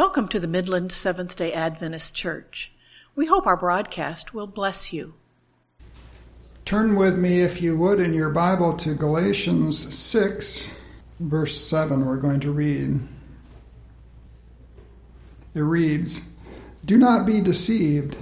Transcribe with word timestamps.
Welcome 0.00 0.28
to 0.28 0.40
the 0.40 0.48
Midland 0.48 0.92
Seventh 0.92 1.36
day 1.36 1.52
Adventist 1.52 2.14
Church. 2.14 2.72
We 3.14 3.26
hope 3.26 3.46
our 3.46 3.58
broadcast 3.58 4.32
will 4.32 4.46
bless 4.46 4.94
you. 4.94 5.12
Turn 6.64 6.96
with 6.96 7.18
me, 7.18 7.42
if 7.42 7.60
you 7.60 7.76
would, 7.76 8.00
in 8.00 8.14
your 8.14 8.30
Bible 8.30 8.78
to 8.78 8.94
Galatians 8.94 9.94
6, 9.94 10.70
verse 11.20 11.54
7. 11.54 12.06
We're 12.06 12.16
going 12.16 12.40
to 12.40 12.50
read. 12.50 12.98
It 15.54 15.60
reads 15.60 16.34
Do 16.82 16.96
not 16.96 17.26
be 17.26 17.42
deceived. 17.42 18.16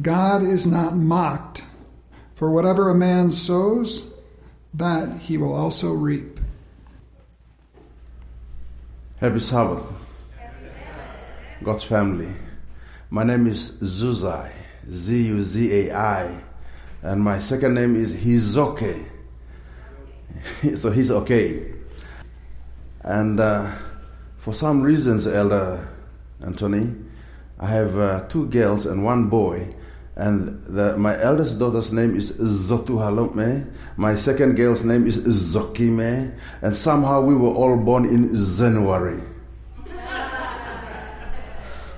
God 0.00 0.44
is 0.44 0.64
not 0.64 0.94
mocked. 0.94 1.64
For 2.36 2.52
whatever 2.52 2.88
a 2.88 2.94
man 2.94 3.32
sows, 3.32 4.14
that 4.74 5.22
he 5.22 5.38
will 5.38 5.54
also 5.54 5.90
reap. 5.90 6.38
Happy 9.18 9.40
Sabbath, 9.40 9.84
God's 11.66 11.82
family. 11.82 12.32
My 13.10 13.24
name 13.24 13.48
is 13.48 13.72
Zuzai, 13.82 14.52
Z 14.88 15.20
U 15.26 15.42
Z 15.42 15.88
A 15.88 15.96
I, 15.96 16.40
and 17.02 17.20
my 17.20 17.40
second 17.40 17.74
name 17.74 17.96
is 17.96 18.14
Hizoke. 18.14 19.04
so 20.76 20.92
he's 20.92 21.10
okay. 21.10 21.74
And 23.00 23.40
uh, 23.40 23.72
for 24.38 24.54
some 24.54 24.80
reasons, 24.80 25.26
Elder 25.26 25.88
Anthony, 26.40 26.94
I 27.58 27.66
have 27.66 27.98
uh, 27.98 28.20
two 28.28 28.46
girls 28.46 28.86
and 28.86 29.04
one 29.04 29.28
boy. 29.28 29.74
And 30.14 30.62
the, 30.66 30.96
my 30.96 31.20
eldest 31.20 31.58
daughter's 31.58 31.90
name 31.90 32.16
is 32.16 32.30
Zotuhalome. 32.30 33.68
My 33.96 34.14
second 34.14 34.54
girl's 34.54 34.84
name 34.84 35.04
is 35.08 35.18
Zokime. 35.18 36.32
And 36.62 36.76
somehow 36.76 37.22
we 37.22 37.34
were 37.34 37.50
all 37.50 37.76
born 37.76 38.04
in 38.04 38.36
January. 38.56 39.20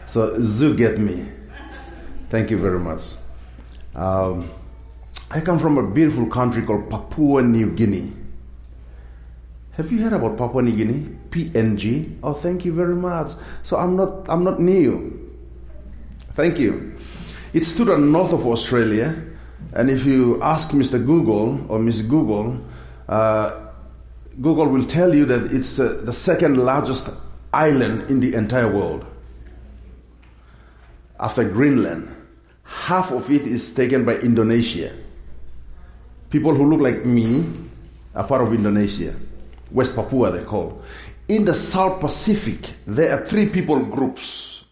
So 0.09 0.41
Zu 0.41 0.75
get 0.75 0.99
me. 0.99 1.27
Thank 2.31 2.51
you 2.51 2.59
very 2.59 2.81
much. 2.81 3.03
Um, 3.95 4.51
I 5.31 5.41
come 5.41 5.59
from 5.59 5.77
a 5.77 5.87
beautiful 5.87 6.27
country 6.27 6.63
called 6.63 6.89
Papua 6.89 7.43
New 7.43 7.71
Guinea. 7.71 8.13
Have 9.73 9.93
you 9.93 10.03
heard 10.03 10.15
about 10.15 10.39
Papua 10.39 10.63
New 10.63 10.75
Guinea? 10.77 11.17
PNG. 11.31 12.19
Oh, 12.23 12.33
thank 12.33 12.65
you 12.65 12.73
very 12.73 12.95
much. 12.95 13.33
So 13.63 13.77
I'm 13.77 13.97
not 13.97 14.29
I'm 14.29 14.45
not 14.45 14.61
new. 14.61 15.15
Thank 16.33 16.59
you. 16.59 16.97
It's 17.53 17.77
to 17.77 17.85
the 17.85 17.99
north 17.99 18.33
of 18.33 18.47
Australia, 18.47 19.15
and 19.75 19.91
if 19.91 20.05
you 20.05 20.43
ask 20.43 20.71
Mr. 20.71 21.05
Google 21.05 21.67
or 21.71 21.79
Miss 21.79 22.01
Google, 22.01 22.61
uh, 23.09 23.69
Google 24.41 24.67
will 24.69 24.85
tell 24.85 25.15
you 25.15 25.27
that 25.27 25.53
it's 25.53 25.79
uh, 25.79 26.01
the 26.03 26.13
second 26.13 26.57
largest 26.65 27.11
island 27.53 28.09
in 28.11 28.21
the 28.21 28.35
entire 28.35 28.73
world 28.73 29.05
after 31.21 31.49
Greenland. 31.49 32.15
Half 32.63 33.13
of 33.13 33.31
it 33.31 33.43
is 33.43 33.75
taken 33.75 34.05
by 34.05 34.17
Indonesia. 34.17 34.93
People 36.31 36.55
who 36.55 36.69
look 36.69 36.81
like 36.81 37.05
me 37.07 37.47
are 38.15 38.27
part 38.27 38.43
of 38.43 38.53
Indonesia. 38.53 39.15
West 39.71 39.95
Papua, 39.95 40.31
they 40.31 40.45
call. 40.45 40.83
In 41.29 41.45
the 41.45 41.55
South 41.55 42.01
Pacific, 42.01 42.75
there 42.87 43.13
are 43.13 43.25
three 43.25 43.49
people 43.49 43.79
groups. 43.81 44.65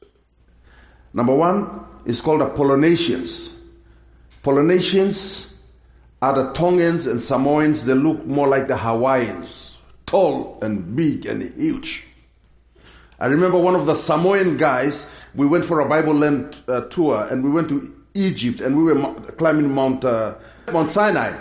Number 1.12 1.34
one 1.34 1.84
is 2.04 2.20
called 2.20 2.40
the 2.40 2.46
Polynesians. 2.46 3.54
Polynesians 4.42 5.62
are 6.22 6.34
the 6.34 6.52
Tongans 6.52 7.06
and 7.06 7.22
Samoans. 7.22 7.84
They 7.84 7.94
look 7.94 8.24
more 8.26 8.48
like 8.48 8.68
the 8.68 8.76
Hawaiians, 8.76 9.78
tall 10.06 10.58
and 10.62 10.94
big 10.94 11.26
and 11.26 11.42
huge. 11.58 12.05
I 13.18 13.26
remember 13.26 13.58
one 13.58 13.74
of 13.74 13.86
the 13.86 13.94
Samoan 13.94 14.58
guys. 14.58 15.10
We 15.34 15.46
went 15.46 15.64
for 15.64 15.80
a 15.80 15.88
Bible 15.88 16.14
land 16.14 16.56
uh, 16.68 16.82
tour, 16.82 17.26
and 17.30 17.42
we 17.42 17.50
went 17.50 17.68
to 17.70 17.94
Egypt, 18.14 18.60
and 18.60 18.76
we 18.76 18.92
were 18.92 19.14
climbing 19.32 19.72
Mount 19.72 20.04
uh, 20.04 20.34
Mount 20.72 20.90
Sinai. 20.90 21.38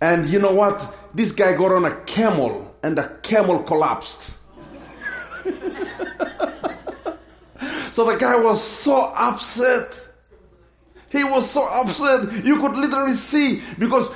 And 0.00 0.28
you 0.28 0.38
know 0.38 0.54
what? 0.54 0.94
This 1.14 1.32
guy 1.32 1.56
got 1.56 1.72
on 1.72 1.84
a 1.84 1.96
camel, 2.04 2.74
and 2.82 2.96
the 2.96 3.04
camel 3.22 3.62
collapsed. 3.62 4.32
so 7.92 8.04
the 8.04 8.16
guy 8.18 8.40
was 8.42 8.62
so 8.62 9.12
upset. 9.14 10.02
He 11.10 11.24
was 11.24 11.48
so 11.50 11.66
upset. 11.68 12.44
You 12.44 12.60
could 12.60 12.76
literally 12.76 13.16
see 13.16 13.62
because 13.78 14.08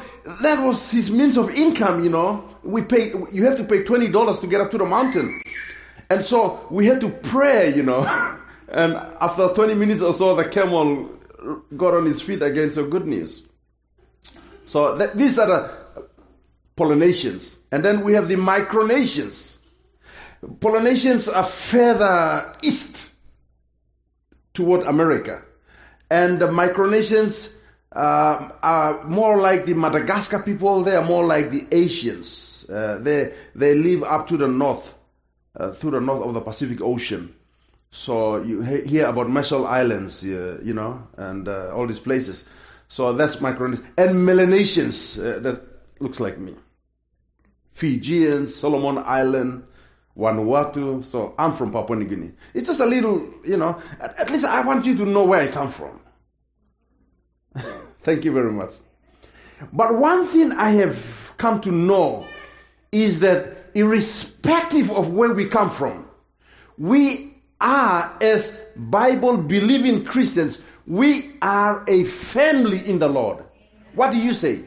that 0.43 0.65
was 0.65 0.91
his 0.91 1.11
means 1.11 1.37
of 1.37 1.51
income, 1.51 2.05
you 2.05 2.11
know. 2.11 2.49
We 2.63 2.83
pay 2.83 3.13
you 3.33 3.45
have 3.45 3.57
to 3.57 3.65
pay 3.65 3.83
$20 3.85 4.41
to 4.41 4.47
get 4.47 4.61
up 4.61 4.71
to 4.73 4.79
the 4.79 4.87
mountain. 4.87 5.43
And 6.11 6.25
so 6.25 6.67
we 6.71 6.87
had 6.87 7.01
to 7.01 7.09
pray, 7.09 7.75
you 7.75 7.83
know. 7.83 8.05
and 8.69 8.95
after 9.21 9.49
20 9.49 9.75
minutes 9.75 10.03
or 10.03 10.13
so 10.13 10.35
the 10.35 10.45
camel 10.45 11.09
got 11.77 11.95
on 11.95 12.05
his 12.05 12.21
feet 12.21 12.43
again, 12.43 12.71
so 12.71 12.87
good 12.87 13.07
news. 13.07 13.47
So 14.67 14.97
that, 14.97 15.17
these 15.17 15.39
are 15.39 15.47
the 15.47 16.05
Polynesians. 16.77 17.59
And 17.73 17.85
then 17.85 18.03
we 18.03 18.13
have 18.15 18.29
the 18.29 18.37
Micronesians. 18.37 19.59
Polynesians 20.61 21.29
are 21.29 21.45
further 21.45 22.57
east 22.63 23.11
toward 24.55 24.83
America. 24.85 25.43
And 26.11 26.39
the 26.39 26.49
Micronesians 26.49 27.53
uh, 27.93 28.51
are 28.63 29.05
more 29.05 29.41
like 29.41 29.65
the 29.65 29.75
Madagascar 29.75 30.41
people, 30.41 30.83
they 30.83 30.97
are 30.97 31.05
more 31.05 31.25
like 31.25 31.51
the 31.51 31.67
Asians. 31.71 32.65
Uh, 32.69 32.99
they, 33.01 33.35
they 33.55 33.75
live 33.75 34.05
up 34.05 34.29
to 34.29 34.37
the 34.37 34.49
north, 34.49 34.95
uh, 35.57 35.73
through 35.73 35.93
the 35.93 36.01
north 36.01 36.23
of 36.27 36.35
the 36.35 36.41
Pacific 36.41 36.81
Ocean. 36.81 37.35
So 37.91 38.43
you 38.43 38.63
hear 38.63 39.07
about 39.07 39.29
Marshall 39.29 39.67
Islands, 39.67 40.23
you 40.23 40.73
know, 40.75 41.07
and 41.17 41.49
uh, 41.49 41.75
all 41.75 41.87
these 41.87 41.99
places. 41.99 42.45
So 42.89 43.13
that's 43.13 43.37
Micronesians. 43.37 43.85
And 43.99 44.25
Melanesians, 44.27 45.19
uh, 45.19 45.41
that 45.41 45.61
looks 46.01 46.21
like 46.21 46.39
me. 46.39 46.55
Fijians, 47.73 48.55
Solomon 48.55 49.03
Island, 49.07 49.65
Vanuatu. 50.17 51.05
So 51.05 51.35
I'm 51.39 51.53
from 51.53 51.73
Papua 51.73 51.99
New 51.99 52.07
Guinea. 52.07 52.33
It's 52.55 52.69
just 52.69 52.81
a 52.81 52.87
little, 52.87 53.29
you 53.45 53.57
know, 53.57 53.81
at, 54.01 54.19
at 54.19 54.31
least 54.31 54.45
I 54.45 54.65
want 54.65 54.85
you 54.87 54.97
to 54.97 55.07
know 55.07 55.25
where 55.25 55.41
I 55.41 55.49
come 55.49 55.69
from. 55.71 56.01
Thank 58.03 58.25
you 58.25 58.33
very 58.33 58.53
much. 58.53 58.75
But 59.73 59.97
one 59.97 60.27
thing 60.27 60.53
I 60.53 60.71
have 60.71 61.33
come 61.37 61.61
to 61.63 61.71
know 61.71 62.25
is 62.93 63.21
that 63.21 63.60
irrespective 63.75 64.91
of 64.91 65.13
where 65.13 65.33
we 65.33 65.47
come 65.47 65.71
from, 65.71 66.09
we 66.79 67.35
are, 67.61 68.17
as 68.21 68.57
Bible 68.77 69.37
believing 69.37 70.05
Christians, 70.05 70.61
we 70.87 71.37
are 71.43 71.85
a 71.89 72.05
family 72.05 72.89
in 72.89 72.99
the 72.99 73.09
Lord. 73.09 73.45
What 73.95 74.13
do 74.13 74.19
you 74.19 74.33
say? 74.33 74.65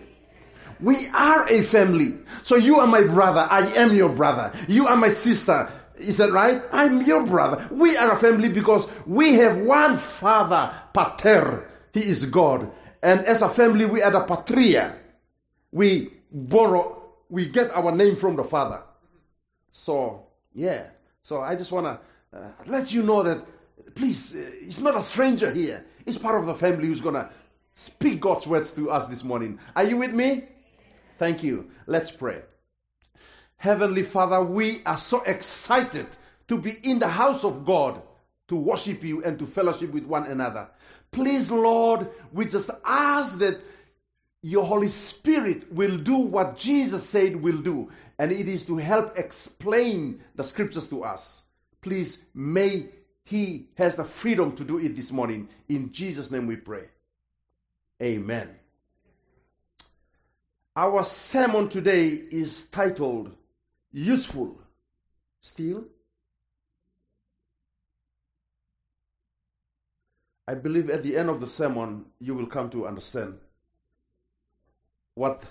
We 0.80 1.08
are 1.10 1.48
a 1.50 1.62
family. 1.64 2.18
So 2.44 2.56
you 2.56 2.80
are 2.80 2.88
my 2.88 3.02
brother. 3.02 3.48
I 3.50 3.62
am 3.76 3.94
your 3.94 4.10
brother. 4.10 4.54
You 4.68 4.88
are 4.88 4.98
my 4.98 5.10
sister. 5.10 5.72
Is 5.98 6.18
that 6.18 6.32
right? 6.32 6.62
I'm 6.72 7.04
your 7.04 7.26
brother. 7.26 7.68
We 7.72 7.96
are 7.96 8.12
a 8.12 8.18
family 8.18 8.50
because 8.50 8.86
we 9.06 9.36
have 9.36 9.58
one 9.58 9.98
father, 9.98 10.74
Pater. 10.94 11.70
He 11.94 12.02
is 12.02 12.26
God. 12.26 12.72
And 13.04 13.22
as 13.26 13.42
a 13.42 13.50
family, 13.50 13.86
we 13.86 14.02
are 14.02 14.12
the 14.12 14.22
patria. 14.22 14.96
We 15.72 16.14
borrow, 16.32 17.14
we 17.30 17.48
get 17.48 17.72
our 17.74 17.92
name 17.94 18.16
from 18.16 18.38
the 18.38 18.44
father. 18.44 18.82
So, 19.74 20.28
yeah. 20.54 20.86
So 21.24 21.42
I 21.42 21.56
just 21.56 21.72
want 21.72 21.88
to 21.88 22.38
uh, 22.38 22.52
let 22.66 22.94
you 22.94 23.04
know 23.04 23.24
that, 23.24 23.46
please, 23.96 24.34
uh, 24.34 24.52
he's 24.62 24.80
not 24.80 24.96
a 24.96 25.04
stranger 25.04 25.52
here. 25.52 25.84
He's 26.06 26.18
part 26.18 26.40
of 26.40 26.46
the 26.46 26.56
family 26.56 26.88
who's 26.88 27.02
going 27.02 27.16
to 27.16 27.30
speak 27.76 28.22
God's 28.22 28.48
words 28.48 28.72
to 28.74 28.92
us 28.92 29.08
this 29.08 29.24
morning. 29.24 29.60
Are 29.76 29.84
you 29.84 29.98
with 29.98 30.14
me? 30.14 30.46
Thank 31.18 31.44
you. 31.44 31.72
Let's 31.88 32.12
pray. 32.12 32.44
Heavenly 33.58 34.04
Father, 34.04 34.44
we 34.44 34.84
are 34.86 34.98
so 34.98 35.22
excited 35.24 36.08
to 36.48 36.58
be 36.58 36.72
in 36.84 37.00
the 37.00 37.08
house 37.08 37.44
of 37.44 37.66
God 37.66 38.02
to 38.50 38.56
worship 38.56 39.04
you 39.04 39.24
and 39.24 39.40
to 39.40 39.48
fellowship 39.48 39.92
with 39.92 40.06
one 40.06 40.26
another. 40.26 40.68
Please, 41.12 41.50
Lord, 41.50 42.10
we 42.32 42.46
just 42.46 42.70
ask 42.86 43.40
that 43.40 43.60
your 44.42 44.66
Holy 44.66 44.90
Spirit 44.90 45.72
will 45.72 45.98
do 45.98 46.18
what 46.18 46.58
Jesus 46.58 47.08
said 47.08 47.42
will 47.42 47.60
do, 47.60 47.90
and 48.24 48.32
it 48.32 48.48
is 48.48 48.64
to 48.66 48.78
help 48.78 49.20
explain 49.20 50.24
the 50.36 50.44
scriptures 50.46 50.88
to 50.88 51.04
us. 51.04 51.42
Please, 51.82 52.20
may 52.34 52.86
He 53.26 53.68
has 53.76 53.98
the 53.98 54.06
freedom 54.06 54.56
to 54.56 54.64
do 54.64 54.78
it 54.80 54.96
this 54.96 55.12
morning. 55.12 55.50
In 55.68 55.92
Jesus' 55.92 56.32
name 56.32 56.48
we 56.48 56.56
pray. 56.56 56.86
Amen. 58.02 58.48
Our 60.74 61.04
sermon 61.04 61.68
today 61.68 62.08
is 62.08 62.64
titled 62.70 63.36
Useful 63.92 64.58
Still. 65.42 65.84
I 70.48 70.54
believe 70.54 70.90
at 70.90 71.04
the 71.04 71.18
end 71.18 71.30
of 71.30 71.42
the 71.42 71.48
sermon 71.48 72.06
you 72.22 72.36
will 72.36 72.48
come 72.48 72.70
to 72.70 72.88
understand 72.88 73.38
what 75.14 75.44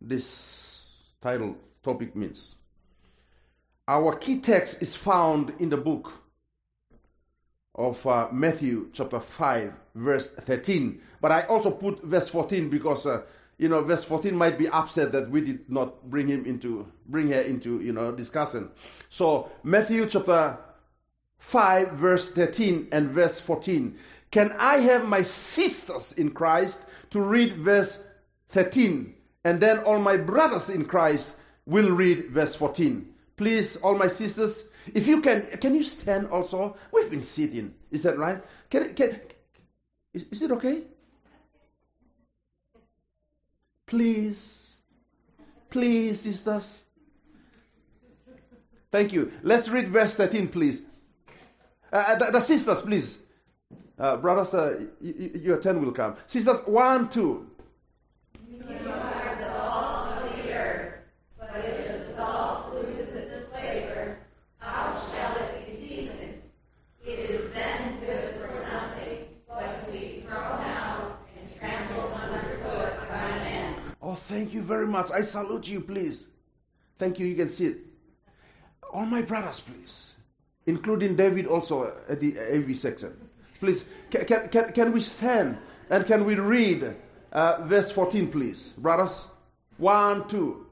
this 0.00 0.90
title 1.20 1.56
topic 1.84 2.16
means. 2.16 2.56
Our 3.86 4.16
key 4.16 4.40
text 4.40 4.80
is 4.80 4.96
found 4.96 5.52
in 5.58 5.68
the 5.68 5.76
book 5.76 6.12
of 7.74 8.06
uh, 8.06 8.28
Matthew 8.32 8.88
chapter 8.92 9.20
5, 9.20 9.72
verse 9.94 10.28
13. 10.28 11.00
But 11.20 11.32
I 11.32 11.42
also 11.42 11.70
put 11.70 12.02
verse 12.02 12.28
14 12.28 12.70
because, 12.70 13.04
uh, 13.04 13.22
you 13.58 13.68
know, 13.68 13.82
verse 13.82 14.04
14 14.04 14.34
might 14.34 14.58
be 14.58 14.68
upset 14.68 15.12
that 15.12 15.28
we 15.30 15.40
did 15.40 15.68
not 15.70 16.08
bring 16.08 16.28
him 16.28 16.46
into, 16.46 16.86
bring 17.06 17.28
her 17.28 17.40
into, 17.40 17.80
you 17.80 17.92
know, 17.92 18.10
discussion. 18.12 18.70
So 19.10 19.50
Matthew 19.62 20.06
chapter 20.06 20.56
5, 21.38 21.92
verse 21.92 22.30
13 22.30 22.88
and 22.90 23.10
verse 23.10 23.38
14. 23.40 23.98
Can 24.30 24.52
I 24.58 24.78
have 24.78 25.06
my 25.06 25.22
sisters 25.22 26.12
in 26.12 26.30
Christ 26.30 26.80
to 27.10 27.20
read 27.20 27.56
verse 27.56 27.98
13? 28.48 29.14
And 29.44 29.60
then 29.60 29.78
all 29.80 29.98
my 29.98 30.16
brothers 30.16 30.70
in 30.70 30.86
Christ 30.86 31.34
will 31.66 31.90
read 31.90 32.30
verse 32.30 32.54
14. 32.54 33.08
Please, 33.36 33.76
all 33.76 33.96
my 33.96 34.08
sisters, 34.08 34.64
if 34.92 35.06
you 35.06 35.20
can, 35.20 35.42
can 35.60 35.74
you 35.74 35.82
stand 35.82 36.28
also? 36.28 36.76
We've 36.92 37.10
been 37.10 37.22
sitting. 37.22 37.74
Is 37.90 38.02
that 38.02 38.18
right? 38.18 38.42
Can, 38.70 38.94
can, 38.94 39.20
is, 40.12 40.24
is 40.30 40.42
it 40.42 40.50
okay? 40.52 40.82
Please, 43.86 44.58
please, 45.70 46.20
sisters. 46.20 46.72
Thank 48.90 49.12
you. 49.12 49.32
Let's 49.42 49.68
read 49.68 49.88
verse 49.88 50.14
13, 50.14 50.48
please. 50.48 50.80
Uh, 51.92 51.96
uh 51.96 52.14
the, 52.16 52.30
the, 52.32 52.40
sisters, 52.40 52.80
please. 52.80 53.18
Uh, 53.98 54.16
brothers, 54.16 54.54
uh, 54.54 54.76
y- 55.00 55.14
y- 55.18 55.30
your 55.34 55.60
turn 55.60 55.84
will 55.84 55.92
come. 55.92 56.16
Sisters, 56.26 56.60
one, 56.66 57.08
two. 57.08 57.50
Very 74.64 74.86
much. 74.86 75.10
I 75.10 75.22
salute 75.22 75.68
you, 75.68 75.80
please. 75.80 76.26
Thank 76.98 77.18
you. 77.18 77.26
You 77.26 77.36
can 77.36 77.48
see 77.48 77.66
it. 77.66 77.78
All 78.92 79.06
my 79.06 79.22
brothers, 79.22 79.60
please, 79.60 80.12
including 80.66 81.16
David 81.16 81.46
also 81.46 81.92
at 82.08 82.20
the 82.20 82.38
AV 82.38 82.76
section. 82.76 83.12
Please, 83.60 83.84
can, 84.10 84.24
can, 84.24 84.48
can, 84.48 84.72
can 84.72 84.92
we 84.92 85.00
stand 85.00 85.58
and 85.90 86.06
can 86.06 86.24
we 86.24 86.34
read 86.34 86.94
uh, 87.32 87.64
verse 87.64 87.90
14, 87.90 88.30
please? 88.30 88.68
Brothers, 88.78 89.22
one, 89.78 90.28
two. 90.28 90.66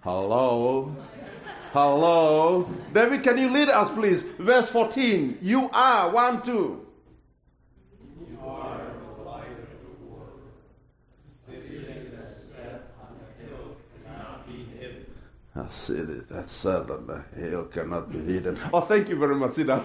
Hello. 0.00 0.94
Hello. 1.72 2.68
David, 2.92 3.22
can 3.22 3.38
you 3.38 3.50
lead 3.50 3.68
us, 3.68 3.90
please? 3.92 4.22
Verse 4.22 4.68
14. 4.68 5.38
You 5.40 5.70
are, 5.72 6.12
one, 6.12 6.42
two. 6.42 6.83
City 15.70 16.22
that's 16.30 16.52
said 16.52 16.90
on 16.90 17.06
the 17.06 17.22
hill 17.38 17.64
cannot 17.66 18.10
be 18.10 18.18
hidden. 18.18 18.58
Oh, 18.72 18.80
thank 18.80 19.08
you 19.08 19.16
very 19.16 19.36
much. 19.36 19.54
Sit 19.54 19.66
down. 19.66 19.84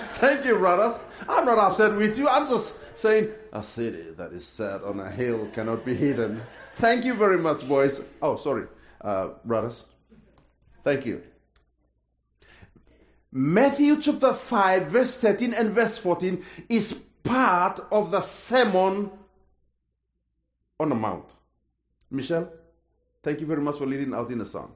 thank 0.14 0.44
you, 0.44 0.56
brothers. 0.56 0.98
I'm 1.28 1.44
not 1.44 1.58
upset 1.58 1.96
with 1.96 2.18
you. 2.18 2.28
I'm 2.28 2.48
just 2.48 2.76
saying 2.96 3.30
a 3.52 3.62
city 3.62 4.10
that 4.16 4.32
is 4.32 4.46
set 4.46 4.82
on 4.82 5.00
a 5.00 5.10
hill 5.10 5.48
cannot 5.52 5.84
be 5.84 5.94
hidden. 5.94 6.42
Thank 6.76 7.04
you 7.04 7.14
very 7.14 7.38
much, 7.38 7.66
boys. 7.66 8.00
Oh, 8.20 8.36
sorry, 8.36 8.66
uh, 9.00 9.28
brothers. 9.44 9.86
Thank 10.84 11.06
you. 11.06 11.22
Matthew 13.32 14.00
chapter 14.00 14.34
5, 14.34 14.86
verse 14.86 15.16
13 15.16 15.54
and 15.54 15.70
verse 15.70 15.96
14 15.98 16.44
is 16.68 16.94
part 17.22 17.80
of 17.92 18.10
the 18.10 18.20
Sermon 18.20 19.10
on 20.80 20.88
the 20.88 20.94
Mount. 20.94 21.26
Michelle, 22.10 22.52
thank 23.22 23.40
you 23.40 23.46
very 23.46 23.62
much 23.62 23.76
for 23.78 23.86
leading 23.86 24.14
out 24.14 24.30
in 24.30 24.38
the 24.38 24.46
song. 24.46 24.74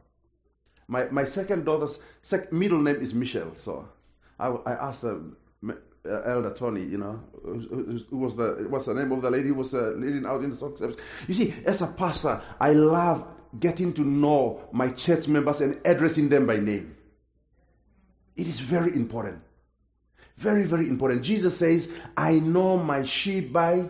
My, 0.88 1.06
my 1.10 1.25
second 1.25 1.64
daughter's 1.64 1.98
sec- 2.22 2.52
middle 2.52 2.81
name 2.81 2.96
is 2.96 3.14
Michelle, 3.14 3.52
so 3.56 3.88
I, 4.38 4.48
I 4.48 4.72
asked 4.72 5.02
the 5.02 5.22
uh, 6.06 6.20
elder 6.26 6.52
Tony, 6.52 6.82
you 6.82 6.98
know, 6.98 7.20
who, 7.42 8.19
was 8.19 8.36
the 8.36 8.66
what's 8.69 8.86
the 8.86 8.94
name 8.94 9.10
of 9.12 9.22
the 9.22 9.31
lady 9.31 9.48
who 9.48 9.54
was 9.54 9.72
uh, 9.72 9.92
leading 9.96 10.26
out 10.26 10.44
in 10.44 10.50
the 10.50 10.56
song 10.56 10.76
service. 10.76 10.96
You 11.26 11.34
see, 11.34 11.54
as 11.64 11.81
a 11.81 11.86
pastor, 11.86 12.42
I 12.60 12.72
love 12.72 13.26
getting 13.58 13.92
to 13.94 14.02
know 14.02 14.69
my 14.72 14.90
church 14.90 15.28
members 15.28 15.60
and 15.60 15.81
addressing 15.84 16.28
them 16.28 16.46
by 16.46 16.58
name. 16.58 16.94
It 18.36 18.48
is 18.48 18.60
very 18.60 18.94
important. 18.94 19.40
Very, 20.36 20.64
very 20.64 20.88
important. 20.88 21.22
Jesus 21.22 21.56
says, 21.56 21.90
I 22.16 22.32
know 22.40 22.76
my 22.76 23.04
sheep 23.04 23.52
by 23.52 23.88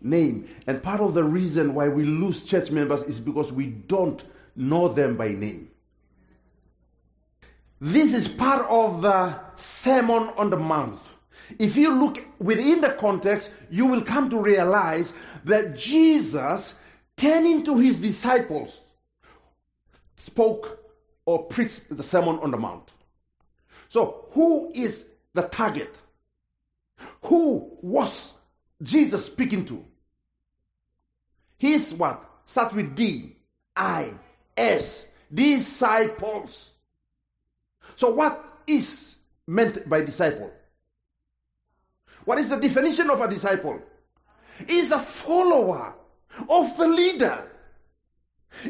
name. 0.00 0.48
And 0.66 0.82
part 0.82 1.00
of 1.00 1.14
the 1.14 1.24
reason 1.24 1.74
why 1.74 1.88
we 1.88 2.04
lose 2.04 2.44
church 2.44 2.70
members 2.70 3.02
is 3.04 3.18
because 3.18 3.52
we 3.52 3.66
don't 3.66 4.22
know 4.54 4.88
them 4.88 5.16
by 5.16 5.30
name. 5.30 5.70
This 7.80 8.12
is 8.12 8.26
part 8.26 8.66
of 8.68 9.02
the 9.02 9.38
Sermon 9.56 10.30
on 10.36 10.50
the 10.50 10.56
Mount. 10.56 10.98
If 11.58 11.76
you 11.76 11.94
look 11.94 12.24
within 12.40 12.80
the 12.80 12.90
context, 12.90 13.54
you 13.70 13.86
will 13.86 14.02
come 14.02 14.28
to 14.30 14.40
realize 14.40 15.12
that 15.44 15.76
Jesus, 15.76 16.74
turning 17.16 17.64
to 17.64 17.78
his 17.78 17.98
disciples, 17.98 18.80
spoke 20.16 20.80
or 21.24 21.44
preached 21.44 21.96
the 21.96 22.02
Sermon 22.02 22.38
on 22.40 22.50
the 22.50 22.56
Mount. 22.56 22.92
So, 23.88 24.26
who 24.32 24.72
is 24.74 25.06
the 25.34 25.42
target? 25.42 25.96
Who 27.22 27.78
was 27.80 28.34
Jesus 28.82 29.26
speaking 29.26 29.64
to? 29.66 29.84
He's 31.58 31.94
what? 31.94 32.24
Starts 32.44 32.74
with 32.74 32.94
D, 32.94 33.36
I, 33.76 34.12
S, 34.56 35.06
disciples. 35.32 36.72
So, 37.98 38.10
what 38.10 38.62
is 38.64 39.16
meant 39.48 39.88
by 39.88 40.02
disciple? 40.02 40.52
What 42.24 42.38
is 42.38 42.48
the 42.48 42.54
definition 42.54 43.10
of 43.10 43.20
a 43.20 43.26
disciple? 43.26 43.82
Is 44.68 44.92
a 44.92 45.00
follower 45.00 45.94
of 46.48 46.76
the 46.76 46.86
leader. 46.86 47.42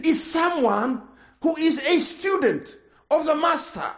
Is 0.02 0.24
someone 0.24 1.02
who 1.42 1.54
is 1.58 1.82
a 1.82 1.98
student 1.98 2.74
of 3.10 3.26
the 3.26 3.34
master. 3.34 3.90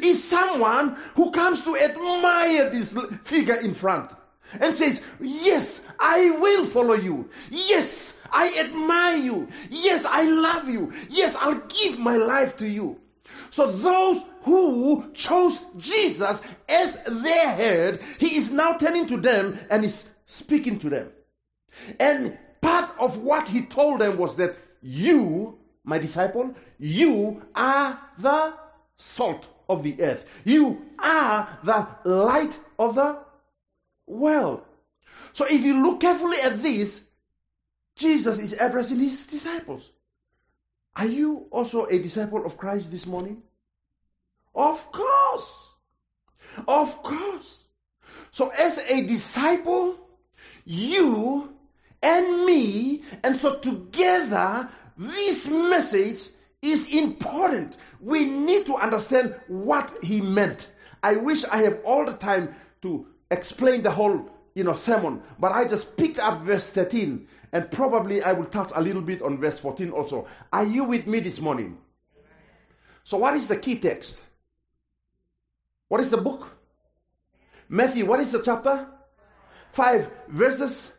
Is 0.00 0.22
someone 0.22 0.96
who 1.16 1.32
comes 1.32 1.62
to 1.62 1.76
admire 1.76 2.70
this 2.70 2.96
figure 3.24 3.56
in 3.56 3.74
front 3.74 4.12
and 4.60 4.76
says, 4.76 5.02
Yes, 5.18 5.80
I 5.98 6.30
will 6.30 6.66
follow 6.66 6.94
you. 6.94 7.28
Yes, 7.50 8.16
I 8.30 8.60
admire 8.60 9.16
you. 9.16 9.48
Yes, 9.70 10.04
I 10.04 10.22
love 10.22 10.68
you. 10.68 10.92
Yes, 11.08 11.34
I'll 11.40 11.58
give 11.66 11.98
my 11.98 12.16
life 12.16 12.56
to 12.58 12.68
you. 12.68 13.00
So 13.50 13.72
those 13.72 14.22
who 14.42 15.10
chose 15.14 15.58
Jesus 15.76 16.42
as 16.68 16.98
their 17.06 17.54
head, 17.54 18.00
he 18.18 18.36
is 18.36 18.50
now 18.50 18.76
turning 18.76 19.06
to 19.08 19.16
them 19.16 19.58
and 19.70 19.84
is 19.84 20.04
speaking 20.26 20.78
to 20.80 20.90
them. 20.90 21.10
And 21.98 22.38
part 22.60 22.90
of 22.98 23.18
what 23.18 23.48
he 23.48 23.62
told 23.62 24.00
them 24.00 24.18
was 24.18 24.36
that 24.36 24.56
you, 24.82 25.58
my 25.84 25.98
disciple, 25.98 26.54
you 26.78 27.42
are 27.54 27.98
the 28.18 28.54
salt 28.96 29.48
of 29.68 29.82
the 29.82 30.00
earth. 30.02 30.26
You 30.44 30.84
are 30.98 31.58
the 31.64 31.86
light 32.04 32.58
of 32.78 32.94
the 32.94 33.18
world. 34.06 34.62
So 35.32 35.46
if 35.46 35.62
you 35.62 35.82
look 35.82 36.00
carefully 36.00 36.38
at 36.40 36.62
this, 36.62 37.02
Jesus 37.96 38.38
is 38.38 38.52
addressing 38.54 39.00
his 39.00 39.26
disciples. 39.26 39.90
Are 40.96 41.06
you 41.06 41.46
also 41.50 41.86
a 41.86 41.98
disciple 41.98 42.46
of 42.46 42.56
Christ 42.56 42.90
this 42.90 43.06
morning? 43.06 43.42
Of 44.54 44.90
course. 44.92 45.70
Of 46.68 47.02
course. 47.02 47.64
So, 48.30 48.50
as 48.50 48.78
a 48.78 49.02
disciple, 49.02 49.96
you 50.64 51.54
and 52.02 52.46
me, 52.46 53.02
and 53.22 53.38
so 53.38 53.56
together, 53.56 54.68
this 54.96 55.48
message 55.48 56.28
is 56.62 56.94
important. 56.94 57.76
We 58.00 58.24
need 58.24 58.66
to 58.66 58.76
understand 58.76 59.34
what 59.48 59.92
he 60.02 60.20
meant. 60.20 60.68
I 61.02 61.16
wish 61.16 61.44
I 61.44 61.58
have 61.62 61.80
all 61.84 62.04
the 62.04 62.16
time 62.16 62.54
to 62.82 63.06
explain 63.30 63.82
the 63.82 63.90
whole 63.90 64.30
you 64.54 64.62
know 64.64 64.74
sermon, 64.74 65.22
but 65.38 65.52
I 65.52 65.66
just 65.66 65.96
picked 65.96 66.18
up 66.18 66.42
verse 66.42 66.70
13 66.70 67.26
and 67.54 67.70
probably 67.70 68.20
I 68.20 68.32
will 68.32 68.46
touch 68.46 68.72
a 68.74 68.82
little 68.82 69.00
bit 69.00 69.22
on 69.22 69.38
verse 69.38 69.60
14 69.60 69.90
also. 69.90 70.26
Are 70.52 70.64
you 70.64 70.84
with 70.84 71.06
me 71.06 71.20
this 71.20 71.40
morning? 71.40 71.78
So, 73.04 73.16
what 73.16 73.34
is 73.34 73.46
the 73.46 73.56
key 73.56 73.76
text? 73.76 74.20
What 75.88 76.00
is 76.00 76.10
the 76.10 76.16
book? 76.16 76.48
Matthew, 77.68 78.06
what 78.06 78.18
is 78.18 78.32
the 78.32 78.42
chapter? 78.42 78.88
Five 79.70 80.10
verses. 80.28 80.92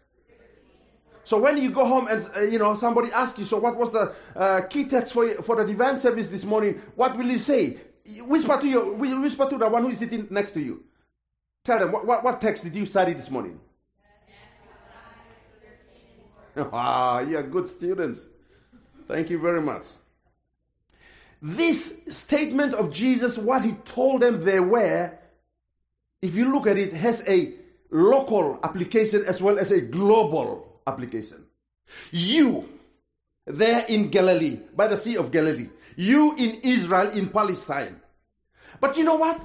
So 1.25 1.39
when 1.39 1.57
you 1.57 1.71
go 1.71 1.85
home 1.85 2.07
and 2.07 2.29
uh, 2.37 2.41
you 2.41 2.59
know 2.59 2.75
somebody 2.75 3.11
asks 3.11 3.39
you, 3.39 3.45
so 3.45 3.57
what 3.57 3.75
was 3.75 3.91
the 3.91 4.13
uh, 4.35 4.61
key 4.61 4.85
text 4.85 5.11
for 5.11 5.27
for 5.41 5.55
the 5.57 5.65
divine 5.65 5.99
service 5.99 6.27
this 6.27 6.45
morning? 6.45 6.81
What 6.95 7.17
will 7.17 7.25
you 7.25 7.39
say? 7.39 7.79
Whisper 8.21 8.61
to 8.61 8.67
you, 8.67 8.93
whisper 8.93 9.49
to 9.49 9.57
the 9.57 9.67
one 9.67 9.83
who 9.83 9.89
is 9.89 9.97
sitting 9.97 10.27
next 10.29 10.51
to 10.51 10.61
you. 10.61 10.83
Tell 11.63 11.79
them, 11.79 11.91
what, 11.91 12.05
what, 12.05 12.23
what 12.23 12.39
text 12.39 12.63
did 12.63 12.75
you 12.75 12.85
study 12.85 13.13
this 13.13 13.31
morning? 13.31 13.59
Ah, 16.71 17.19
you're 17.19 17.43
good 17.43 17.67
students. 17.67 18.29
Thank 19.07 19.29
you 19.29 19.39
very 19.39 19.61
much. 19.61 19.83
This 21.41 21.93
statement 22.09 22.73
of 22.73 22.91
Jesus, 22.91 23.37
what 23.37 23.61
he 23.63 23.73
told 23.85 24.21
them 24.21 24.43
they 24.43 24.59
were, 24.59 25.11
if 26.21 26.33
you 26.33 26.51
look 26.51 26.65
at 26.65 26.77
it, 26.77 26.93
has 26.93 27.23
a 27.27 27.53
local 27.91 28.59
application 28.63 29.23
as 29.25 29.41
well 29.41 29.59
as 29.59 29.71
a 29.71 29.81
global 29.81 30.81
application. 30.87 31.45
You, 32.11 32.67
there 33.45 33.85
in 33.87 34.09
Galilee, 34.09 34.59
by 34.75 34.87
the 34.87 34.97
Sea 34.97 35.17
of 35.17 35.31
Galilee, 35.31 35.69
you 35.95 36.35
in 36.35 36.61
Israel, 36.63 37.11
in 37.11 37.29
Palestine. 37.29 37.99
But 38.79 38.97
you 38.97 39.03
know 39.03 39.15
what? 39.15 39.39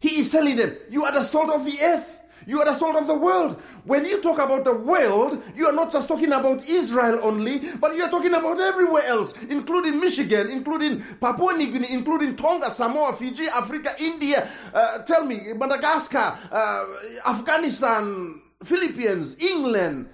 He 0.00 0.18
is 0.18 0.30
telling 0.30 0.56
them, 0.56 0.76
You 0.90 1.04
are 1.04 1.12
the 1.12 1.24
salt 1.24 1.50
of 1.50 1.64
the 1.64 1.80
earth. 1.80 2.13
You 2.46 2.60
are 2.60 2.64
the 2.64 2.74
salt 2.74 2.96
of 2.96 3.06
the 3.06 3.14
world. 3.14 3.60
When 3.84 4.04
you 4.04 4.20
talk 4.20 4.38
about 4.38 4.64
the 4.64 4.74
world, 4.74 5.42
you 5.56 5.66
are 5.66 5.72
not 5.72 5.92
just 5.92 6.08
talking 6.08 6.32
about 6.32 6.68
Israel 6.68 7.20
only, 7.22 7.70
but 7.80 7.96
you 7.96 8.02
are 8.02 8.10
talking 8.10 8.34
about 8.34 8.60
everywhere 8.60 9.04
else, 9.04 9.34
including 9.48 10.00
Michigan, 10.00 10.50
including 10.50 11.02
Papua 11.20 11.56
New 11.56 11.72
Guinea, 11.72 11.90
including 11.90 12.36
Tonga, 12.36 12.70
Samoa, 12.70 13.14
Fiji, 13.14 13.46
Africa, 13.46 13.94
India. 13.98 14.50
Uh, 14.72 14.98
tell 14.98 15.24
me, 15.24 15.52
Madagascar, 15.54 16.38
uh, 16.50 16.84
Afghanistan, 17.26 18.40
Philippines, 18.62 19.36
England. 19.38 20.08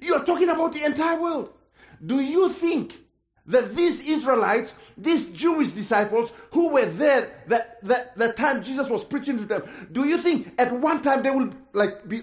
You 0.00 0.14
are 0.14 0.24
talking 0.24 0.48
about 0.48 0.72
the 0.72 0.84
entire 0.84 1.20
world. 1.20 1.50
Do 2.04 2.20
you 2.20 2.48
think 2.48 2.98
that 3.48 3.74
these 3.74 4.08
Israelites, 4.08 4.74
these 4.96 5.26
Jewish 5.30 5.70
disciples 5.70 6.32
who 6.52 6.70
were 6.70 6.86
there 6.86 7.30
that, 7.48 7.82
that, 7.84 8.16
that 8.16 8.36
time 8.36 8.62
Jesus 8.62 8.88
was 8.88 9.02
preaching 9.02 9.36
to 9.38 9.44
them, 9.44 9.62
do 9.92 10.06
you 10.06 10.18
think 10.18 10.52
at 10.58 10.72
one 10.72 11.02
time 11.02 11.22
they 11.22 11.30
will 11.30 11.52
like 11.72 12.06
be 12.08 12.22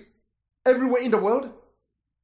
everywhere 0.66 1.02
in 1.02 1.12
the 1.12 1.18
world? 1.18 1.52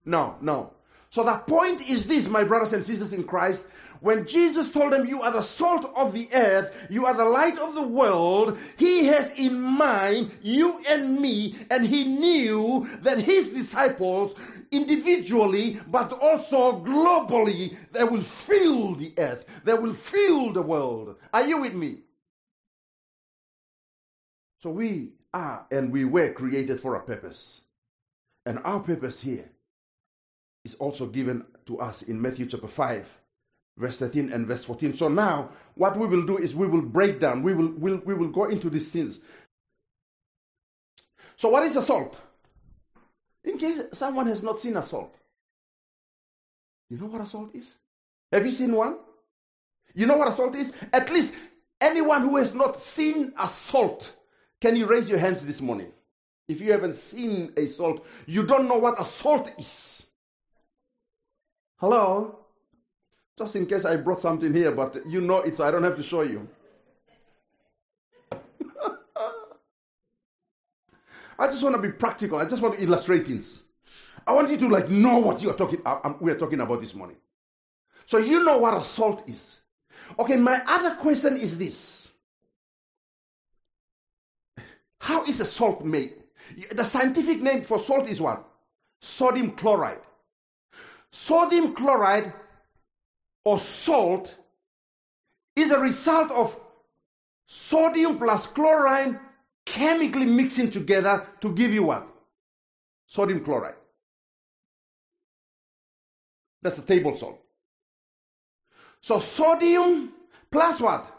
No, 0.06 0.36
no. 0.42 0.74
So 1.10 1.24
the 1.24 1.38
point 1.38 1.90
is 1.90 2.08
this, 2.08 2.28
my 2.28 2.44
brothers 2.44 2.74
and 2.74 2.86
sisters 2.86 3.14
in 3.14 3.24
Christ. 3.26 3.64
When 4.00 4.26
Jesus 4.26 4.72
told 4.72 4.94
them, 4.94 5.08
You 5.08 5.22
are 5.22 5.32
the 5.32 5.44
salt 5.44 5.92
of 5.96 6.12
the 6.14 6.28
earth, 6.34 6.76
you 6.90 7.06
are 7.06 7.14
the 7.14 7.26
light 7.26 7.58
of 7.60 7.76
the 7.76 7.84
world, 7.84 8.58
He 8.78 9.06
has 9.06 9.32
in 9.34 9.62
mind 9.62 10.32
you 10.42 10.82
and 10.88 11.20
me, 11.20 11.60
and 11.70 11.86
He 11.86 12.04
knew 12.06 12.90
that 13.02 13.20
His 13.20 13.50
disciples 13.50 14.34
individually, 14.72 15.80
but 15.88 16.12
also 16.14 16.84
globally, 16.84 17.76
they 17.92 18.04
will 18.04 18.22
fill 18.22 18.96
the 18.96 19.14
earth, 19.18 19.46
they 19.64 19.74
will 19.74 19.94
fill 19.94 20.54
the 20.54 20.62
world. 20.62 21.16
Are 21.34 21.46
you 21.46 21.62
with 21.62 21.74
me? 21.74 22.00
So 24.62 24.70
we 24.70 25.14
are 25.34 25.66
and 25.72 25.92
we 25.92 26.06
were 26.06 26.32
created 26.32 26.80
for 26.80 26.96
a 26.96 27.02
purpose. 27.02 27.62
And 28.46 28.60
our 28.64 28.80
purpose 28.80 29.20
here 29.20 29.50
is 30.66 30.76
also 30.76 31.08
given 31.08 31.44
to 31.66 31.80
us 31.80 32.02
in 32.04 32.22
Matthew 32.22 32.46
chapter 32.46 32.68
5, 32.68 33.08
verse 33.78 33.98
13 33.98 34.32
and 34.32 34.48
verse 34.48 34.64
14. 34.64 34.94
So 34.94 35.08
now, 35.08 35.50
what 35.76 35.98
we 35.98 36.08
will 36.08 36.26
do 36.26 36.38
is 36.38 36.56
we 36.56 36.68
will 36.68 36.82
break 36.82 37.20
down, 37.20 37.44
we 37.44 37.54
will, 37.54 37.72
we'll, 37.78 37.98
we 37.98 38.14
will 38.14 38.30
go 38.30 38.46
into 38.46 38.70
these 38.70 38.90
things. 38.90 39.20
So, 41.36 41.50
what 41.50 41.64
is 41.64 41.74
the 41.74 41.82
salt? 41.82 42.20
In 43.44 43.58
case 43.58 43.82
someone 43.94 44.28
has 44.28 44.44
not 44.44 44.60
seen 44.60 44.78
assault. 44.78 45.16
You 46.90 46.98
know 46.98 47.08
what 47.08 47.22
assault 47.22 47.56
is? 47.56 47.76
Have 48.32 48.46
you 48.46 48.52
seen 48.52 48.76
one? 48.76 48.98
You 49.94 50.06
know 50.06 50.18
what 50.18 50.30
assault 50.30 50.56
is? 50.56 50.72
At 50.94 51.10
least 51.12 51.34
anyone 51.80 52.22
who 52.22 52.38
has 52.38 52.54
not 52.54 52.82
seen 52.82 53.34
assault, 53.40 54.16
can 54.60 54.76
you 54.76 54.86
raise 54.86 55.10
your 55.10 55.20
hands 55.20 55.46
this 55.46 55.62
morning? 55.62 55.92
If 56.48 56.62
you 56.62 56.72
haven't 56.72 56.96
seen 56.96 57.54
assault, 57.58 58.06
you 58.26 58.46
don't 58.46 58.68
know 58.68 58.78
what 58.78 59.00
assault 59.00 59.52
is. 59.58 60.06
Hello? 61.78 62.40
Just 63.38 63.56
in 63.56 63.66
case 63.66 63.86
I 63.86 63.96
brought 63.96 64.22
something 64.22 64.54
here, 64.54 64.72
but 64.72 65.02
you 65.08 65.22
know 65.22 65.38
it, 65.38 65.58
so 65.58 65.64
I 65.64 65.72
don't 65.72 65.84
have 65.84 65.96
to 65.96 66.04
show 66.04 66.22
you. 66.22 66.48
I 71.42 71.48
just 71.48 71.64
want 71.64 71.76
to 71.76 71.82
be 71.82 71.90
practical. 71.90 72.38
I 72.38 72.46
just 72.46 72.62
want 72.62 72.78
to 72.78 72.84
illustrate 72.84 73.26
things. 73.26 73.64
I 74.28 74.34
want 74.34 74.52
you 74.52 74.58
to 74.58 74.70
like 74.70 74.90
know 74.90 75.18
what 75.18 75.42
you 75.42 75.50
are 75.50 75.56
talking. 75.56 75.82
Uh, 75.84 75.98
um, 76.04 76.18
we 76.20 76.32
are 76.32 76.38
talking 76.38 76.60
about 76.60 76.82
this 76.82 76.94
morning. 76.94 77.18
So 78.06 78.20
you 78.20 78.46
know 78.46 78.60
what 78.60 78.76
a 78.76 78.84
salt 78.84 79.28
is. 79.28 79.60
Okay. 80.20 80.36
My 80.36 80.62
other 80.68 80.94
question 80.96 81.36
is 81.36 81.58
this: 81.58 82.12
How 85.00 85.24
is 85.26 85.40
a 85.40 85.46
salt 85.48 85.84
made? 85.84 86.14
The 86.74 86.84
scientific 86.84 87.42
name 87.42 87.64
for 87.64 87.80
salt 87.80 88.08
is 88.08 88.22
what? 88.22 88.48
Sodium 89.02 89.54
chloride. 89.54 90.02
Sodium 91.12 91.74
chloride 91.74 92.34
or 93.44 93.58
salt 93.58 94.36
is 95.56 95.72
a 95.72 95.80
result 95.80 96.30
of 96.30 96.56
sodium 97.48 98.20
plus 98.20 98.46
chlorine 98.46 99.20
chemically 99.72 100.26
mixing 100.26 100.70
together 100.70 101.26
to 101.40 101.54
give 101.54 101.74
you 101.74 101.84
what? 101.84 102.06
Sodium 103.08 103.42
chloride. 103.42 103.76
That's 106.62 106.78
a 106.78 106.82
table 106.82 107.16
salt. 107.16 107.42
So 109.00 109.20
sodium 109.20 110.12
plus 110.52 110.82
what? 110.82 111.10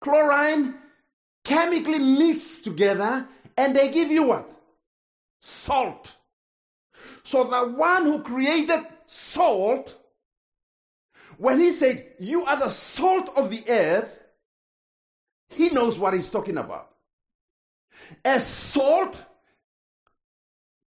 Chlorine 0.00 0.74
chemically 1.44 2.00
mixed 2.00 2.64
together 2.64 3.28
and 3.56 3.74
they 3.76 3.88
give 3.88 4.10
you 4.10 4.24
what? 4.24 4.50
Salt. 5.40 6.12
So 7.22 7.44
the 7.44 7.68
one 7.68 8.02
who 8.02 8.20
created 8.22 8.84
salt, 9.06 9.96
when 11.38 11.60
he 11.60 11.70
said, 11.70 12.04
You 12.18 12.44
are 12.46 12.58
the 12.58 12.68
salt 12.68 13.30
of 13.36 13.48
the 13.48 13.62
earth, 13.68 14.18
he 15.50 15.68
knows 15.68 16.00
what 16.00 16.14
he's 16.14 16.28
talking 16.28 16.58
about 16.58 16.91
as 18.24 18.46
salt, 18.46 19.22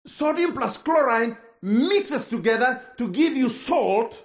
sodium 0.06 0.54
plus 0.54 0.78
chlorine 0.78 1.38
mixes 1.62 2.28
together 2.28 2.82
to 2.98 3.10
give 3.10 3.36
you 3.36 3.50
salt, 3.50 4.24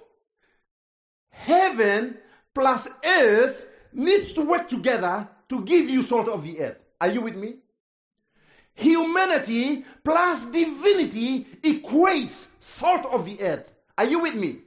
heaven 1.29 2.17
plus 2.53 2.89
earth 3.03 3.65
needs 3.93 4.33
to 4.33 4.41
work 4.45 4.67
together 4.67 5.27
to 5.47 5.63
give 5.63 5.89
you 5.89 6.03
salt 6.03 6.27
of 6.27 6.43
the 6.43 6.59
earth. 6.61 6.77
Are 7.01 7.09
you 7.09 7.21
with 7.21 7.35
me? 7.35 7.55
Humanity 8.75 9.85
plus 10.03 10.45
divinity 10.45 11.45
equates 11.63 12.47
salt 12.59 13.05
of 13.05 13.25
the 13.25 13.41
earth. 13.41 13.71
Are 13.97 14.05
you 14.05 14.21
with 14.21 14.35
me? 14.35 14.59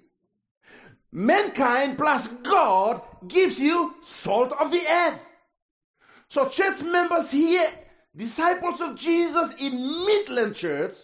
Mankind 1.13 1.99
plus 1.99 2.27
God 2.27 3.03
gives 3.29 3.59
you 3.59 3.95
salt 4.03 4.53
of 4.53 4.71
the 4.71 4.83
earth. 4.87 5.21
So, 6.29 6.49
church 6.49 6.83
members 6.83 7.31
here 7.31 7.67
disciples 8.17 8.81
of 8.81 8.97
Jesus 8.97 9.55
in 9.55 9.73
Midland 10.07 10.55
Church, 10.55 10.97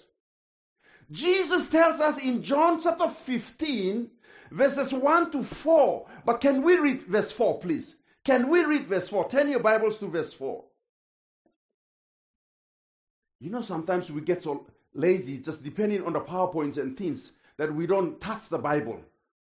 Jesus 1.10 1.68
tells 1.68 2.00
us 2.00 2.22
in 2.22 2.42
John 2.42 2.80
chapter 2.80 3.08
15, 3.08 4.10
verses 4.50 4.92
1 4.92 5.32
to 5.32 5.42
4. 5.42 6.06
But 6.24 6.40
can 6.40 6.62
we 6.62 6.76
read 6.76 7.02
verse 7.02 7.32
4, 7.32 7.60
please? 7.60 7.96
Can 8.24 8.48
we 8.48 8.64
read 8.64 8.86
verse 8.86 9.08
4? 9.08 9.28
Turn 9.30 9.48
your 9.48 9.60
Bibles 9.60 9.98
to 9.98 10.06
verse 10.06 10.32
4. 10.32 10.62
You 13.40 13.50
know, 13.50 13.62
sometimes 13.62 14.10
we 14.10 14.20
get 14.20 14.42
so 14.42 14.66
lazy, 14.92 15.38
just 15.38 15.62
depending 15.62 16.04
on 16.04 16.12
the 16.12 16.20
PowerPoints 16.20 16.76
and 16.76 16.96
things, 16.96 17.32
that 17.56 17.72
we 17.72 17.86
don't 17.86 18.20
touch 18.20 18.48
the 18.48 18.58
Bible 18.58 19.00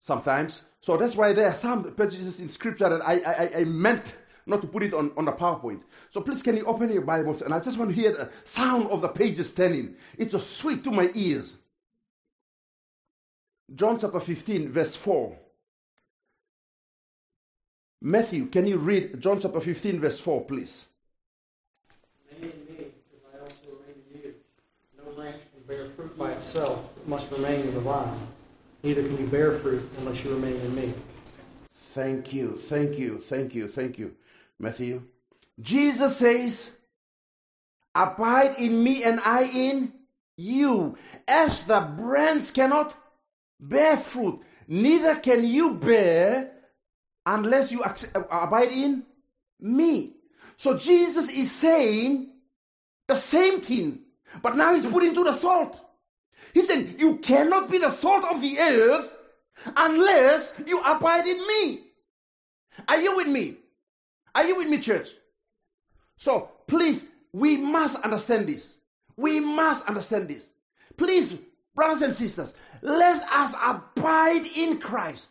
sometimes. 0.01 0.62
So 0.81 0.97
that's 0.97 1.15
why 1.15 1.33
there 1.33 1.47
are 1.47 1.55
some 1.55 1.93
passages 1.93 2.39
in 2.39 2.50
Scripture 2.50 2.89
that 2.89 3.07
I, 3.07 3.19
I, 3.19 3.59
I 3.59 3.63
meant 3.63 4.17
not 4.45 4.61
to 4.61 4.67
put 4.67 4.83
it 4.83 4.93
on, 4.93 5.11
on 5.17 5.25
the 5.25 5.31
PowerPoint. 5.31 5.81
So 6.09 6.21
please, 6.21 6.43
can 6.43 6.55
you 6.55 6.65
open 6.65 6.91
your 6.91 7.01
Bibles? 7.01 7.41
And 7.41 7.53
I 7.53 7.59
just 7.59 7.77
want 7.77 7.89
to 7.89 7.95
hear 7.95 8.11
the 8.11 8.29
sound 8.43 8.89
of 8.89 9.01
the 9.01 9.07
pages 9.07 9.51
turning. 9.51 9.95
It's 10.17 10.33
so 10.33 10.39
sweet 10.39 10.83
to 10.83 10.91
my 10.91 11.09
ears. 11.13 11.55
John 13.73 13.97
chapter 13.99 14.19
15, 14.19 14.69
verse 14.71 14.95
4. 14.95 15.35
Matthew, 18.01 18.45
can 18.45 18.67
you 18.67 18.77
read 18.77 19.19
John 19.19 19.39
chapter 19.39 19.59
15, 19.59 19.99
verse 19.99 20.19
4, 20.19 20.45
please? 20.45 20.85
Remain 22.35 22.51
in 22.51 22.77
me, 22.77 22.85
because 23.09 23.33
I 23.33 23.39
also 23.39 23.55
remain 23.79 23.95
in 24.13 24.21
you. 24.21 24.33
No 24.95 25.11
branch 25.13 25.37
can 25.55 25.63
bear 25.67 25.89
fruit 25.95 26.15
by 26.15 26.31
itself, 26.33 26.83
it 26.97 27.07
must 27.07 27.31
remain 27.31 27.61
in 27.61 27.73
the 27.73 27.79
vine. 27.79 28.15
Neither 28.83 29.01
can 29.01 29.17
you 29.17 29.25
bear 29.25 29.53
fruit 29.53 29.89
unless 29.97 30.23
you 30.23 30.29
remain 30.29 30.53
in 30.53 30.75
me. 30.75 30.93
Thank 31.95 32.31
you, 32.31 32.57
thank 32.57 32.99
you, 32.99 33.17
thank 33.17 33.55
you, 33.55 33.67
thank 33.67 33.97
you. 33.97 34.15
Matthew. 34.59 35.03
Jesus 35.59 36.17
says, 36.17 36.71
Abide 37.93 38.55
in 38.59 38.83
me 38.83 39.03
and 39.03 39.19
I 39.21 39.43
in 39.43 39.93
you. 40.38 40.97
As 41.27 41.63
the 41.63 41.79
branch 41.79 42.53
cannot 42.53 42.95
bear 43.59 43.97
fruit, 43.97 44.41
neither 44.67 45.15
can 45.15 45.45
you 45.45 45.75
bear 45.75 46.51
unless 47.25 47.71
you 47.71 47.83
uh, 47.83 47.93
abide 48.29 48.71
in 48.71 49.03
me. 49.59 50.13
So 50.57 50.77
Jesus 50.77 51.31
is 51.31 51.51
saying 51.51 52.31
the 53.07 53.15
same 53.15 53.62
thing, 53.62 54.00
but 54.41 54.55
now 54.55 54.74
he's 54.74 54.85
putting 54.85 55.13
to 55.13 55.24
the 55.24 55.33
salt. 55.33 55.79
He 56.53 56.62
said, 56.62 56.95
You 57.00 57.17
cannot 57.17 57.71
be 57.71 57.77
the 57.77 57.89
salt 57.89 58.25
of 58.25 58.41
the 58.41 58.59
earth 58.59 59.13
unless 59.75 60.53
you 60.65 60.81
abide 60.83 61.27
in 61.27 61.47
me. 61.47 61.79
Are 62.88 63.00
you 63.00 63.15
with 63.15 63.27
me? 63.27 63.57
Are 64.36 64.46
you 64.46 64.58
with 64.58 64.68
me, 64.68 64.80
church? 64.80 65.10
So 66.18 66.51
please, 66.68 67.06
we 67.32 67.58
must 67.58 67.96
understand 67.98 68.48
this. 68.48 68.74
We 69.15 69.39
must 69.39 69.88
understand 69.88 70.27
this. 70.30 70.48
Please, 70.98 71.36
brothers 71.74 72.01
and 72.01 72.13
sisters, 72.15 72.54
let 72.82 73.24
us 73.32 73.56
abide 73.63 74.46
in 74.56 74.80
Christ 74.80 75.30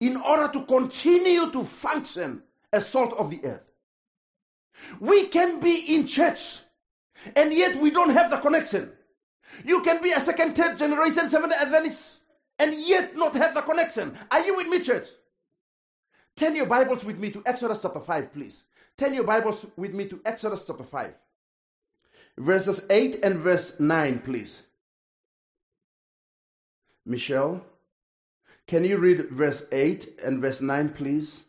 in 0.00 0.16
order 0.16 0.52
to 0.52 0.64
continue 0.64 1.50
to 1.52 1.64
function 1.64 2.42
as 2.72 2.88
salt 2.88 3.14
of 3.18 3.30
the 3.30 3.40
earth. 3.44 3.62
We 4.98 5.26
can 5.26 5.60
be 5.60 5.94
in 5.94 6.06
church 6.06 6.60
and 7.36 7.52
yet 7.52 7.80
we 7.80 7.90
don't 7.90 8.10
have 8.10 8.30
the 8.30 8.38
connection. 8.38 8.92
You 9.64 9.82
can 9.82 10.02
be 10.02 10.12
a 10.12 10.20
second, 10.20 10.56
third 10.56 10.78
generation 10.78 11.28
Seventh 11.28 11.52
Adventist 11.52 12.20
and 12.58 12.74
yet 12.74 13.16
not 13.16 13.34
have 13.36 13.54
the 13.54 13.62
connection. 13.62 14.16
Are 14.30 14.44
you 14.44 14.56
with 14.56 14.68
me, 14.68 14.80
church? 14.80 15.08
Turn 16.36 16.56
your 16.56 16.66
Bibles 16.66 17.04
with 17.04 17.18
me 17.18 17.30
to 17.30 17.42
Exodus 17.46 17.82
chapter 17.82 18.00
5, 18.00 18.32
please. 18.32 18.64
Turn 18.96 19.14
your 19.14 19.24
Bibles 19.24 19.66
with 19.76 19.94
me 19.94 20.06
to 20.08 20.20
Exodus 20.24 20.64
chapter 20.66 20.84
5, 20.84 21.14
verses 22.38 22.84
8 22.90 23.20
and 23.22 23.36
verse 23.36 23.78
9, 23.78 24.20
please. 24.20 24.62
Michelle, 27.06 27.62
can 28.66 28.84
you 28.84 28.98
read 28.98 29.30
verse 29.30 29.62
8 29.72 30.20
and 30.24 30.40
verse 30.40 30.60
9, 30.60 30.90
please? 30.90 31.42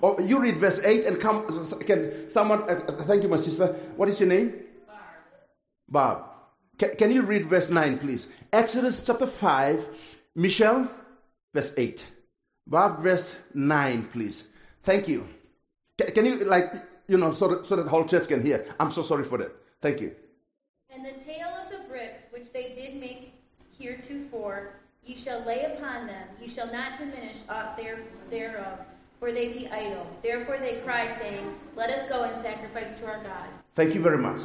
Or 0.00 0.20
you 0.20 0.40
read 0.40 0.56
verse 0.56 0.80
8 0.80 1.04
and 1.04 1.20
come. 1.20 1.46
Can 1.80 2.28
someone, 2.28 2.62
uh, 2.62 2.92
thank 3.02 3.22
you, 3.22 3.28
my 3.28 3.36
sister. 3.36 3.66
What 3.96 4.08
is 4.08 4.18
your 4.18 4.28
name? 4.28 4.54
Barb. 4.86 4.98
Barb. 5.88 6.24
Can, 6.78 6.96
can 6.96 7.10
you 7.12 7.22
read 7.22 7.46
verse 7.46 7.68
9, 7.68 7.98
please? 7.98 8.26
Exodus 8.52 9.04
chapter 9.04 9.26
5, 9.26 9.86
Michelle, 10.34 10.88
verse 11.52 11.72
8. 11.76 12.04
Barb, 12.66 13.02
verse 13.02 13.36
9, 13.52 14.08
please. 14.12 14.44
Thank 14.82 15.08
you. 15.08 15.26
Can, 15.98 16.12
can 16.12 16.26
you, 16.26 16.44
like, 16.44 16.72
you 17.06 17.18
know, 17.18 17.32
so 17.32 17.48
that, 17.48 17.66
so 17.66 17.76
that 17.76 17.82
the 17.82 17.90
whole 17.90 18.04
church 18.04 18.28
can 18.28 18.42
hear? 18.42 18.74
I'm 18.80 18.90
so 18.90 19.02
sorry 19.02 19.24
for 19.24 19.38
that. 19.38 19.54
Thank 19.80 20.00
you. 20.00 20.14
And 20.90 21.04
the 21.04 21.12
tale 21.22 21.48
of 21.62 21.70
the 21.70 21.86
bricks 21.88 22.24
which 22.30 22.52
they 22.52 22.72
did 22.74 22.96
make 22.96 23.34
heretofore, 23.78 24.74
you 25.04 25.14
shall 25.14 25.44
lay 25.44 25.64
upon 25.64 26.06
them. 26.06 26.28
You 26.40 26.48
shall 26.48 26.72
not 26.72 26.96
diminish 26.96 27.42
aught 27.48 27.76
there, 27.76 27.98
thereof, 28.30 28.78
for 29.20 29.32
they 29.32 29.52
be 29.52 29.68
idle. 29.68 30.06
Therefore 30.22 30.58
they 30.58 30.76
cry, 30.76 31.08
saying, 31.18 31.54
Let 31.76 31.90
us 31.90 32.08
go 32.08 32.24
and 32.24 32.36
sacrifice 32.40 32.98
to 33.00 33.06
our 33.06 33.22
God. 33.22 33.48
Thank 33.74 33.94
you 33.94 34.00
very 34.00 34.18
much. 34.18 34.40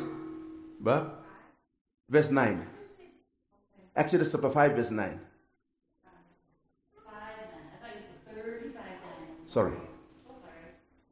Barb, 0.82 1.12
verse 2.10 2.32
9. 2.32 2.66
Exodus 3.96 4.32
chapter 4.32 4.50
5, 4.50 4.72
verse 4.74 4.92
9. 4.92 5.20
Sorry. 9.50 9.72
Sorry. 9.72 9.82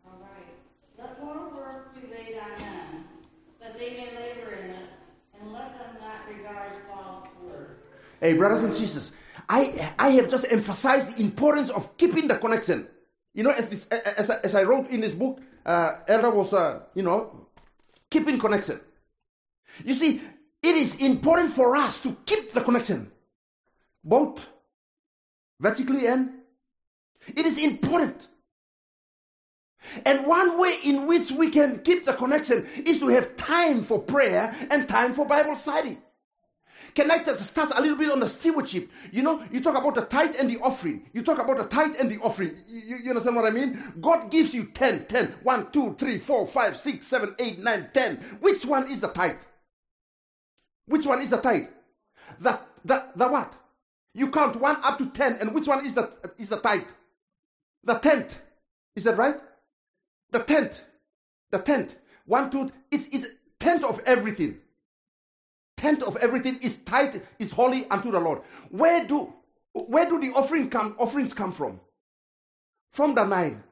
All 0.05 0.19
right. 0.21 0.53
Let 0.99 1.23
more 1.23 1.49
work 1.49 1.87
they 3.77 3.91
may 3.91 4.15
labor 4.15 4.55
in 4.55 4.71
it, 4.71 4.89
and 5.39 5.53
let 5.53 5.77
them 5.77 5.97
not 6.01 6.27
regard 6.27 6.71
false 6.89 7.27
work. 7.43 7.83
Hey, 8.19 8.33
brothers 8.33 8.63
and 8.63 8.73
sisters, 8.73 9.11
I, 9.49 9.93
I 9.99 10.09
have 10.11 10.29
just 10.29 10.51
emphasized 10.51 11.15
the 11.15 11.21
importance 11.21 11.69
of 11.69 11.95
keeping 11.97 12.27
the 12.27 12.37
connection. 12.37 12.87
You 13.33 13.43
know, 13.43 13.51
as, 13.51 13.67
this, 13.67 13.85
as, 13.87 14.29
as 14.29 14.55
I 14.55 14.63
wrote 14.63 14.89
in 14.89 15.01
this 15.01 15.13
book, 15.13 15.39
uh, 15.65 15.97
Elder 16.07 16.31
was, 16.31 16.53
uh, 16.53 16.81
you 16.95 17.03
know, 17.03 17.47
keeping 18.09 18.39
connection. 18.39 18.79
You 19.83 19.93
see, 19.93 20.21
it 20.61 20.75
is 20.75 20.95
important 20.95 21.53
for 21.53 21.75
us 21.75 22.01
to 22.01 22.17
keep 22.25 22.51
the 22.51 22.61
connection, 22.61 23.11
both 24.03 24.49
vertically 25.59 26.07
and 26.07 26.31
it 27.35 27.45
is 27.45 27.61
important. 27.63 28.27
And 30.05 30.25
one 30.25 30.59
way 30.59 30.75
in 30.83 31.07
which 31.07 31.31
we 31.31 31.49
can 31.49 31.79
keep 31.79 32.05
the 32.05 32.13
connection 32.13 32.67
is 32.85 32.99
to 32.99 33.07
have 33.09 33.35
time 33.37 33.83
for 33.83 33.99
prayer 33.99 34.55
and 34.69 34.87
time 34.87 35.13
for 35.13 35.25
Bible 35.25 35.55
study. 35.55 35.97
Can 36.93 37.11
I 37.11 37.23
just 37.23 37.45
start 37.45 37.71
a 37.75 37.79
little 37.79 37.95
bit 37.95 38.11
on 38.11 38.19
the 38.19 38.27
stewardship? 38.27 38.89
You 39.11 39.21
know, 39.21 39.43
you 39.51 39.61
talk 39.61 39.77
about 39.77 39.93
the 39.93 40.01
tithe 40.01 40.35
and 40.39 40.49
the 40.49 40.57
offering. 40.57 41.07
You 41.13 41.21
talk 41.21 41.39
about 41.39 41.57
the 41.57 41.65
tithe 41.65 41.95
and 41.99 42.09
the 42.09 42.17
offering. 42.21 42.55
You, 42.67 42.97
you 42.97 43.09
understand 43.11 43.35
what 43.35 43.45
I 43.45 43.51
mean? 43.51 43.93
God 44.01 44.31
gives 44.31 44.51
you 44.51 44.65
10, 44.65 45.05
10, 45.05 45.35
1, 45.43 45.71
2, 45.71 45.93
3, 45.93 46.17
4, 46.17 46.47
5, 46.47 46.77
6, 46.77 47.07
7, 47.07 47.35
8, 47.37 47.59
9, 47.59 47.89
10. 47.93 48.15
Which 48.39 48.65
one 48.65 48.91
is 48.91 48.99
the 48.99 49.09
tithe? 49.09 49.35
Which 50.87 51.05
one 51.05 51.21
is 51.21 51.29
the 51.29 51.37
tithe? 51.37 51.67
The, 52.39 52.59
the, 52.83 53.03
the 53.15 53.27
what? 53.27 53.53
You 54.15 54.31
count 54.31 54.55
1 54.59 54.77
up 54.83 54.97
to 54.97 55.05
10, 55.05 55.37
and 55.39 55.53
which 55.53 55.67
one 55.67 55.85
is 55.85 55.93
the, 55.93 56.11
is 56.39 56.49
the 56.49 56.57
tithe? 56.57 56.87
The 57.83 57.95
tenth. 57.95 58.39
Is 58.95 59.03
that 59.03 59.17
right? 59.17 59.39
The 60.31 60.39
tenth. 60.39 60.81
The 61.51 61.59
tenth. 61.59 61.95
One, 62.25 62.49
two, 62.49 62.71
it's, 62.91 63.07
it's 63.11 63.27
tenth 63.59 63.83
of 63.83 64.01
everything. 64.05 64.59
Tenth 65.77 66.03
of 66.03 66.17
everything 66.17 66.57
is 66.61 66.77
tithe, 66.77 67.21
is 67.37 67.51
holy 67.51 67.87
unto 67.89 68.11
the 68.11 68.19
Lord. 68.19 68.41
Where 68.69 69.05
do 69.05 69.33
where 69.73 70.09
do 70.09 70.19
the 70.19 70.33
offering 70.33 70.71
come 70.71 70.95
offerings 70.97 71.33
come 71.33 71.51
from? 71.51 71.79
From 72.91 73.13
the 73.13 73.23
nine. 73.23 73.63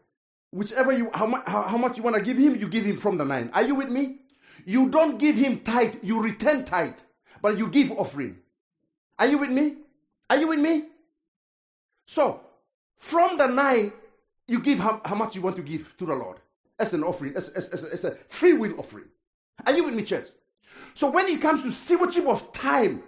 Whichever 0.51 0.91
you 0.91 1.09
how 1.13 1.25
much 1.25 1.43
how, 1.47 1.63
how 1.63 1.77
much 1.77 1.97
you 1.97 2.03
want 2.03 2.15
to 2.15 2.21
give 2.21 2.37
him, 2.37 2.55
you 2.57 2.67
give 2.67 2.85
him 2.85 2.97
from 2.97 3.17
the 3.17 3.25
nine. 3.25 3.49
Are 3.53 3.63
you 3.63 3.73
with 3.73 3.89
me? 3.89 4.19
You 4.65 4.89
don't 4.91 5.17
give 5.17 5.35
him 5.35 5.61
tithe, 5.61 5.95
you 6.03 6.21
return 6.21 6.63
tithe, 6.63 6.93
but 7.41 7.57
you 7.57 7.67
give 7.67 7.91
offering. 7.91 8.37
Are 9.17 9.25
you 9.25 9.39
with 9.39 9.49
me? 9.49 9.77
Are 10.29 10.37
you 10.37 10.47
with 10.47 10.59
me? 10.59 10.85
So 12.05 12.41
from 12.97 13.37
the 13.37 13.47
nine, 13.47 13.93
you 14.47 14.59
give 14.59 14.79
how, 14.79 15.01
how 15.05 15.15
much 15.15 15.35
you 15.35 15.41
want 15.41 15.55
to 15.55 15.61
give 15.61 15.95
to 15.97 16.05
the 16.05 16.13
Lord 16.15 16.37
as 16.79 16.93
an 16.93 17.03
offering, 17.03 17.35
as, 17.35 17.49
as, 17.49 17.69
as, 17.69 17.83
as 17.83 18.03
a 18.05 18.15
free 18.27 18.53
will 18.53 18.79
offering. 18.79 19.05
Are 19.65 19.73
you 19.73 19.85
with 19.85 19.93
me, 19.93 20.03
church? 20.03 20.27
So 20.93 21.09
when 21.09 21.27
it 21.27 21.41
comes 21.41 21.61
to 21.63 21.71
stewardship 21.71 22.27
of 22.27 22.51
time, 22.51 23.03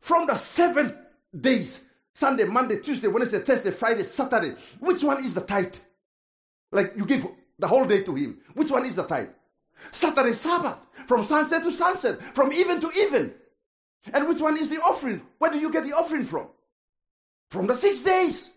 from 0.00 0.26
the 0.26 0.36
seven 0.36 0.94
days, 1.38 1.80
Sunday, 2.14 2.44
Monday, 2.44 2.78
Tuesday, 2.80 3.08
Wednesday, 3.08 3.38
Thursday, 3.40 3.70
Friday, 3.70 4.04
Saturday, 4.04 4.54
which 4.78 5.02
one 5.02 5.24
is 5.24 5.34
the 5.34 5.40
tithe? 5.40 5.74
Like 6.70 6.92
you 6.96 7.06
give 7.06 7.26
the 7.58 7.66
whole 7.66 7.84
day 7.84 8.02
to 8.02 8.14
him. 8.14 8.38
Which 8.54 8.70
one 8.70 8.84
is 8.84 8.94
the 8.94 9.04
tithe? 9.04 9.30
Saturday, 9.92 10.32
Sabbath, 10.32 10.78
from 11.06 11.26
sunset 11.26 11.62
to 11.62 11.72
sunset, 11.72 12.18
from 12.34 12.52
even 12.52 12.80
to 12.80 12.90
even. 12.98 13.32
And 14.12 14.28
which 14.28 14.40
one 14.40 14.58
is 14.58 14.68
the 14.68 14.82
offering? 14.82 15.22
Where 15.38 15.50
do 15.50 15.58
you 15.58 15.72
get 15.72 15.84
the 15.84 15.92
offering 15.92 16.24
from? 16.24 16.48
From 17.50 17.66
the 17.66 17.74
six 17.74 18.00
days. 18.00 18.50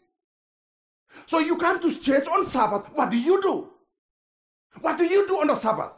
So 1.28 1.40
you 1.40 1.58
come 1.58 1.82
to 1.82 2.00
church 2.00 2.26
on 2.28 2.46
Sabbath. 2.46 2.86
What 2.96 3.12
do 3.12 3.18
you 3.18 3.42
do? 3.42 3.68
What 4.80 4.98
do 4.98 5.04
you 5.04 5.28
do 5.28 5.42
on 5.42 5.48
the 5.48 5.56
Sabbath? 5.56 5.92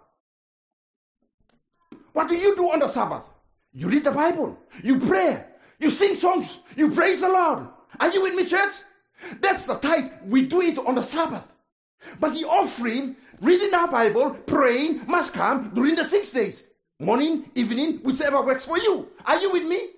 What 2.13 2.27
do 2.27 2.35
you 2.35 2.55
do 2.55 2.71
on 2.71 2.79
the 2.79 2.87
Sabbath? 2.87 3.23
You 3.71 3.87
read 3.89 4.03
the 4.03 4.11
Bible. 4.11 4.57
You 4.83 4.99
pray. 4.99 5.45
You 5.79 5.91
sing 5.91 6.15
songs. 6.15 6.59
You 6.75 6.89
praise 6.89 7.21
the 7.21 7.29
Lord. 7.29 7.67
Are 7.99 8.11
you 8.11 8.23
with 8.23 8.33
me, 8.33 8.45
church? 8.45 8.73
That's 9.39 9.65
the 9.65 9.75
tithe. 9.75 10.11
We 10.25 10.47
do 10.47 10.61
it 10.61 10.79
on 10.79 10.95
the 10.95 11.01
Sabbath. 11.03 11.45
But 12.19 12.33
the 12.33 12.45
offering, 12.45 13.15
reading 13.39 13.73
our 13.75 13.87
Bible, 13.87 14.31
praying, 14.47 15.05
must 15.05 15.33
come 15.33 15.71
during 15.75 15.93
the 15.93 16.05
six 16.05 16.31
days. 16.31 16.63
Morning, 16.99 17.51
evening, 17.53 17.99
whichever 17.99 18.41
works 18.41 18.65
for 18.65 18.79
you. 18.79 19.09
Are 19.25 19.39
you 19.39 19.51
with 19.51 19.63
me? 19.63 19.89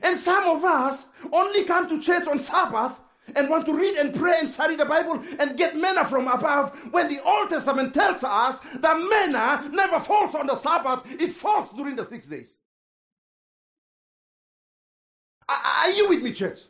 And 0.00 0.18
some 0.18 0.44
of 0.44 0.64
us 0.64 1.04
only 1.30 1.64
come 1.64 1.90
to 1.90 2.00
church 2.00 2.26
on 2.26 2.40
Sabbath 2.40 2.98
and 3.36 3.48
want 3.48 3.66
to 3.66 3.74
read 3.74 3.96
and 3.96 4.14
pray 4.14 4.34
and 4.38 4.48
study 4.48 4.76
the 4.76 4.84
Bible 4.84 5.22
and 5.38 5.56
get 5.56 5.76
manna 5.76 6.04
from 6.04 6.28
above 6.28 6.76
when 6.90 7.08
the 7.08 7.22
Old 7.24 7.50
Testament 7.50 7.94
tells 7.94 8.22
us 8.22 8.60
that 8.80 8.96
manna 8.98 9.68
never 9.70 10.00
falls 10.00 10.34
on 10.34 10.46
the 10.46 10.56
Sabbath, 10.56 11.04
it 11.20 11.32
falls 11.32 11.70
during 11.76 11.96
the 11.96 12.04
six 12.04 12.26
days. 12.26 12.54
Are 15.48 15.90
you 15.90 16.08
with 16.08 16.22
me, 16.22 16.32
church? 16.32 16.60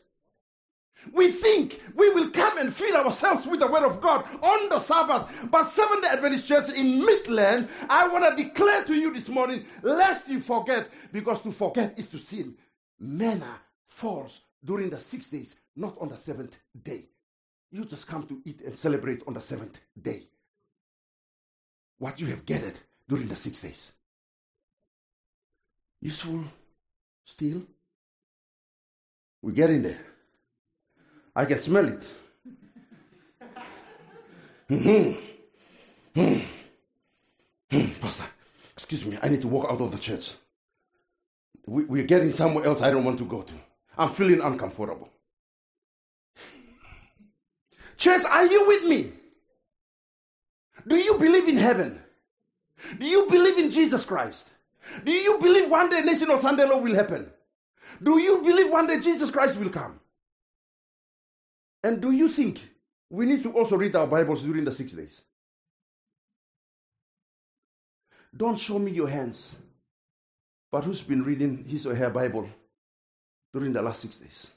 We 1.13 1.31
think 1.31 1.83
we 1.95 2.11
will 2.11 2.31
come 2.31 2.59
and 2.59 2.75
fill 2.75 2.97
ourselves 2.97 3.47
with 3.47 3.61
the 3.61 3.67
Word 3.67 3.85
of 3.85 4.01
God 4.01 4.25
on 4.43 4.69
the 4.69 4.79
Sabbath. 4.79 5.29
But 5.51 5.69
Seventh 5.69 6.03
day 6.03 6.09
Adventist 6.09 6.49
Church 6.49 6.71
in 6.71 7.05
Midland, 7.05 7.69
I 7.91 8.09
want 8.09 8.37
to 8.37 8.43
declare 8.43 8.85
to 8.85 8.95
you 8.95 9.13
this 9.13 9.29
morning, 9.29 9.67
lest 9.83 10.29
you 10.29 10.41
forget, 10.41 10.89
because 11.13 11.43
to 11.43 11.53
forget 11.53 11.99
is 11.99 12.09
to 12.09 12.19
sin. 12.19 12.55
Manna 12.99 13.61
falls 13.87 14.41
during 14.65 14.91
the 14.91 14.99
six 14.99 15.29
days, 15.29 15.57
not 15.77 15.97
on 16.01 16.09
the 16.09 16.17
seventh 16.17 16.59
day. 16.83 17.05
You 17.71 17.85
just 17.85 18.07
come 18.07 18.27
to 18.29 18.41
eat 18.45 18.61
and 18.61 18.79
celebrate 18.79 19.23
on 19.27 19.35
the 19.35 19.41
seventh 19.41 19.81
day. 20.01 20.23
What 21.99 22.21
you 22.21 22.27
have 22.29 22.47
gathered 22.47 22.75
during 23.09 23.29
the 23.29 23.37
six 23.37 23.61
days. 23.61 23.91
Useful 26.01 26.45
still? 27.25 27.63
We 29.43 29.53
get 29.53 29.71
in 29.71 29.83
there. 29.83 29.99
I 31.35 31.45
can 31.45 31.61
smell 31.61 31.89
it. 31.89 32.03
Mm-hmm. 34.71 36.41
Pastor, 38.01 38.25
excuse 38.73 39.05
me, 39.05 39.19
I 39.23 39.29
need 39.29 39.43
to 39.43 39.49
walk 39.49 39.71
out 39.71 39.81
of 39.81 39.93
the 39.93 39.99
church. 39.99 40.33
We, 41.67 41.85
we're 41.85 42.05
getting 42.05 42.33
somewhere 42.33 42.65
else 42.65 42.81
I 42.81 42.91
don't 42.91 43.05
want 43.05 43.19
to 43.19 43.25
go 43.25 43.43
to. 43.43 43.53
I'm 43.99 44.15
feeling 44.15 44.41
uncomfortable. 44.41 45.09
Church, 47.97 48.25
are 48.25 48.47
you 48.47 48.67
with 48.67 48.85
me? 48.85 49.13
Do 50.87 50.97
you 50.97 51.17
believe 51.19 51.49
in 51.49 51.57
heaven? 51.57 52.01
Do 52.99 53.07
you 53.07 53.29
believe 53.31 53.59
in 53.59 53.71
Jesus 53.71 54.05
Christ? 54.05 54.49
Do 55.05 55.13
you 55.13 55.39
believe 55.39 55.71
one 55.71 55.89
day 55.89 56.03
National 56.03 56.39
Sunday 56.39 56.65
Law 56.65 56.79
will 56.79 56.95
happen? 56.95 57.31
Do 58.03 58.19
you 58.19 58.43
believe 58.43 58.71
one 58.71 58.87
day 58.87 59.01
Jesus 59.01 59.31
Christ 59.31 59.57
will 59.57 59.71
come? 59.71 59.99
And 61.83 62.01
do 62.01 62.11
you 62.11 62.29
think 62.29 62.61
we 63.11 63.27
need 63.27 63.43
to 63.45 63.53
also 63.53 63.77
read 63.77 63.95
our 63.97 64.07
Bibles 64.07 64.43
during 64.43 64.65
the 64.65 64.73
six 64.73 64.93
days? 64.93 65.21
Don't 68.37 68.59
show 68.59 68.79
me 68.79 68.91
your 68.91 69.09
hands, 69.09 69.55
but 70.73 70.85
who's 70.85 71.01
been 71.01 71.23
reading 71.23 71.65
his 71.69 71.87
or 71.87 71.95
her 71.95 72.11
Bible 72.11 72.49
during 73.53 73.73
the 73.73 73.81
last 73.81 74.03
six 74.03 74.17
days? 74.17 74.49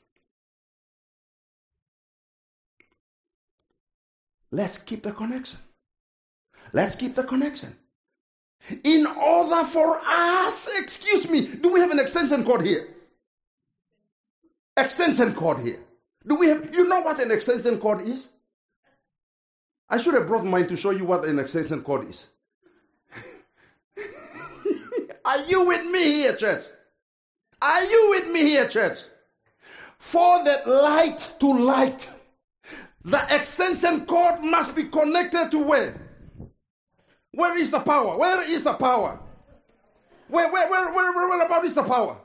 Let's 4.51 4.77
keep 4.77 5.03
the 5.03 5.11
connection. 5.11 5.59
Let's 6.73 6.95
keep 6.95 7.15
the 7.15 7.23
connection. 7.23 7.75
In 8.83 9.05
order 9.05 9.65
for 9.65 10.01
us, 10.05 10.69
excuse 10.77 11.29
me, 11.29 11.47
do 11.47 11.71
we 11.73 11.79
have 11.79 11.91
an 11.91 11.99
extension 11.99 12.43
cord 12.43 12.65
here? 12.65 12.87
Extension 14.75 15.33
cord 15.33 15.59
here. 15.59 15.79
Do 16.25 16.35
we 16.35 16.47
have, 16.47 16.75
you 16.75 16.87
know 16.87 16.99
what 17.01 17.19
an 17.19 17.31
extension 17.31 17.79
cord 17.79 18.05
is? 18.05 18.27
I 19.89 19.97
should 19.97 20.15
have 20.15 20.27
brought 20.27 20.43
mine 20.43 20.67
to 20.67 20.75
show 20.75 20.91
you 20.91 21.05
what 21.05 21.23
an 21.25 21.39
extension 21.39 21.81
cord 21.81 22.09
is. 22.09 22.27
Are 25.25 25.41
you 25.45 25.65
with 25.67 25.85
me 25.85 26.03
here, 26.03 26.35
church? 26.35 26.65
Are 27.61 27.83
you 27.83 28.09
with 28.09 28.27
me 28.27 28.41
here, 28.41 28.67
church? 28.67 28.99
For 29.97 30.43
that 30.43 30.67
light 30.67 31.35
to 31.39 31.57
light, 31.57 32.09
the 33.07 33.35
extension 33.35 34.05
cord 34.05 34.43
must 34.43 34.75
be 34.75 34.83
connected 34.83 35.49
to 35.51 35.59
where? 35.63 35.95
Where 37.31 37.57
is 37.57 37.71
the 37.71 37.79
power? 37.79 38.17
Where 38.17 38.41
is 38.43 38.63
the 38.63 38.73
power? 38.73 39.19
Where, 40.27 40.51
where, 40.51 40.69
where, 40.69 40.93
where, 40.93 41.13
where, 41.13 41.45
about 41.45 41.63
is 41.63 41.73
the 41.73 41.83
power? 41.83 42.17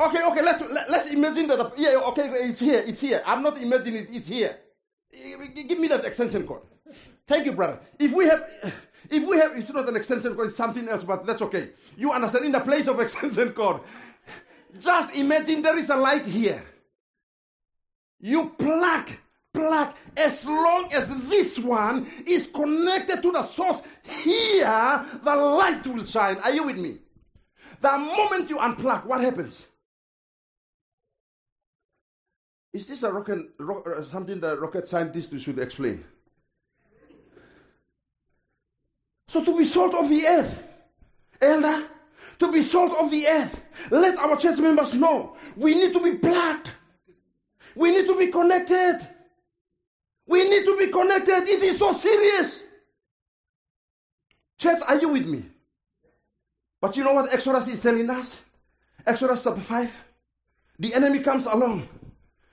Okay, 0.00 0.24
okay, 0.24 0.42
let's 0.42 0.62
let, 0.68 0.90
let's 0.90 1.12
imagine 1.12 1.46
that. 1.46 1.58
The, 1.58 1.72
yeah, 1.76 1.90
okay, 2.08 2.22
it's 2.48 2.58
here, 2.58 2.82
it's 2.84 3.00
here. 3.00 3.22
I'm 3.24 3.42
not 3.42 3.60
imagining 3.62 4.02
it, 4.02 4.08
it's 4.10 4.28
here. 4.28 4.58
Give 5.54 5.78
me 5.78 5.86
that 5.88 6.04
extension 6.04 6.44
cord. 6.44 6.62
Thank 7.26 7.46
you, 7.46 7.52
brother. 7.52 7.78
If 8.00 8.12
we 8.12 8.24
have, 8.24 8.44
if 9.10 9.28
we 9.28 9.36
have, 9.38 9.56
it's 9.56 9.70
not 9.70 9.88
an 9.88 9.94
extension 9.94 10.34
cord, 10.34 10.48
it's 10.48 10.56
something 10.56 10.88
else, 10.88 11.04
but 11.04 11.24
that's 11.24 11.42
okay. 11.42 11.70
You 11.96 12.12
understand? 12.12 12.46
In 12.46 12.52
the 12.52 12.60
place 12.60 12.88
of 12.88 12.98
extension 13.06 13.52
cord, 13.52 13.80
just 14.80 15.14
imagine 15.14 15.62
there 15.62 15.78
is 15.78 15.88
a 15.88 15.96
light 15.96 16.26
here. 16.26 16.64
You 18.18 18.50
plug, 18.50 19.10
plug. 19.52 19.94
As 20.16 20.46
long 20.46 20.92
as 20.92 21.08
this 21.28 21.58
one 21.58 22.06
is 22.26 22.46
connected 22.46 23.22
to 23.22 23.32
the 23.32 23.42
source, 23.42 23.80
here 24.02 25.04
the 25.22 25.34
light 25.34 25.86
will 25.86 26.04
shine. 26.04 26.38
Are 26.38 26.52
you 26.52 26.64
with 26.64 26.76
me? 26.76 26.98
The 27.80 27.98
moment 27.98 28.50
you 28.50 28.58
unplug, 28.58 29.06
what 29.06 29.20
happens? 29.20 29.64
Is 32.72 32.86
this 32.86 33.02
a 33.02 33.12
rocket, 33.12 33.50
ro- 33.58 33.82
uh, 33.82 34.02
something 34.02 34.40
that 34.40 34.60
rocket 34.60 34.88
scientists 34.88 35.42
should 35.42 35.58
explain? 35.58 36.04
So 39.28 39.44
to 39.44 39.56
be 39.56 39.64
salt 39.64 39.94
of 39.94 40.08
the 40.08 40.26
earth, 40.26 40.62
elder, 41.40 41.86
to 42.38 42.52
be 42.52 42.62
salt 42.62 42.92
of 42.98 43.10
the 43.10 43.26
earth, 43.26 43.60
let 43.90 44.18
our 44.18 44.36
church 44.36 44.58
members 44.58 44.94
know 44.94 45.36
we 45.56 45.74
need 45.74 45.92
to 45.92 46.02
be 46.02 46.16
plugged. 46.18 46.70
We 47.74 47.90
need 47.90 48.06
to 48.06 48.18
be 48.18 48.28
connected. 48.28 49.00
We 50.32 50.48
need 50.48 50.64
to 50.64 50.78
be 50.78 50.86
connected. 50.86 51.46
It 51.46 51.62
is 51.62 51.76
so 51.76 51.92
serious. 51.92 52.62
Church, 54.56 54.80
are 54.88 54.98
you 54.98 55.10
with 55.10 55.26
me? 55.26 55.44
But 56.80 56.96
you 56.96 57.04
know 57.04 57.12
what 57.12 57.30
Exodus 57.34 57.68
is 57.68 57.80
telling 57.80 58.08
us? 58.08 58.40
Exodus 59.06 59.44
chapter 59.44 59.60
5. 59.60 60.04
The 60.78 60.94
enemy 60.94 61.18
comes 61.18 61.44
along. 61.44 61.86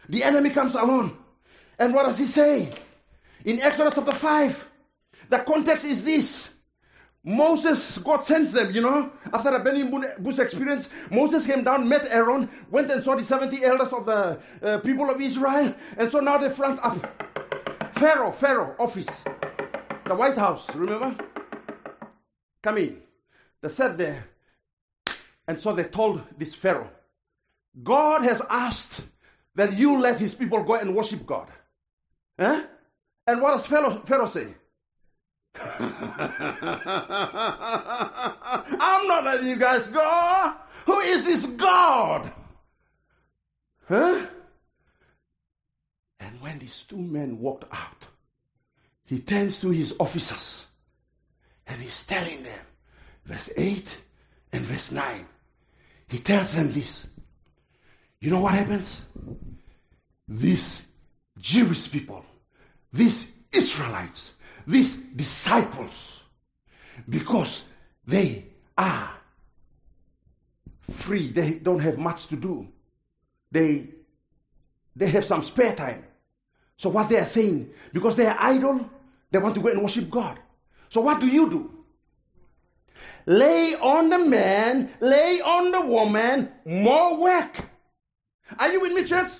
The 0.09 0.25
enemy 0.25 0.49
comes 0.49 0.75
along. 0.75 1.17
And 1.79 1.93
what 1.93 2.05
does 2.05 2.19
he 2.19 2.25
say? 2.25 2.69
In 3.45 3.61
Exodus 3.61 3.95
chapter 3.95 4.11
5, 4.11 4.65
the 5.29 5.39
context 5.39 5.85
is 5.85 6.03
this. 6.03 6.49
Moses, 7.23 7.97
God 7.99 8.25
sends 8.25 8.51
them, 8.51 8.73
you 8.73 8.81
know, 8.81 9.09
after 9.31 9.51
the 9.51 9.59
burning 9.59 9.89
bush 10.19 10.39
experience, 10.39 10.89
Moses 11.09 11.45
came 11.45 11.63
down, 11.63 11.87
met 11.87 12.07
Aaron, 12.09 12.49
went 12.71 12.91
and 12.91 13.01
saw 13.01 13.15
the 13.15 13.23
70 13.23 13.63
elders 13.63 13.93
of 13.93 14.05
the 14.05 14.37
uh, 14.61 14.79
people 14.79 15.09
of 15.09 15.21
Israel, 15.21 15.73
and 15.97 16.11
so 16.11 16.19
now 16.19 16.37
they 16.37 16.49
front 16.49 16.83
up. 16.83 17.38
Pharaoh, 17.99 18.31
Pharaoh, 18.31 18.75
office, 18.79 19.25
the 20.05 20.15
White 20.15 20.37
House, 20.37 20.73
remember? 20.73 21.17
Come 22.63 22.77
in. 22.77 23.01
They 23.61 23.67
sat 23.67 23.97
there, 23.97 24.23
and 25.45 25.59
so 25.59 25.73
they 25.73 25.83
told 25.83 26.21
this 26.37 26.55
Pharaoh, 26.55 26.89
God 27.83 28.23
has 28.23 28.41
asked 28.49 29.01
that 29.55 29.73
you 29.73 29.99
let 29.99 30.17
his 30.17 30.33
people 30.33 30.63
go 30.63 30.75
and 30.75 30.95
worship 30.95 31.25
God. 31.25 31.49
Eh? 32.37 32.63
And 33.27 33.41
what 33.41 33.51
does 33.51 33.65
Pharaoh, 33.65 34.01
Pharaoh 34.05 34.27
say? 34.27 34.47
I'm 35.59 35.97
not 39.09 39.25
letting 39.25 39.49
you 39.49 39.57
guys 39.57 39.89
go. 39.89 40.55
Who 40.85 40.99
is 41.01 41.25
this 41.25 41.45
God? 41.47 42.31
Huh? 43.89 44.25
When 46.39 46.59
these 46.59 46.81
two 46.83 46.97
men 46.97 47.39
walked 47.39 47.65
out, 47.71 48.05
he 49.05 49.19
turns 49.19 49.59
to 49.59 49.69
his 49.69 49.95
officers 49.99 50.67
and 51.67 51.81
he's 51.81 52.05
telling 52.05 52.43
them, 52.43 52.59
verse 53.25 53.49
8 53.57 53.97
and 54.53 54.65
verse 54.65 54.91
9. 54.91 55.25
He 56.07 56.19
tells 56.19 56.53
them 56.53 56.71
this. 56.71 57.07
You 58.19 58.31
know 58.31 58.39
what 58.39 58.53
happens? 58.53 59.01
These 60.27 60.83
Jewish 61.37 61.91
people, 61.91 62.25
these 62.91 63.31
Israelites, 63.51 64.33
these 64.65 64.95
disciples, 64.95 66.21
because 67.07 67.65
they 68.05 68.45
are 68.77 69.11
free, 70.91 71.31
they 71.31 71.53
don't 71.53 71.79
have 71.79 71.97
much 71.97 72.27
to 72.27 72.35
do. 72.35 72.67
They 73.51 73.89
they 74.95 75.07
have 75.07 75.25
some 75.25 75.43
spare 75.43 75.73
time. 75.75 76.03
So 76.79 76.87
what 76.87 77.09
they 77.09 77.19
are 77.19 77.25
saying, 77.25 77.71
because 77.91 78.15
they 78.15 78.25
are 78.25 78.37
idle, 78.39 78.89
they 79.31 79.37
want 79.37 79.53
to 79.55 79.61
go 79.61 79.67
and 79.67 79.81
worship 79.81 80.09
God. 80.09 80.39
So 80.87 81.01
what 81.01 81.19
do 81.19 81.27
you 81.27 81.49
do? 81.49 81.71
Lay 83.25 83.75
on 83.75 84.07
the 84.07 84.17
man, 84.17 84.89
lay 85.01 85.41
on 85.41 85.71
the 85.71 85.81
woman 85.81 86.49
more 86.63 87.17
work. 87.21 87.65
Are 88.57 88.71
you 88.71 88.79
with 88.79 88.93
me, 88.93 89.03
church? 89.03 89.31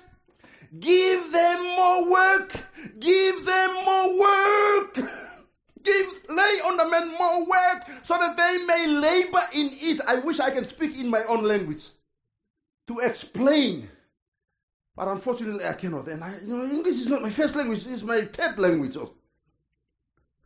Give 0.81 1.31
them 1.31 1.63
more 1.77 2.11
work. 2.11 2.51
Give 2.99 3.45
them 3.45 3.85
more 3.85 4.19
work. 4.19 4.95
Give, 5.83 6.07
lay 6.27 6.59
on 6.65 6.75
the 6.75 6.89
men 6.89 7.13
more 7.17 7.47
work 7.47 7.87
so 8.03 8.17
that 8.17 8.35
they 8.35 8.65
may 8.65 8.85
labor 8.99 9.43
in 9.53 9.69
it. 9.79 10.01
I 10.05 10.15
wish 10.15 10.41
I 10.41 10.51
can 10.51 10.65
speak 10.65 10.97
in 10.97 11.09
my 11.09 11.23
own 11.23 11.45
language 11.45 11.87
to 12.89 12.99
explain. 12.99 13.87
But 14.99 15.07
unfortunately, 15.07 15.63
I 15.65 15.71
cannot. 15.71 16.09
And 16.09 16.21
I, 16.21 16.33
you 16.45 16.57
know, 16.57 16.65
English 16.65 16.95
is 16.95 17.07
not 17.07 17.21
my 17.21 17.29
first 17.29 17.55
language, 17.55 17.87
it's 17.87 18.01
my 18.01 18.19
third 18.19 18.59
language. 18.59 18.97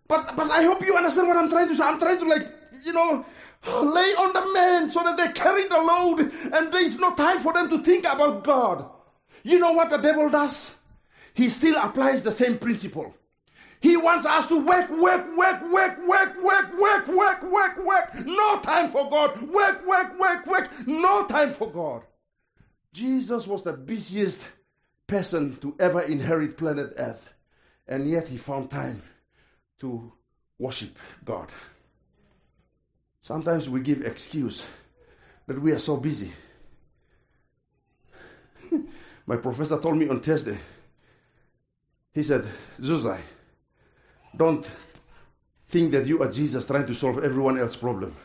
But, 0.08 0.36
but 0.36 0.52
I 0.52 0.62
hope 0.62 0.86
you 0.86 0.96
understand 0.96 1.28
what 1.28 1.38
I'm 1.38 1.50
trying 1.50 1.70
to 1.70 1.76
say. 1.76 1.84
I'm 1.84 1.98
trying 1.98 2.20
to, 2.20 2.26
like, 2.26 2.48
you 2.84 2.94
know, 2.94 3.26
lay 3.66 4.14
on 4.14 4.32
the 4.32 4.54
men 4.54 4.90
so 4.90 5.02
that 5.02 5.18
they 5.18 5.32
carry 5.32 5.68
the 5.68 5.80
load 5.80 6.32
and 6.54 6.72
there 6.72 6.86
is 6.86 7.00
no 7.00 7.16
time 7.16 7.40
for 7.40 7.52
them 7.52 7.68
to 7.72 7.80
think 7.80 8.06
about 8.06 8.44
God. 8.44 8.88
You 9.42 9.58
know 9.58 9.72
what 9.72 9.90
the 9.90 9.98
devil 9.98 10.30
does? 10.30 10.70
He 11.34 11.50
still 11.50 11.76
applies 11.82 12.22
the 12.22 12.32
same 12.32 12.60
principle. 12.60 13.16
He 13.80 13.98
wants 13.98 14.28
us 14.28 14.46
to 14.50 14.64
work, 14.64 14.88
work, 14.92 15.36
work, 15.36 15.64
work, 15.74 15.98
work, 16.08 16.38
work, 16.44 16.78
work, 16.78 17.08
work, 17.08 17.44
work, 17.44 17.84
work. 17.84 18.26
No 18.28 18.60
time 18.60 18.92
for 18.92 19.10
God. 19.10 19.42
Work, 19.42 19.84
work, 19.88 20.20
work, 20.20 20.46
work. 20.46 20.88
No 20.88 21.26
time 21.26 21.54
for 21.54 21.72
God. 21.72 22.04
Jesus 22.94 23.48
was 23.48 23.64
the 23.64 23.74
busiest 23.74 24.46
person 25.08 25.58
to 25.58 25.76
ever 25.80 26.02
inherit 26.02 26.58
planet 26.58 26.94
Earth, 26.98 27.28
and 27.88 28.08
yet 28.08 28.28
he 28.28 28.38
found 28.38 28.70
time 28.70 29.02
to 29.80 30.14
worship 30.60 30.98
God. 31.26 31.52
Sometimes 33.22 33.68
we 33.68 33.82
give 33.82 34.06
excuse 34.06 34.64
that 35.48 35.60
we 35.60 35.72
are 35.72 35.80
so 35.80 35.98
busy. 35.98 36.32
My 39.26 39.38
professor 39.38 39.80
told 39.80 39.98
me 39.98 40.08
on 40.08 40.20
Thursday, 40.20 40.60
he 42.14 42.22
said, 42.22 42.46
Zuzai, 42.80 43.20
don't 44.38 44.68
think 45.68 45.92
that 45.94 46.06
you 46.06 46.22
are 46.22 46.32
Jesus 46.32 46.68
trying 46.68 46.86
to 46.86 46.94
solve 46.94 47.24
everyone 47.24 47.58
else's 47.58 47.78
problem. 47.78 48.16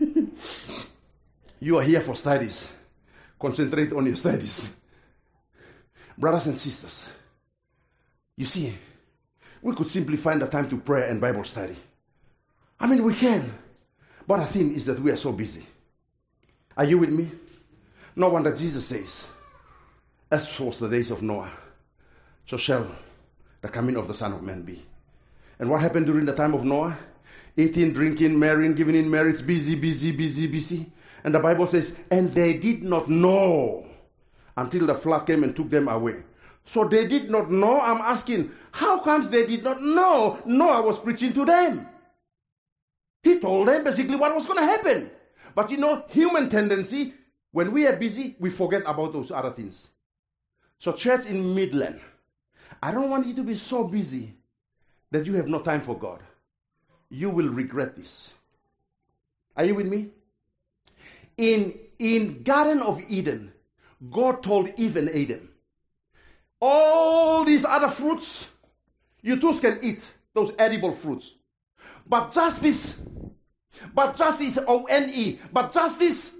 you 1.60 1.76
are 1.78 1.82
here 1.82 2.00
for 2.00 2.16
studies. 2.16 2.66
Concentrate 3.38 3.92
on 3.92 4.06
your 4.06 4.16
studies. 4.16 4.68
Brothers 6.18 6.46
and 6.46 6.58
sisters, 6.58 7.06
you 8.36 8.44
see, 8.44 8.74
we 9.62 9.74
could 9.74 9.88
simply 9.88 10.16
find 10.16 10.42
the 10.42 10.46
time 10.46 10.68
to 10.68 10.76
pray 10.78 11.08
and 11.08 11.20
Bible 11.20 11.44
study. 11.44 11.76
I 12.78 12.86
mean, 12.86 13.02
we 13.02 13.14
can. 13.14 13.54
But 14.26 14.40
the 14.40 14.46
thing 14.46 14.74
is 14.74 14.86
that 14.86 15.00
we 15.00 15.10
are 15.10 15.16
so 15.16 15.32
busy. 15.32 15.64
Are 16.76 16.84
you 16.84 16.98
with 16.98 17.10
me? 17.10 17.30
No 18.16 18.28
wonder 18.28 18.54
Jesus 18.54 18.86
says, 18.86 19.24
as 20.30 20.58
was 20.58 20.78
the 20.78 20.88
days 20.88 21.10
of 21.10 21.22
Noah, 21.22 21.50
so 22.46 22.56
shall 22.56 22.86
the 23.60 23.68
coming 23.68 23.96
of 23.96 24.08
the 24.08 24.14
Son 24.14 24.32
of 24.32 24.42
Man 24.42 24.62
be. 24.62 24.84
And 25.58 25.68
what 25.68 25.80
happened 25.80 26.06
during 26.06 26.26
the 26.26 26.34
time 26.34 26.54
of 26.54 26.64
Noah? 26.64 26.96
Eating, 27.56 27.92
drinking, 27.92 28.38
marrying, 28.38 28.74
giving 28.74 28.94
in 28.94 29.10
marriage, 29.10 29.46
busy, 29.46 29.74
busy, 29.74 30.12
busy, 30.12 30.46
busy. 30.46 30.86
And 31.24 31.34
the 31.34 31.40
Bible 31.40 31.66
says, 31.66 31.94
and 32.10 32.32
they 32.32 32.54
did 32.54 32.82
not 32.82 33.08
know 33.08 33.86
until 34.56 34.86
the 34.86 34.94
flood 34.94 35.26
came 35.26 35.44
and 35.44 35.54
took 35.54 35.70
them 35.70 35.88
away. 35.88 36.22
So 36.64 36.84
they 36.84 37.06
did 37.06 37.30
not 37.30 37.50
know. 37.50 37.80
I'm 37.80 37.98
asking, 37.98 38.52
how 38.72 39.00
comes 39.00 39.28
they 39.28 39.46
did 39.46 39.64
not 39.64 39.82
know 39.82 40.38
Noah 40.44 40.82
was 40.82 40.98
preaching 40.98 41.32
to 41.34 41.44
them? 41.44 41.88
He 43.22 43.38
told 43.38 43.68
them 43.68 43.84
basically 43.84 44.16
what 44.16 44.34
was 44.34 44.46
going 44.46 44.60
to 44.60 44.64
happen. 44.64 45.10
But 45.54 45.70
you 45.70 45.78
know, 45.78 46.04
human 46.08 46.48
tendency, 46.48 47.14
when 47.52 47.72
we 47.72 47.86
are 47.86 47.96
busy, 47.96 48.36
we 48.38 48.50
forget 48.50 48.82
about 48.86 49.12
those 49.12 49.30
other 49.30 49.50
things. 49.50 49.88
So, 50.78 50.92
church 50.92 51.26
in 51.26 51.54
Midland, 51.54 52.00
I 52.82 52.92
don't 52.92 53.10
want 53.10 53.26
you 53.26 53.34
to 53.34 53.42
be 53.42 53.54
so 53.54 53.84
busy 53.84 54.34
that 55.10 55.26
you 55.26 55.34
have 55.34 55.48
no 55.48 55.60
time 55.60 55.82
for 55.82 55.98
God. 55.98 56.20
You 57.10 57.28
will 57.28 57.48
regret 57.48 57.96
this. 57.96 58.32
Are 59.56 59.64
you 59.64 59.74
with 59.74 59.86
me? 59.86 60.10
In, 61.40 61.72
in 61.98 62.42
Garden 62.42 62.82
of 62.82 63.00
Eden, 63.08 63.50
God 64.10 64.42
told 64.42 64.70
Eve 64.76 64.98
and 64.98 65.08
Adam, 65.08 65.48
all 66.60 67.44
these 67.44 67.64
other 67.64 67.88
fruits, 67.88 68.46
you 69.22 69.40
too 69.40 69.58
can 69.58 69.78
eat 69.82 70.12
those 70.34 70.52
edible 70.58 70.92
fruits. 70.92 71.32
But 72.06 72.32
just 72.34 72.60
this, 72.60 72.94
but 73.94 74.18
just 74.18 74.38
this, 74.38 74.58
O 74.68 74.84
N 74.84 75.10
E, 75.14 75.38
but 75.50 75.72
just 75.72 75.98
this, 75.98 76.32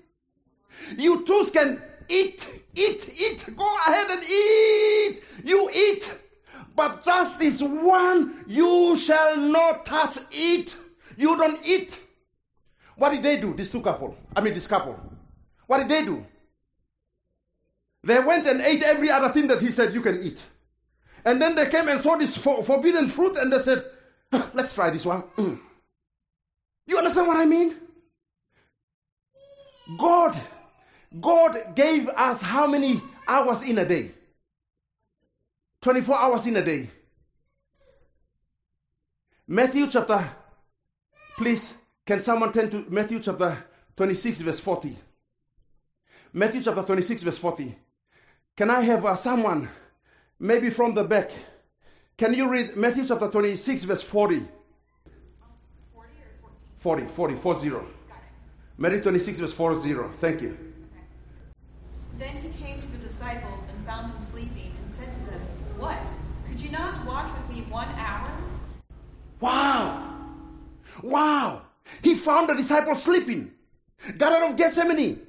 you 0.98 1.24
too 1.24 1.48
can 1.50 1.80
eat, 2.06 2.46
eat, 2.74 3.08
eat. 3.16 3.56
Go 3.56 3.74
ahead 3.86 4.10
and 4.10 4.22
eat. 4.22 5.22
You 5.44 5.70
eat. 5.74 6.12
But 6.76 7.04
just 7.04 7.38
this 7.38 7.62
one, 7.62 8.44
you 8.46 8.96
shall 8.96 9.38
not 9.38 9.86
touch 9.86 10.18
it. 10.30 10.76
You 11.16 11.38
don't 11.38 11.64
eat. 11.64 11.98
What 13.00 13.12
did 13.12 13.22
they 13.22 13.38
do, 13.38 13.54
these 13.54 13.70
two 13.70 13.80
couple? 13.80 14.14
I 14.36 14.42
mean, 14.42 14.52
this 14.52 14.66
couple. 14.66 14.94
What 15.66 15.78
did 15.78 15.88
they 15.88 16.04
do? 16.04 16.26
They 18.04 18.18
went 18.18 18.46
and 18.46 18.60
ate 18.60 18.82
every 18.82 19.08
other 19.10 19.30
thing 19.30 19.46
that 19.46 19.58
he 19.58 19.68
said 19.68 19.94
you 19.94 20.02
can 20.02 20.22
eat. 20.22 20.42
And 21.24 21.40
then 21.40 21.54
they 21.54 21.70
came 21.70 21.88
and 21.88 22.02
saw 22.02 22.16
this 22.16 22.36
for, 22.36 22.62
forbidden 22.62 23.08
fruit 23.08 23.38
and 23.38 23.50
they 23.50 23.58
said, 23.60 23.86
let's 24.52 24.74
try 24.74 24.90
this 24.90 25.06
one. 25.06 25.22
Mm. 25.38 25.58
You 26.86 26.98
understand 26.98 27.26
what 27.26 27.38
I 27.38 27.46
mean? 27.46 27.76
God, 29.98 30.38
God 31.18 31.74
gave 31.74 32.06
us 32.10 32.42
how 32.42 32.66
many 32.66 33.00
hours 33.26 33.62
in 33.62 33.78
a 33.78 33.84
day? 33.86 34.10
24 35.80 36.18
hours 36.18 36.46
in 36.46 36.56
a 36.56 36.62
day. 36.62 36.90
Matthew 39.48 39.86
chapter, 39.86 40.30
please, 41.38 41.72
can 42.06 42.22
someone 42.22 42.52
turn 42.52 42.70
to 42.70 42.84
Matthew 42.88 43.20
chapter 43.20 43.64
26, 43.96 44.40
verse 44.40 44.60
40? 44.60 44.96
Matthew 46.32 46.62
chapter 46.62 46.82
26, 46.82 47.22
verse 47.22 47.38
40. 47.38 47.76
Can 48.56 48.70
I 48.70 48.80
have 48.82 49.04
uh, 49.04 49.16
someone, 49.16 49.68
maybe 50.38 50.70
from 50.70 50.94
the 50.94 51.04
back? 51.04 51.30
Can 52.16 52.34
you 52.34 52.48
read 52.48 52.76
Matthew 52.76 53.06
chapter 53.06 53.28
26, 53.28 53.84
verse 53.84 54.02
40? 54.02 54.46
40, 56.78 57.06
40, 57.08 57.36
40. 57.36 57.76
Matthew 58.78 59.02
26, 59.02 59.38
verse 59.40 59.52
40. 59.52 59.94
Thank 60.18 60.40
you. 60.40 60.56
Then 62.18 62.36
he 62.36 62.48
came 62.62 62.80
to 62.80 62.86
the 62.88 62.98
disciples 62.98 63.68
and 63.68 63.86
found 63.86 64.12
them 64.12 64.20
sleeping 64.20 64.74
and 64.82 64.94
said 64.94 65.12
to 65.12 65.20
them, 65.20 65.40
What? 65.78 65.98
Could 66.48 66.60
you 66.60 66.70
not 66.70 67.04
watch 67.04 67.30
with 67.32 67.56
me 67.56 67.62
one 67.70 67.88
hour? 67.96 68.30
Wow! 69.40 70.16
Wow! 71.02 71.62
He 72.02 72.14
found 72.14 72.48
the 72.48 72.54
disciples 72.54 73.02
sleeping. 73.02 73.52
Garden 74.16 74.50
of 74.50 74.56
Gethsemane. 74.56 75.20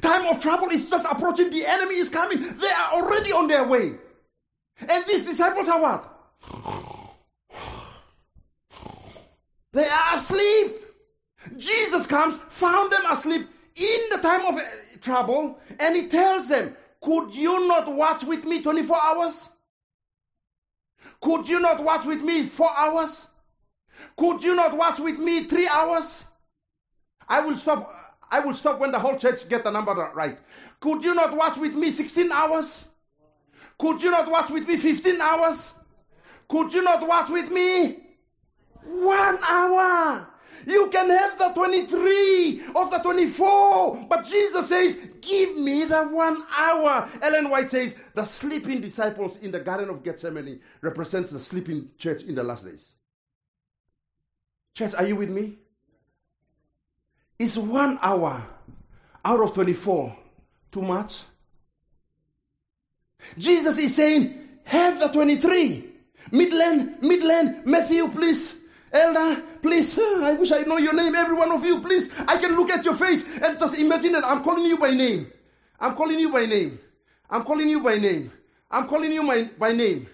Time 0.00 0.26
of 0.26 0.40
trouble 0.40 0.68
is 0.70 0.88
just 0.90 1.06
approaching. 1.10 1.50
The 1.50 1.66
enemy 1.66 1.96
is 1.96 2.08
coming. 2.08 2.56
They 2.56 2.68
are 2.68 2.92
already 2.94 3.32
on 3.32 3.48
their 3.48 3.64
way. 3.64 3.94
And 4.80 5.04
these 5.06 5.24
disciples 5.24 5.68
are 5.68 5.80
what? 5.80 6.14
They 9.72 9.88
are 9.88 10.14
asleep. 10.14 10.76
Jesus 11.56 12.06
comes, 12.06 12.36
found 12.48 12.92
them 12.92 13.02
asleep 13.10 13.48
in 13.76 14.00
the 14.10 14.18
time 14.18 14.44
of 14.46 14.56
uh, 14.56 14.64
trouble, 15.00 15.58
and 15.78 15.94
he 15.94 16.08
tells 16.08 16.48
them, 16.48 16.76
Could 17.00 17.34
you 17.34 17.66
not 17.68 17.92
watch 17.92 18.24
with 18.24 18.44
me 18.44 18.62
24 18.62 18.96
hours? 19.00 19.48
Could 21.20 21.48
you 21.48 21.60
not 21.60 21.82
watch 21.82 22.04
with 22.04 22.20
me 22.20 22.44
four 22.44 22.70
hours? 22.76 23.28
Could 24.18 24.42
you 24.42 24.56
not 24.56 24.76
watch 24.76 24.98
with 24.98 25.18
me 25.18 25.44
three 25.44 25.68
hours? 25.68 26.24
I 27.28 27.40
will 27.40 27.56
stop. 27.56 27.94
I 28.30 28.40
will 28.40 28.54
stop 28.54 28.80
when 28.80 28.90
the 28.90 28.98
whole 28.98 29.16
church 29.16 29.48
get 29.48 29.64
the 29.64 29.70
number 29.70 29.94
right. 30.14 30.38
Could 30.80 31.04
you 31.04 31.14
not 31.14 31.34
watch 31.34 31.56
with 31.56 31.74
me 31.74 31.90
16 31.90 32.30
hours? 32.30 32.86
Could 33.78 34.02
you 34.02 34.10
not 34.10 34.30
watch 34.30 34.50
with 34.50 34.68
me 34.68 34.76
15 34.76 35.20
hours? 35.20 35.72
Could 36.48 36.74
you 36.74 36.82
not 36.82 37.06
watch 37.06 37.30
with 37.30 37.50
me 37.50 38.00
one 38.82 39.38
hour? 39.42 40.26
You 40.66 40.90
can 40.90 41.08
have 41.10 41.38
the 41.38 41.50
23 41.50 42.62
of 42.74 42.90
the 42.90 42.98
24. 42.98 44.06
But 44.08 44.26
Jesus 44.26 44.68
says, 44.68 44.98
Give 45.20 45.56
me 45.56 45.84
the 45.84 46.02
one 46.04 46.42
hour. 46.56 47.08
Ellen 47.22 47.50
White 47.50 47.70
says, 47.70 47.94
The 48.14 48.24
sleeping 48.24 48.80
disciples 48.80 49.36
in 49.36 49.52
the 49.52 49.60
Garden 49.60 49.88
of 49.88 50.02
Gethsemane 50.02 50.60
represents 50.80 51.30
the 51.30 51.40
sleeping 51.40 51.90
church 51.98 52.24
in 52.24 52.34
the 52.34 52.42
last 52.42 52.64
days. 52.64 52.97
Church, 54.78 54.94
are 54.94 55.04
you 55.04 55.16
with 55.16 55.28
me? 55.28 55.58
Is 57.36 57.58
one 57.58 57.98
hour 58.00 58.46
out 59.24 59.40
of 59.40 59.52
24 59.52 60.16
too 60.70 60.82
much? 60.82 61.18
Jesus 63.36 63.76
is 63.76 63.96
saying, 63.96 64.38
Have 64.62 65.00
the 65.00 65.08
23. 65.08 65.84
Midland, 66.30 67.02
Midland, 67.02 67.66
Matthew, 67.66 68.06
please. 68.06 68.58
Elder, 68.92 69.42
please, 69.60 69.98
I 69.98 70.34
wish 70.34 70.52
I 70.52 70.62
know 70.62 70.76
your 70.76 70.94
name, 70.94 71.16
every 71.16 71.34
one 71.34 71.50
of 71.50 71.64
you, 71.64 71.80
please. 71.80 72.08
I 72.28 72.38
can 72.38 72.54
look 72.54 72.70
at 72.70 72.84
your 72.84 72.94
face 72.94 73.24
and 73.42 73.58
just 73.58 73.76
imagine 73.80 74.12
that 74.12 74.24
I'm 74.24 74.44
calling 74.44 74.64
you 74.64 74.78
by 74.78 74.92
name. 74.92 75.26
I'm 75.80 75.96
calling 75.96 76.20
you 76.20 76.30
by 76.32 76.46
name. 76.46 76.78
I'm 77.28 77.42
calling 77.42 77.68
you 77.68 77.82
by 77.82 77.98
name. 77.98 78.30
I'm 78.70 78.86
calling 78.86 79.10
you 79.10 79.26
by, 79.26 79.42
by 79.58 79.72
name. 79.72 80.06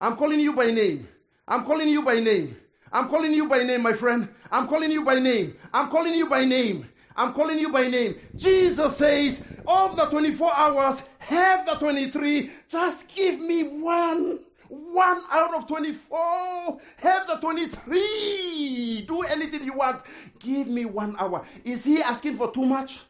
I'm 0.00 0.16
calling 0.16 0.40
you 0.40 0.56
by 0.56 0.72
name. 0.72 1.06
I'm 1.46 1.64
calling 1.64 1.88
you 1.88 2.02
by 2.02 2.18
name. 2.18 2.56
I'm 2.92 3.08
calling 3.08 3.32
you 3.32 3.48
by 3.48 3.62
name, 3.62 3.82
my 3.82 3.92
friend. 3.92 4.28
I'm 4.50 4.66
calling 4.66 4.90
you 4.90 5.04
by 5.04 5.18
name. 5.18 5.56
I'm 5.72 5.88
calling 5.88 6.14
you 6.14 6.28
by 6.28 6.44
name. 6.44 6.88
I'm 7.16 7.32
calling 7.34 7.58
you 7.58 7.70
by 7.72 7.88
name. 7.88 8.16
Jesus 8.36 8.96
says, 8.96 9.42
of 9.66 9.96
the 9.96 10.06
24 10.06 10.56
hours, 10.56 11.02
have 11.18 11.66
the 11.66 11.74
23. 11.74 12.50
Just 12.68 13.08
give 13.14 13.40
me 13.40 13.64
one. 13.64 14.40
One 14.68 15.22
out 15.30 15.54
of 15.54 15.66
24. 15.66 16.78
Have 16.96 17.26
the 17.26 17.36
23. 17.36 19.04
Do 19.08 19.22
anything 19.22 19.64
you 19.64 19.72
want. 19.74 20.02
Give 20.38 20.68
me 20.68 20.84
one 20.84 21.16
hour. 21.18 21.44
Is 21.64 21.84
he 21.84 22.00
asking 22.02 22.36
for 22.36 22.52
too 22.52 22.64
much? 22.64 23.00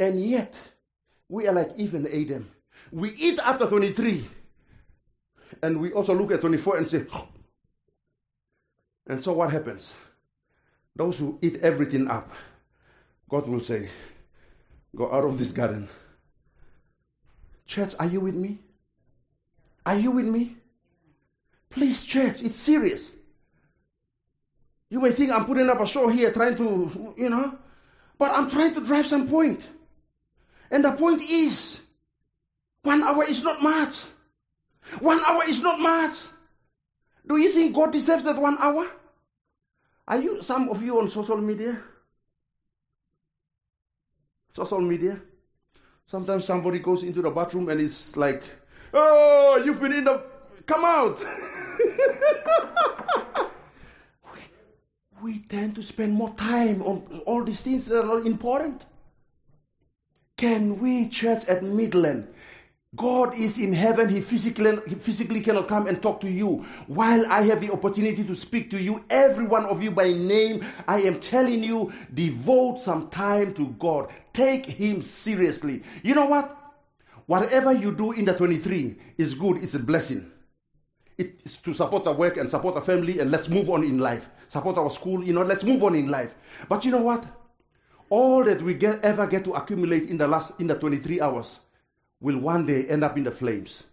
And 0.00 0.24
yet, 0.24 0.58
we 1.28 1.46
are 1.46 1.52
like 1.52 1.70
even 1.76 2.06
Adam. 2.06 2.50
We 2.90 3.10
eat 3.14 3.38
after 3.38 3.66
23. 3.66 4.28
And 5.62 5.80
we 5.80 5.92
also 5.92 6.14
look 6.14 6.32
at 6.32 6.40
24 6.40 6.78
and 6.78 6.88
say. 6.88 7.04
And 9.08 9.22
so 9.22 9.32
what 9.32 9.50
happens? 9.50 9.92
Those 10.94 11.18
who 11.18 11.38
eat 11.42 11.56
everything 11.62 12.08
up, 12.08 12.30
God 13.28 13.48
will 13.48 13.60
say, 13.60 13.88
Go 14.96 15.12
out 15.12 15.24
of 15.24 15.38
this 15.38 15.52
garden. 15.52 15.88
Church, 17.66 17.94
are 17.98 18.06
you 18.06 18.20
with 18.20 18.34
me? 18.34 18.58
Are 19.84 19.96
you 19.96 20.10
with 20.10 20.26
me? 20.26 20.56
Please, 21.70 22.04
church, 22.04 22.42
it's 22.42 22.56
serious. 22.56 23.10
You 24.90 25.00
may 25.00 25.12
think 25.12 25.32
I'm 25.32 25.44
putting 25.44 25.68
up 25.68 25.80
a 25.80 25.86
show 25.86 26.08
here 26.08 26.32
trying 26.32 26.56
to, 26.56 27.14
you 27.16 27.28
know, 27.28 27.58
but 28.18 28.32
I'm 28.32 28.50
trying 28.50 28.74
to 28.74 28.80
drive 28.80 29.06
some 29.06 29.28
point. 29.28 29.66
And 30.70 30.84
the 30.84 30.92
point 30.92 31.22
is, 31.22 31.80
one 32.82 33.02
hour 33.02 33.24
is 33.24 33.42
not 33.42 33.62
much. 33.62 34.04
One 35.00 35.20
hour 35.24 35.44
is 35.44 35.60
not 35.60 35.78
much. 35.78 36.22
Do 37.28 37.36
you 37.36 37.52
think 37.52 37.74
God 37.74 37.92
deserves 37.92 38.24
that 38.24 38.40
one 38.40 38.56
hour? 38.58 38.86
Are 40.08 40.18
you 40.18 40.42
some 40.42 40.70
of 40.70 40.82
you 40.82 40.98
on 40.98 41.10
social 41.10 41.36
media? 41.36 41.78
Social 44.56 44.80
media? 44.80 45.20
Sometimes 46.06 46.46
somebody 46.46 46.78
goes 46.78 47.02
into 47.02 47.20
the 47.20 47.30
bathroom 47.30 47.68
and 47.68 47.82
it's 47.82 48.16
like, 48.16 48.42
oh, 48.94 49.62
you've 49.62 49.80
been 49.80 49.92
in 49.92 50.04
the. 50.04 50.22
Come 50.64 50.84
out! 50.84 51.18
we, 54.32 54.40
we 55.22 55.40
tend 55.40 55.74
to 55.74 55.82
spend 55.82 56.14
more 56.14 56.34
time 56.34 56.80
on 56.82 57.20
all 57.26 57.44
these 57.44 57.60
things 57.60 57.84
that 57.86 58.00
are 58.00 58.06
not 58.06 58.26
important. 58.26 58.86
Can 60.38 60.80
we, 60.80 61.08
church 61.08 61.44
at 61.44 61.62
Midland, 61.62 62.28
God 62.96 63.38
is 63.38 63.58
in 63.58 63.74
heaven. 63.74 64.08
He 64.08 64.22
physically, 64.22 64.78
he 64.86 64.94
physically 64.94 65.40
cannot 65.42 65.68
come 65.68 65.86
and 65.86 66.00
talk 66.00 66.22
to 66.22 66.30
you. 66.30 66.64
While 66.86 67.26
I 67.26 67.42
have 67.42 67.60
the 67.60 67.70
opportunity 67.70 68.24
to 68.24 68.34
speak 68.34 68.70
to 68.70 68.82
you, 68.82 69.04
every 69.10 69.46
one 69.46 69.66
of 69.66 69.82
you 69.82 69.90
by 69.90 70.12
name, 70.12 70.64
I 70.86 71.02
am 71.02 71.20
telling 71.20 71.62
you, 71.62 71.92
devote 72.14 72.80
some 72.80 73.10
time 73.10 73.52
to 73.54 73.68
God. 73.78 74.08
Take 74.32 74.64
Him 74.64 75.02
seriously. 75.02 75.82
You 76.02 76.14
know 76.14 76.26
what? 76.26 76.56
Whatever 77.26 77.74
you 77.74 77.92
do 77.92 78.12
in 78.12 78.24
the 78.24 78.32
23 78.32 78.96
is 79.18 79.34
good, 79.34 79.62
it's 79.62 79.74
a 79.74 79.78
blessing. 79.78 80.30
It's 81.18 81.56
to 81.56 81.74
support 81.74 82.06
our 82.06 82.14
work 82.14 82.38
and 82.38 82.48
support 82.48 82.76
our 82.76 82.82
family, 82.82 83.18
and 83.18 83.30
let's 83.30 83.50
move 83.50 83.68
on 83.68 83.82
in 83.82 83.98
life. 83.98 84.30
Support 84.48 84.78
our 84.78 84.88
school, 84.88 85.22
you 85.22 85.34
know, 85.34 85.42
let's 85.42 85.62
move 85.62 85.84
on 85.84 85.94
in 85.94 86.08
life. 86.08 86.34
But 86.70 86.86
you 86.86 86.92
know 86.92 87.02
what? 87.02 87.26
All 88.08 88.44
that 88.44 88.62
we 88.62 88.72
get, 88.72 89.04
ever 89.04 89.26
get 89.26 89.44
to 89.44 89.52
accumulate 89.52 90.08
in 90.08 90.16
the 90.16 90.26
last 90.26 90.52
in 90.58 90.68
the 90.68 90.74
23 90.74 91.20
hours 91.20 91.58
will 92.20 92.38
one 92.38 92.66
day 92.66 92.86
end 92.86 93.04
up 93.04 93.16
in 93.16 93.24
the 93.24 93.30
flames. 93.30 93.84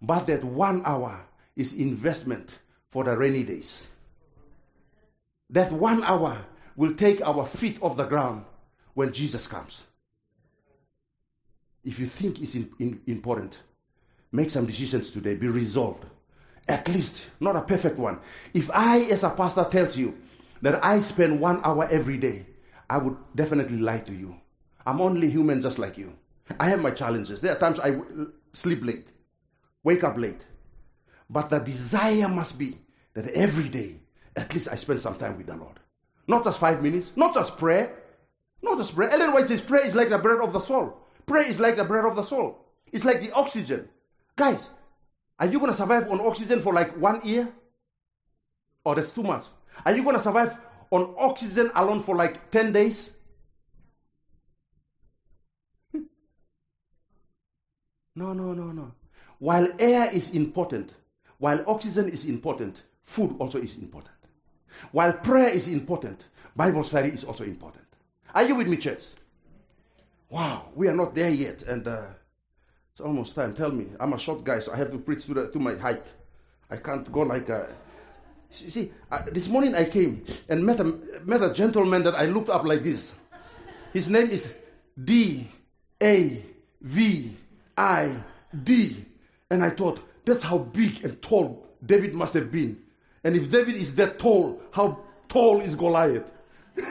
But 0.00 0.26
that 0.26 0.44
one 0.44 0.82
hour 0.84 1.20
is 1.56 1.72
investment 1.72 2.58
for 2.88 3.04
the 3.04 3.16
rainy 3.16 3.42
days. 3.42 3.86
That 5.50 5.70
one 5.70 6.02
hour 6.04 6.44
will 6.76 6.94
take 6.94 7.20
our 7.22 7.46
feet 7.46 7.78
off 7.80 7.96
the 7.96 8.04
ground 8.04 8.44
when 8.94 9.12
Jesus 9.12 9.46
comes. 9.46 9.82
If 11.84 11.98
you 11.98 12.06
think 12.06 12.40
it's 12.40 12.54
in, 12.54 12.70
in, 12.78 13.00
important, 13.06 13.58
make 14.30 14.50
some 14.50 14.66
decisions 14.66 15.10
today. 15.10 15.34
Be 15.34 15.48
resolved. 15.48 16.04
At 16.68 16.88
least, 16.88 17.24
not 17.40 17.56
a 17.56 17.62
perfect 17.62 17.98
one. 17.98 18.20
If 18.54 18.70
I, 18.72 19.00
as 19.02 19.24
a 19.24 19.30
pastor, 19.30 19.64
tells 19.64 19.96
you 19.96 20.16
that 20.62 20.82
I 20.84 21.00
spend 21.00 21.40
one 21.40 21.60
hour 21.64 21.88
every 21.90 22.18
day, 22.18 22.46
I 22.88 22.98
would 22.98 23.16
definitely 23.34 23.78
lie 23.78 23.98
to 23.98 24.12
you. 24.12 24.36
I'm 24.86 25.00
only 25.00 25.28
human 25.28 25.60
just 25.60 25.78
like 25.78 25.98
you. 25.98 26.12
I 26.58 26.68
have 26.68 26.82
my 26.82 26.90
challenges. 26.90 27.40
There 27.40 27.52
are 27.52 27.58
times 27.58 27.78
I 27.80 27.96
sleep 28.52 28.84
late, 28.84 29.08
wake 29.82 30.04
up 30.04 30.16
late. 30.18 30.44
But 31.30 31.48
the 31.48 31.58
desire 31.58 32.28
must 32.28 32.58
be 32.58 32.78
that 33.14 33.28
every 33.28 33.68
day, 33.68 33.96
at 34.36 34.52
least 34.52 34.68
I 34.70 34.76
spend 34.76 35.00
some 35.00 35.16
time 35.16 35.36
with 35.36 35.46
the 35.46 35.56
Lord. 35.56 35.80
Not 36.26 36.44
just 36.44 36.58
five 36.60 36.82
minutes, 36.82 37.12
not 37.16 37.34
just 37.34 37.58
prayer, 37.58 37.94
not 38.62 38.78
just 38.78 38.94
prayer. 38.94 39.10
Ellen 39.10 39.32
White 39.32 39.48
says 39.48 39.60
prayer 39.60 39.84
is 39.84 39.94
like 39.94 40.08
the 40.10 40.18
bread 40.18 40.40
of 40.40 40.52
the 40.52 40.60
soul. 40.60 40.98
Prayer 41.26 41.48
is 41.48 41.58
like 41.58 41.76
the 41.76 41.84
bread 41.84 42.04
of 42.04 42.16
the 42.16 42.22
soul. 42.22 42.66
It's 42.92 43.04
like 43.04 43.20
the 43.20 43.32
oxygen. 43.32 43.88
Guys, 44.36 44.70
are 45.38 45.46
you 45.46 45.58
going 45.58 45.70
to 45.70 45.76
survive 45.76 46.10
on 46.10 46.20
oxygen 46.20 46.60
for 46.60 46.72
like 46.72 46.96
one 46.98 47.24
year? 47.26 47.52
Or 48.84 48.92
oh, 48.92 48.94
that's 48.94 49.12
too 49.12 49.22
much. 49.22 49.46
Are 49.84 49.94
you 49.94 50.02
going 50.02 50.16
to 50.16 50.22
survive 50.22 50.58
on 50.90 51.14
oxygen 51.18 51.70
alone 51.74 52.02
for 52.02 52.14
like 52.16 52.50
10 52.50 52.72
days? 52.72 53.10
No, 58.14 58.32
no, 58.32 58.52
no, 58.52 58.72
no. 58.72 58.92
While 59.38 59.68
air 59.78 60.10
is 60.12 60.30
important, 60.30 60.92
while 61.38 61.64
oxygen 61.66 62.08
is 62.08 62.24
important, 62.26 62.82
food 63.04 63.34
also 63.38 63.58
is 63.58 63.76
important. 63.76 64.14
While 64.92 65.14
prayer 65.14 65.48
is 65.48 65.68
important, 65.68 66.26
Bible 66.54 66.84
study 66.84 67.08
is 67.08 67.24
also 67.24 67.44
important. 67.44 67.84
Are 68.34 68.44
you 68.44 68.54
with 68.54 68.68
me, 68.68 68.76
church? 68.76 69.04
Wow, 70.28 70.68
we 70.74 70.88
are 70.88 70.94
not 70.94 71.14
there 71.14 71.30
yet, 71.30 71.62
and 71.62 71.86
uh, 71.86 72.02
it's 72.92 73.00
almost 73.00 73.34
time. 73.34 73.54
Tell 73.54 73.70
me, 73.70 73.88
I'm 74.00 74.12
a 74.12 74.18
short 74.18 74.44
guy, 74.44 74.60
so 74.60 74.72
I 74.72 74.76
have 74.76 74.90
to 74.92 74.98
preach 74.98 75.26
to, 75.26 75.34
the, 75.34 75.48
to 75.48 75.58
my 75.58 75.74
height. 75.74 76.06
I 76.70 76.76
can't 76.76 77.10
go 77.12 77.20
like 77.20 77.48
a. 77.48 77.68
See, 78.50 78.92
uh, 79.10 79.22
this 79.32 79.48
morning 79.48 79.74
I 79.74 79.86
came 79.86 80.24
and 80.48 80.64
met 80.64 80.80
a, 80.80 80.84
met 81.24 81.42
a 81.42 81.52
gentleman 81.52 82.02
that 82.04 82.14
I 82.14 82.26
looked 82.26 82.50
up 82.50 82.64
like 82.64 82.82
this. 82.82 83.12
His 83.92 84.08
name 84.08 84.28
is 84.28 84.48
D 85.02 85.48
A 86.02 86.42
V 86.80 87.36
I 87.76 88.16
D. 88.62 89.04
And 89.50 89.62
I 89.62 89.70
thought, 89.70 90.00
that's 90.24 90.42
how 90.42 90.58
big 90.58 91.04
and 91.04 91.20
tall 91.20 91.66
David 91.84 92.14
must 92.14 92.34
have 92.34 92.50
been. 92.52 92.78
And 93.24 93.36
if 93.36 93.50
David 93.50 93.76
is 93.76 93.94
that 93.96 94.18
tall, 94.18 94.60
how 94.72 95.00
tall 95.28 95.60
is 95.60 95.74
Goliath? 95.74 96.30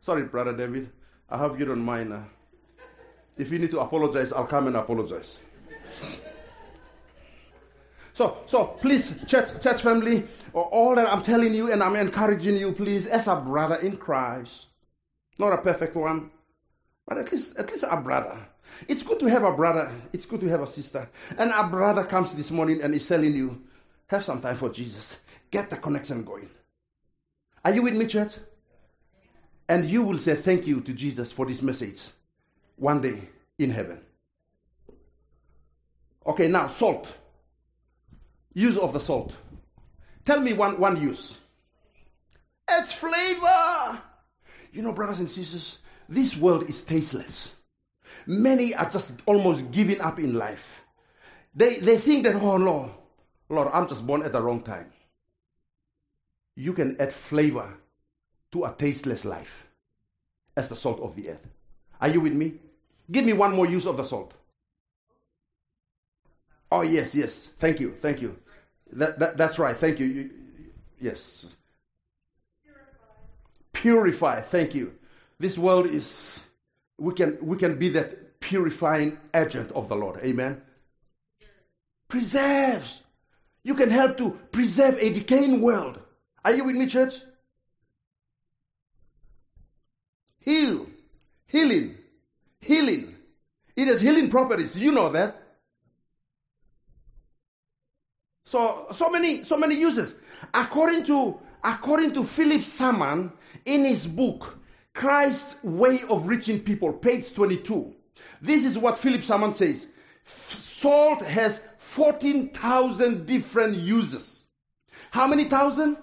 Sorry, 0.00 0.22
brother 0.24 0.56
David. 0.56 0.90
I 1.28 1.38
hope 1.38 1.58
you 1.58 1.64
don't 1.64 1.80
mind. 1.80 2.12
Uh, 2.12 2.20
if 3.36 3.50
you 3.50 3.58
need 3.58 3.70
to 3.72 3.80
apologize, 3.80 4.32
I'll 4.32 4.46
come 4.46 4.68
and 4.68 4.76
apologize. 4.76 5.40
So, 8.12 8.38
so 8.46 8.64
please, 8.64 9.14
church, 9.26 9.60
church 9.60 9.82
family, 9.82 10.26
all 10.54 10.94
that 10.94 11.12
I'm 11.12 11.22
telling 11.22 11.52
you 11.52 11.70
and 11.70 11.82
I'm 11.82 11.96
encouraging 11.96 12.56
you, 12.56 12.72
please, 12.72 13.06
as 13.06 13.26
a 13.26 13.36
brother 13.36 13.74
in 13.74 13.98
Christ, 13.98 14.68
not 15.38 15.52
a 15.52 15.58
perfect 15.58 15.96
one, 15.96 16.30
but 17.06 17.18
at 17.18 17.30
least, 17.32 17.56
at 17.56 17.70
least 17.70 17.84
a 17.88 17.96
brother. 17.96 18.36
It's 18.88 19.02
good 19.02 19.20
to 19.20 19.26
have 19.26 19.44
a 19.44 19.52
brother. 19.52 19.90
It's 20.12 20.26
good 20.26 20.40
to 20.40 20.48
have 20.48 20.62
a 20.62 20.66
sister. 20.66 21.08
And 21.38 21.50
a 21.54 21.66
brother 21.66 22.04
comes 22.04 22.34
this 22.34 22.50
morning 22.50 22.82
and 22.82 22.94
is 22.94 23.06
telling 23.06 23.34
you, 23.34 23.62
have 24.08 24.24
some 24.24 24.40
time 24.40 24.56
for 24.56 24.68
Jesus. 24.68 25.16
Get 25.50 25.70
the 25.70 25.76
connection 25.76 26.24
going. 26.24 26.50
Are 27.64 27.72
you 27.72 27.82
with 27.82 27.94
me, 27.94 28.06
church? 28.06 28.34
And 29.68 29.88
you 29.88 30.02
will 30.02 30.18
say 30.18 30.36
thank 30.36 30.66
you 30.66 30.80
to 30.80 30.92
Jesus 30.92 31.32
for 31.32 31.46
this 31.46 31.62
message 31.62 32.02
one 32.76 33.00
day 33.00 33.20
in 33.58 33.70
heaven. 33.70 34.00
Okay, 36.26 36.48
now 36.48 36.66
salt. 36.66 37.08
Use 38.52 38.76
of 38.76 38.92
the 38.92 39.00
salt. 39.00 39.34
Tell 40.24 40.40
me 40.40 40.52
one, 40.52 40.78
one 40.78 41.00
use. 41.00 41.38
It's 42.68 42.92
flavor. 42.92 44.00
You 44.72 44.82
know, 44.82 44.92
brothers 44.92 45.20
and 45.20 45.30
sisters, 45.30 45.78
this 46.08 46.36
world 46.36 46.68
is 46.68 46.82
tasteless. 46.82 47.56
Many 48.26 48.74
are 48.74 48.90
just 48.90 49.12
almost 49.26 49.70
giving 49.70 50.00
up 50.00 50.18
in 50.18 50.34
life. 50.34 50.82
They, 51.54 51.78
they 51.78 51.98
think 51.98 52.24
that, 52.24 52.34
oh 52.36 52.56
Lord, 52.56 52.90
Lord, 53.48 53.68
I'm 53.72 53.88
just 53.88 54.06
born 54.06 54.22
at 54.22 54.32
the 54.32 54.42
wrong 54.42 54.62
time. 54.62 54.92
You 56.56 56.72
can 56.72 56.96
add 57.00 57.12
flavor 57.12 57.74
to 58.52 58.64
a 58.64 58.74
tasteless 58.76 59.24
life 59.24 59.66
as 60.56 60.68
the 60.68 60.76
salt 60.76 61.00
of 61.00 61.14
the 61.14 61.30
earth. 61.30 61.46
Are 62.00 62.08
you 62.08 62.20
with 62.20 62.32
me? 62.32 62.54
Give 63.10 63.24
me 63.24 63.32
one 63.32 63.54
more 63.54 63.66
use 63.66 63.86
of 63.86 63.96
the 63.96 64.04
salt. 64.04 64.34
Oh, 66.70 66.82
yes, 66.82 67.14
yes. 67.14 67.48
Thank 67.58 67.78
you. 67.80 67.94
Thank 68.00 68.20
you. 68.20 68.36
That, 68.92 69.18
that, 69.18 69.36
that's 69.36 69.58
right. 69.58 69.76
Thank 69.76 70.00
you. 70.00 70.06
you 70.06 70.30
yes. 71.00 71.46
Purify. 73.72 74.40
Purify. 74.40 74.40
Thank 74.40 74.74
you. 74.74 74.94
This 75.38 75.58
world 75.58 75.86
is, 75.86 76.40
we 76.98 77.14
can, 77.14 77.38
we 77.42 77.56
can 77.56 77.78
be 77.78 77.90
that 77.90 78.40
purifying 78.40 79.18
agent 79.34 79.70
of 79.72 79.88
the 79.88 79.96
Lord. 79.96 80.20
Amen. 80.22 80.62
Preserves. 82.08 83.02
You 83.62 83.74
can 83.74 83.90
help 83.90 84.16
to 84.18 84.30
preserve 84.52 84.96
a 84.98 85.12
decaying 85.12 85.60
world. 85.60 85.98
Are 86.44 86.52
you 86.52 86.64
with 86.64 86.76
me, 86.76 86.86
church? 86.86 87.14
Heal. 90.38 90.86
Healing. 91.46 91.96
Healing. 92.60 93.16
It 93.74 93.88
has 93.88 94.00
healing 94.00 94.30
properties. 94.30 94.76
You 94.76 94.92
know 94.92 95.10
that. 95.10 95.42
So, 98.44 98.86
so 98.92 99.10
many, 99.10 99.42
so 99.42 99.56
many 99.56 99.74
uses. 99.74 100.14
According 100.54 101.04
to, 101.06 101.38
according 101.64 102.14
to 102.14 102.22
Philip 102.22 102.60
Samaan 102.60 103.32
in 103.64 103.84
his 103.84 104.06
book, 104.06 104.56
Christ's 104.96 105.62
way 105.62 106.00
of 106.08 106.26
reaching 106.26 106.58
people, 106.58 106.90
page 106.90 107.34
22. 107.34 107.94
This 108.40 108.64
is 108.64 108.78
what 108.78 108.98
Philip 108.98 109.20
Samaan 109.20 109.54
says. 109.54 109.86
Salt 110.24 111.20
has 111.20 111.60
14,000 111.76 113.26
different 113.26 113.76
uses. 113.76 114.44
How 115.10 115.26
many 115.26 115.44
thousand? 115.44 115.98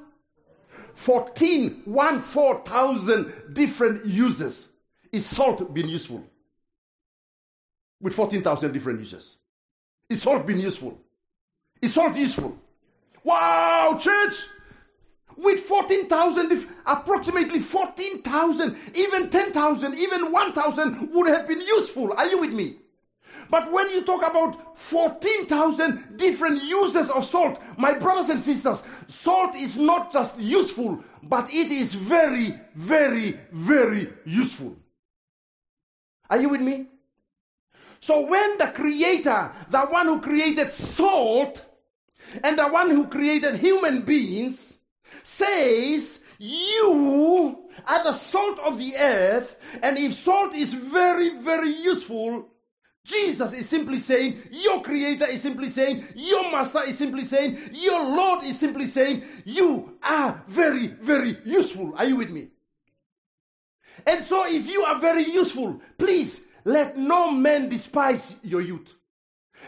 14, 0.93 1.81
one, 1.85 2.21
4,000 2.21 3.33
different 3.53 4.05
uses. 4.05 4.69
Is 5.11 5.25
salt 5.25 5.73
been 5.73 5.89
useful? 5.89 6.23
With 7.99 8.13
14,000 8.13 8.71
different 8.71 8.99
uses. 8.99 9.37
Is 10.07 10.21
salt 10.21 10.45
been 10.45 10.59
useful? 10.59 11.01
Is 11.81 11.95
salt 11.95 12.15
useful? 12.15 12.55
Wow, 13.23 13.97
church! 13.99 14.35
With 15.37 15.61
14,000, 15.61 16.67
approximately 16.85 17.59
14,000, 17.59 18.77
even 18.95 19.29
10,000, 19.29 19.93
even 19.95 20.31
1,000 20.31 21.09
would 21.11 21.27
have 21.27 21.47
been 21.47 21.61
useful. 21.61 22.13
Are 22.13 22.27
you 22.27 22.39
with 22.39 22.51
me? 22.51 22.77
But 23.49 23.71
when 23.71 23.89
you 23.91 24.03
talk 24.03 24.21
about 24.27 24.79
14,000 24.79 26.17
different 26.17 26.63
uses 26.63 27.09
of 27.09 27.25
salt, 27.25 27.61
my 27.77 27.93
brothers 27.93 28.29
and 28.29 28.41
sisters, 28.41 28.83
salt 29.07 29.55
is 29.55 29.77
not 29.77 30.11
just 30.11 30.39
useful, 30.39 31.03
but 31.21 31.53
it 31.53 31.71
is 31.71 31.93
very, 31.93 32.59
very, 32.75 33.39
very 33.51 34.11
useful. 34.25 34.75
Are 36.29 36.41
you 36.41 36.49
with 36.49 36.61
me? 36.61 36.87
So 37.99 38.25
when 38.25 38.57
the 38.57 38.67
creator, 38.67 39.51
the 39.69 39.81
one 39.81 40.07
who 40.07 40.19
created 40.19 40.73
salt, 40.73 41.63
and 42.43 42.57
the 42.57 42.67
one 42.67 42.89
who 42.89 43.07
created 43.07 43.57
human 43.57 44.01
beings, 44.01 44.72
says, 45.23 46.19
You 46.39 47.69
are 47.87 48.03
the 48.03 48.13
salt 48.13 48.59
of 48.59 48.77
the 48.77 48.95
earth, 48.97 49.55
and 49.81 49.97
if 49.97 50.13
salt 50.13 50.55
is 50.55 50.73
very, 50.73 51.37
very 51.37 51.69
useful, 51.69 52.49
Jesus 53.05 53.51
is 53.51 53.67
simply 53.67 53.99
saying, 53.99 54.41
Your 54.51 54.81
Creator 54.81 55.27
is 55.27 55.41
simply 55.41 55.69
saying, 55.69 56.05
Your 56.15 56.49
Master 56.51 56.83
is 56.83 56.97
simply 56.97 57.25
saying, 57.25 57.59
Your 57.73 58.01
Lord 58.01 58.45
is 58.45 58.57
simply 58.57 58.85
saying, 58.85 59.23
You 59.43 59.97
are 60.01 60.41
very, 60.47 60.87
very 60.87 61.37
useful. 61.43 61.93
Are 61.97 62.05
you 62.05 62.15
with 62.15 62.29
me? 62.29 62.49
And 64.07 64.23
so, 64.23 64.45
if 64.47 64.67
you 64.67 64.83
are 64.83 64.99
very 64.99 65.23
useful, 65.23 65.81
please 65.97 66.41
let 66.63 66.97
no 66.97 67.29
man 67.31 67.67
despise 67.67 68.35
your 68.41 68.61
youth. 68.61 68.95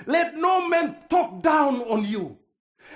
Let 0.06 0.36
no 0.36 0.68
man 0.68 0.96
talk 1.10 1.42
down 1.42 1.82
on 1.82 2.06
you. 2.06 2.38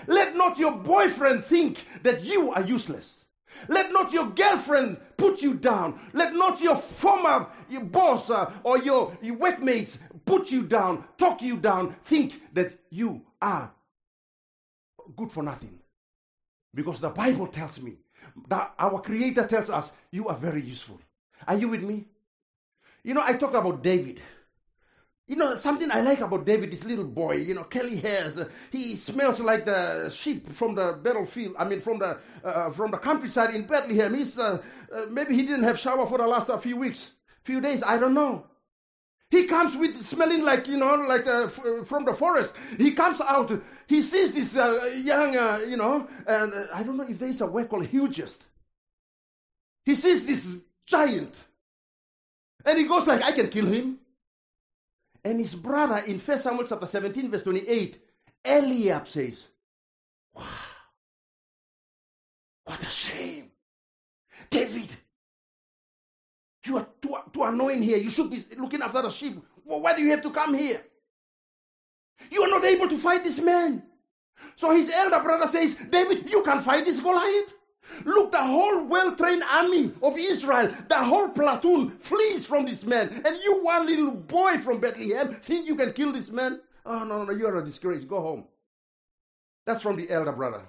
Let 0.08 0.36
not 0.36 0.58
your 0.58 0.72
boyfriend 0.72 1.44
think 1.44 1.86
that 2.04 2.24
you 2.24 2.52
are 2.52 2.64
useless. 2.64 3.26
Let 3.68 3.92
not 3.92 4.14
your 4.14 4.30
girlfriend 4.30 4.98
put 5.18 5.42
you 5.42 5.54
down. 5.56 6.00
Let 6.14 6.34
not 6.34 6.62
your 6.62 6.76
former 6.76 7.48
boss 7.84 8.30
uh, 8.30 8.52
or 8.64 8.78
your, 8.80 9.18
your 9.22 9.36
workmates 9.36 9.98
put 10.26 10.52
you 10.52 10.64
down, 10.64 11.04
talk 11.18 11.42
you 11.42 11.58
down, 11.58 11.96
think 12.04 12.42
that 12.54 12.80
you 12.90 13.22
are 13.42 13.72
good 15.16 15.32
for 15.32 15.44
nothing. 15.44 15.80
Because 16.74 17.00
the 17.00 17.10
Bible 17.10 17.48
tells 17.48 17.80
me 17.82 17.98
that 18.48 18.74
our 18.78 19.02
Creator 19.02 19.48
tells 19.48 19.70
us 19.70 19.92
you 20.12 20.28
are 20.28 20.38
very 20.38 20.62
useful. 20.62 21.00
Are 21.48 21.56
you 21.56 21.68
with 21.70 21.82
me? 21.84 22.06
You 23.04 23.14
know, 23.14 23.24
I 23.24 23.34
talked 23.34 23.56
about 23.56 23.82
David. 23.82 24.22
You 25.30 25.36
know, 25.36 25.56
something 25.56 25.92
I 25.92 26.02
like 26.02 26.22
about 26.22 26.44
David, 26.44 26.72
this 26.72 26.84
little 26.84 27.06
boy, 27.06 27.36
you 27.36 27.54
know, 27.54 27.64
curly 27.64 27.98
hairs. 27.98 28.40
Uh, 28.40 28.50
he 28.72 28.96
smells 28.96 29.40
like 29.40 29.64
the 29.64 30.10
sheep 30.10 30.52
from 30.52 30.74
the 30.74 31.00
battlefield. 31.04 31.54
I 31.60 31.66
mean, 31.66 31.82
from 31.82 32.00
the 32.00 32.18
uh, 32.44 32.72
from 32.72 32.90
the 32.90 32.98
countryside 32.98 33.54
in 33.54 33.68
Bethlehem. 33.68 34.16
He's 34.16 34.40
uh, 34.40 34.60
uh 34.92 35.06
maybe 35.12 35.36
he 35.36 35.44
didn't 35.44 35.66
have 35.66 35.78
shower 35.78 36.08
for 36.08 36.18
the 36.18 36.26
last 36.26 36.50
uh, 36.50 36.58
few 36.58 36.78
weeks, 36.78 37.12
few 37.44 37.62
days. 37.62 37.84
I 37.84 38.00
don't 38.00 38.16
know. 38.16 38.48
He 39.30 39.46
comes 39.46 39.78
with 39.78 40.02
smelling 40.02 40.44
like 40.44 40.68
you 40.68 40.78
know, 40.78 40.96
like 40.96 41.28
uh, 41.28 41.44
f- 41.44 41.86
from 41.86 42.06
the 42.06 42.14
forest. 42.16 42.56
He 42.80 42.94
comes 42.94 43.22
out. 43.22 43.52
He 43.86 44.02
sees 44.02 44.32
this 44.32 44.56
young, 44.56 45.34
you 45.70 45.78
know, 45.78 46.08
and 46.26 46.56
I 46.74 46.82
don't 46.82 46.98
know 46.98 47.08
if 47.08 47.20
there 47.20 47.30
is 47.30 47.42
a 47.42 47.46
word 47.46 47.70
called 47.70 47.86
hugest. 47.86 48.46
He 49.86 49.94
sees 49.94 50.26
this 50.26 50.64
giant, 50.88 51.36
and 52.66 52.80
he 52.80 52.86
goes 52.86 53.06
like, 53.06 53.22
"I 53.22 53.32
can 53.32 53.50
kill 53.50 53.68
him." 53.68 54.00
And 55.30 55.40
his 55.40 55.54
brother 55.54 55.98
in 56.08 56.18
1 56.18 56.40
Samuel 56.40 56.66
chapter 56.66 56.88
17, 56.88 57.30
verse 57.30 57.44
28, 57.44 58.02
Eliab 58.44 59.08
says, 59.08 59.46
Wow, 60.34 60.44
what 62.66 62.82
a 62.82 62.90
shame. 62.90 63.52
David, 64.50 64.90
you 66.66 66.78
are 66.78 66.88
too, 67.00 67.16
too 67.32 67.44
annoying 67.44 67.84
here. 67.84 67.98
You 67.98 68.10
should 68.10 68.32
be 68.32 68.44
looking 68.58 68.82
after 68.82 69.04
the 69.04 69.10
sheep. 69.12 69.40
why 69.66 69.96
do 69.96 70.02
you 70.02 70.10
have 70.10 70.24
to 70.24 70.32
come 70.32 70.56
here? 70.56 70.82
You 72.32 72.42
are 72.42 72.50
not 72.50 72.66
able 72.66 72.90
to 72.90 72.98
fight 72.98 73.24
this 73.24 73.40
man. 73.40 73.84
So 74.56 74.72
his 74.72 74.90
elder 74.90 75.20
brother 75.20 75.46
says, 75.46 75.78
David, 75.92 76.28
you 76.28 76.42
can 76.42 76.60
fight 76.60 76.86
this 76.86 77.00
Goliath. 77.00 77.54
Look, 78.06 78.32
the 78.32 78.44
whole 78.44 78.86
well 78.86 79.16
trained 79.16 79.44
army 79.44 79.92
of 80.02 80.18
Israel, 80.18 80.74
the 80.88 81.04
whole 81.04 81.30
platoon 81.30 81.92
flees 82.00 82.46
from 82.46 82.66
this 82.66 82.84
man. 82.84 83.22
And 83.26 83.38
you, 83.44 83.64
one 83.64 83.86
little 83.86 84.12
boy 84.12 84.58
from 84.60 84.80
Bethlehem, 84.80 85.36
think 85.42 85.68
you 85.68 85.76
can 85.76 85.94
kill 85.94 86.12
this 86.12 86.30
man? 86.30 86.62
Oh, 86.86 87.04
no, 87.04 87.24
no, 87.24 87.34
you're 87.34 87.58
a 87.58 87.64
disgrace. 87.64 88.04
Go 88.04 88.22
home. 88.22 88.46
That's 89.66 89.82
from 89.82 89.98
the 89.98 90.10
elder 90.10 90.32
brother. 90.32 90.62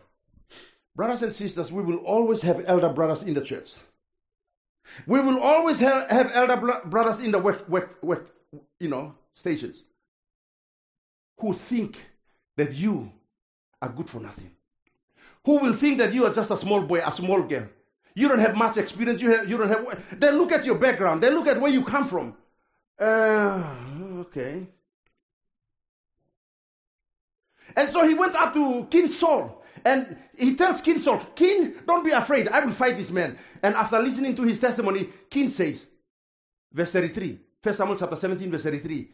Brothers 0.96 1.22
and 1.22 1.32
sisters, 1.32 1.72
we 1.72 1.82
will 1.82 1.98
always 1.98 2.42
have 2.42 2.64
elder 2.66 2.88
brothers 2.88 3.22
in 3.22 3.34
the 3.34 3.40
church. 3.40 3.74
We 5.06 5.20
will 5.20 5.40
always 5.40 5.78
have, 5.80 6.10
have 6.10 6.32
elder 6.34 6.80
brothers 6.84 7.20
in 7.20 7.30
the 7.30 7.38
work, 7.38 7.68
work, 7.68 7.98
work, 8.02 8.34
you 8.80 8.88
know, 8.88 9.14
stations 9.34 9.84
who 11.38 11.54
think 11.54 11.98
that 12.56 12.74
you 12.74 13.10
are 13.80 13.88
good 13.88 14.10
for 14.10 14.20
nothing 14.20 14.50
who 15.44 15.58
will 15.58 15.72
think 15.72 15.98
that 15.98 16.12
you 16.12 16.26
are 16.26 16.32
just 16.32 16.50
a 16.50 16.56
small 16.56 16.82
boy, 16.82 17.02
a 17.04 17.12
small 17.12 17.42
girl. 17.42 17.66
You 18.14 18.28
don't 18.28 18.40
have 18.40 18.56
much 18.56 18.76
experience. 18.76 19.20
You, 19.20 19.30
have, 19.32 19.48
you 19.48 19.56
don't 19.56 19.68
have. 19.68 20.02
They 20.18 20.30
look 20.32 20.52
at 20.52 20.64
your 20.64 20.74
background. 20.76 21.22
They 21.22 21.30
look 21.30 21.46
at 21.46 21.60
where 21.60 21.70
you 21.70 21.84
come 21.84 22.06
from. 22.06 22.36
Uh, 22.98 23.62
okay. 24.20 24.66
And 27.76 27.90
so 27.90 28.06
he 28.06 28.14
went 28.14 28.34
up 28.34 28.52
to 28.54 28.86
King 28.90 29.08
Saul 29.08 29.62
and 29.84 30.16
he 30.36 30.56
tells 30.56 30.80
King 30.80 30.98
Saul, 30.98 31.20
King, 31.34 31.74
don't 31.86 32.04
be 32.04 32.10
afraid. 32.10 32.48
I 32.48 32.64
will 32.64 32.72
fight 32.72 32.98
this 32.98 33.10
man. 33.10 33.38
And 33.62 33.74
after 33.74 33.98
listening 33.98 34.34
to 34.36 34.42
his 34.42 34.58
testimony, 34.58 35.08
King 35.30 35.50
says, 35.50 35.86
verse 36.72 36.92
33, 36.92 37.38
1 37.62 37.74
Samuel 37.74 37.96
chapter 37.96 38.16
17, 38.16 38.50
verse 38.50 38.62
33, 38.64 39.08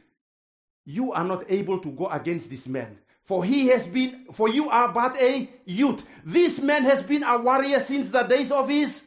you 0.86 1.12
are 1.12 1.24
not 1.24 1.44
able 1.50 1.78
to 1.80 1.90
go 1.90 2.08
against 2.08 2.48
this 2.48 2.66
man 2.66 2.98
for 3.26 3.44
he 3.44 3.66
has 3.68 3.86
been, 3.86 4.26
for 4.32 4.48
you 4.48 4.70
are 4.70 4.88
but 4.88 5.20
a 5.20 5.50
youth. 5.64 6.02
This 6.24 6.60
man 6.60 6.84
has 6.84 7.02
been 7.02 7.24
a 7.24 7.38
warrior 7.38 7.80
since 7.80 8.08
the 8.10 8.22
days 8.22 8.52
of 8.52 8.68
his 8.68 9.02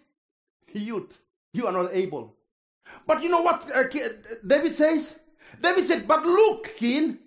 youth. 0.73 1.17
You 1.53 1.67
are 1.67 1.71
not 1.71 1.93
able. 1.93 2.35
But 3.07 3.23
you 3.23 3.29
know 3.29 3.41
what 3.41 3.69
uh, 3.73 3.83
David 4.45 4.75
says? 4.75 5.15
David 5.61 5.87
said, 5.87 6.07
But 6.07 6.25
look, 6.25 6.75
king, 6.75 7.17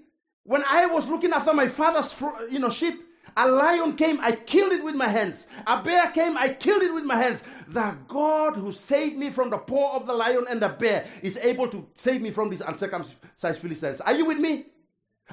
when 0.45 0.63
I 0.69 0.87
was 0.87 1.09
looking 1.09 1.33
after 1.33 1.55
my 1.55 1.69
father's 1.69 2.15
you 2.51 2.59
know, 2.59 2.71
sheep, 2.71 3.03
a 3.39 3.49
lion 3.49 3.97
came, 3.97 4.21
I 4.21 4.33
killed 4.33 4.73
it 4.73 4.85
with 4.85 4.95
my 4.95 5.09
hands. 5.09 5.47
A 5.67 5.83
bear 5.83 6.11
came, 6.11 6.37
I 6.37 6.51
killed 6.51 6.83
it 6.83 6.93
with 6.93 7.05
my 7.05 7.17
hands. 7.17 7.43
The 7.69 7.97
God 8.07 8.57
who 8.57 8.71
saved 8.71 9.17
me 9.17 9.31
from 9.31 9.49
the 9.49 9.57
paw 9.57 9.97
of 9.97 10.07
the 10.07 10.13
lion 10.13 10.45
and 10.51 10.61
the 10.61 10.69
bear 10.69 11.07
is 11.23 11.39
able 11.39 11.69
to 11.69 11.89
save 11.95 12.21
me 12.21 12.31
from 12.31 12.51
these 12.51 12.61
uncircumcised 12.61 13.61
Philistines. 13.61 14.03
Are 14.03 14.15
you 14.15 14.27
with 14.27 14.39
me? 14.39 14.67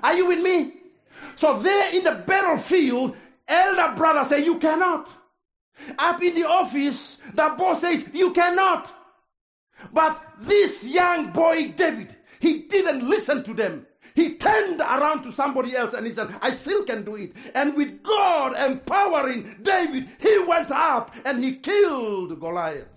Are 0.01 0.13
you 0.13 0.27
with 0.27 0.39
me? 0.39 0.73
So 1.35 1.59
there 1.59 1.93
in 1.95 2.03
the 2.03 2.23
battlefield, 2.25 3.15
elder 3.47 3.95
brother 3.95 4.27
say, 4.27 4.43
you 4.43 4.59
cannot. 4.59 5.09
Up 5.97 6.21
in 6.21 6.35
the 6.35 6.47
office, 6.47 7.17
the 7.33 7.53
boss 7.57 7.81
says, 7.81 8.09
you 8.13 8.33
cannot. 8.33 8.93
But 9.93 10.21
this 10.39 10.85
young 10.85 11.31
boy, 11.31 11.69
David, 11.69 12.15
he 12.39 12.63
didn't 12.63 13.07
listen 13.07 13.43
to 13.45 13.53
them. 13.53 13.85
He 14.15 14.35
turned 14.35 14.81
around 14.81 15.23
to 15.23 15.31
somebody 15.31 15.75
else 15.75 15.93
and 15.93 16.05
he 16.05 16.13
said, 16.13 16.35
I 16.41 16.51
still 16.51 16.83
can 16.83 17.03
do 17.03 17.15
it. 17.15 17.31
And 17.55 17.75
with 17.75 18.03
God 18.03 18.53
empowering 18.57 19.55
David, 19.61 20.09
he 20.19 20.39
went 20.39 20.71
up 20.71 21.15
and 21.25 21.43
he 21.43 21.55
killed 21.55 22.37
Goliath. 22.39 22.87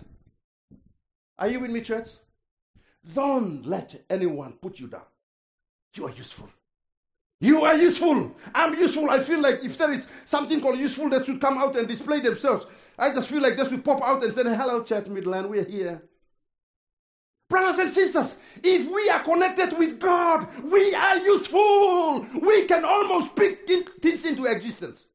Are 1.39 1.47
you 1.47 1.59
with 1.59 1.71
me, 1.71 1.81
church? 1.81 2.09
Don't 3.13 3.65
let 3.65 4.03
anyone 4.09 4.53
put 4.53 4.79
you 4.79 4.87
down. 4.87 5.05
You 5.95 6.07
are 6.07 6.13
useful. 6.13 6.49
You 7.43 7.65
are 7.65 7.75
useful. 7.75 8.33
I'm 8.55 8.73
useful. 8.73 9.09
I 9.09 9.19
feel 9.19 9.41
like 9.41 9.65
if 9.65 9.77
there 9.77 9.91
is 9.91 10.07
something 10.23 10.61
called 10.61 10.79
useful 10.79 11.09
that 11.09 11.25
should 11.25 11.41
come 11.41 11.57
out 11.57 11.75
and 11.75 11.85
display 11.85 12.21
themselves, 12.21 12.65
I 12.97 13.13
just 13.13 13.27
feel 13.27 13.41
like 13.41 13.57
they 13.57 13.65
should 13.65 13.83
pop 13.83 14.01
out 14.01 14.23
and 14.23 14.33
say, 14.33 14.43
Hello, 14.43 14.81
Church 14.81 15.07
Midland, 15.07 15.49
we're 15.49 15.65
here. 15.65 16.01
Brothers 17.49 17.79
and 17.79 17.91
sisters, 17.91 18.35
if 18.63 18.89
we 18.89 19.09
are 19.09 19.19
connected 19.19 19.77
with 19.77 19.99
God, 19.99 20.47
we 20.63 20.95
are 20.95 21.17
useful. 21.17 22.25
We 22.41 22.63
can 22.63 22.85
almost 22.85 23.31
speak 23.31 23.67
things 24.01 24.25
into 24.25 24.45
existence. 24.45 25.05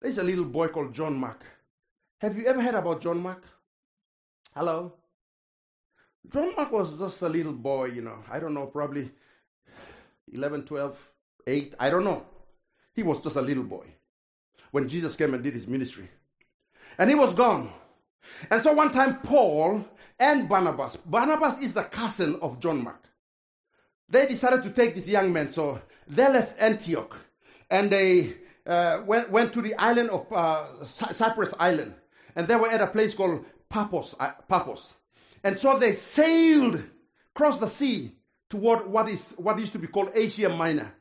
There's 0.00 0.16
a 0.16 0.24
little 0.24 0.46
boy 0.46 0.68
called 0.68 0.94
John 0.94 1.16
Mark. 1.16 1.44
Have 2.22 2.38
you 2.38 2.46
ever 2.46 2.62
heard 2.62 2.76
about 2.76 3.02
John 3.02 3.20
Mark? 3.20 3.44
Hello? 4.54 4.94
John 6.32 6.54
Mark 6.56 6.72
was 6.72 6.98
just 6.98 7.20
a 7.20 7.28
little 7.28 7.52
boy, 7.52 7.88
you 7.88 8.00
know. 8.00 8.24
I 8.30 8.38
don't 8.38 8.54
know, 8.54 8.68
probably 8.68 9.10
11, 10.32 10.64
12, 10.64 10.98
8, 11.46 11.74
I 11.78 11.90
don't 11.90 12.04
know. 12.04 12.24
He 12.94 13.02
was 13.02 13.22
just 13.22 13.36
a 13.36 13.42
little 13.42 13.64
boy 13.64 13.86
when 14.70 14.88
Jesus 14.88 15.16
came 15.16 15.34
and 15.34 15.42
did 15.42 15.54
his 15.54 15.66
ministry. 15.66 16.08
And 16.98 17.10
he 17.10 17.16
was 17.16 17.32
gone. 17.32 17.72
And 18.50 18.62
so 18.62 18.72
one 18.72 18.90
time, 18.90 19.20
Paul 19.20 19.84
and 20.18 20.48
Barnabas, 20.48 20.96
Barnabas 20.96 21.58
is 21.58 21.74
the 21.74 21.82
cousin 21.84 22.38
of 22.40 22.60
John 22.60 22.82
Mark, 22.82 23.04
they 24.08 24.26
decided 24.26 24.62
to 24.64 24.70
take 24.70 24.94
this 24.94 25.08
young 25.08 25.32
man. 25.32 25.52
So 25.52 25.80
they 26.06 26.28
left 26.28 26.60
Antioch 26.60 27.16
and 27.70 27.90
they 27.90 28.34
uh, 28.66 29.02
went, 29.06 29.30
went 29.30 29.52
to 29.54 29.62
the 29.62 29.74
island 29.74 30.10
of 30.10 30.32
uh, 30.32 30.86
Cyprus 30.86 31.52
Island. 31.58 31.94
And 32.36 32.48
they 32.48 32.56
were 32.56 32.68
at 32.68 32.80
a 32.80 32.86
place 32.86 33.14
called 33.14 33.44
Papos, 33.70 34.14
uh, 34.18 34.32
Paphos. 34.48 34.94
And 35.42 35.58
so 35.58 35.78
they 35.78 35.94
sailed 35.94 36.82
across 37.34 37.58
the 37.58 37.68
sea 37.68 38.12
toward 38.54 38.86
what 38.86 39.08
is 39.08 39.34
what 39.36 39.58
used 39.58 39.72
to 39.72 39.80
be 39.80 39.88
called 39.88 40.10
Asia 40.14 40.48
Minor, 40.48 40.94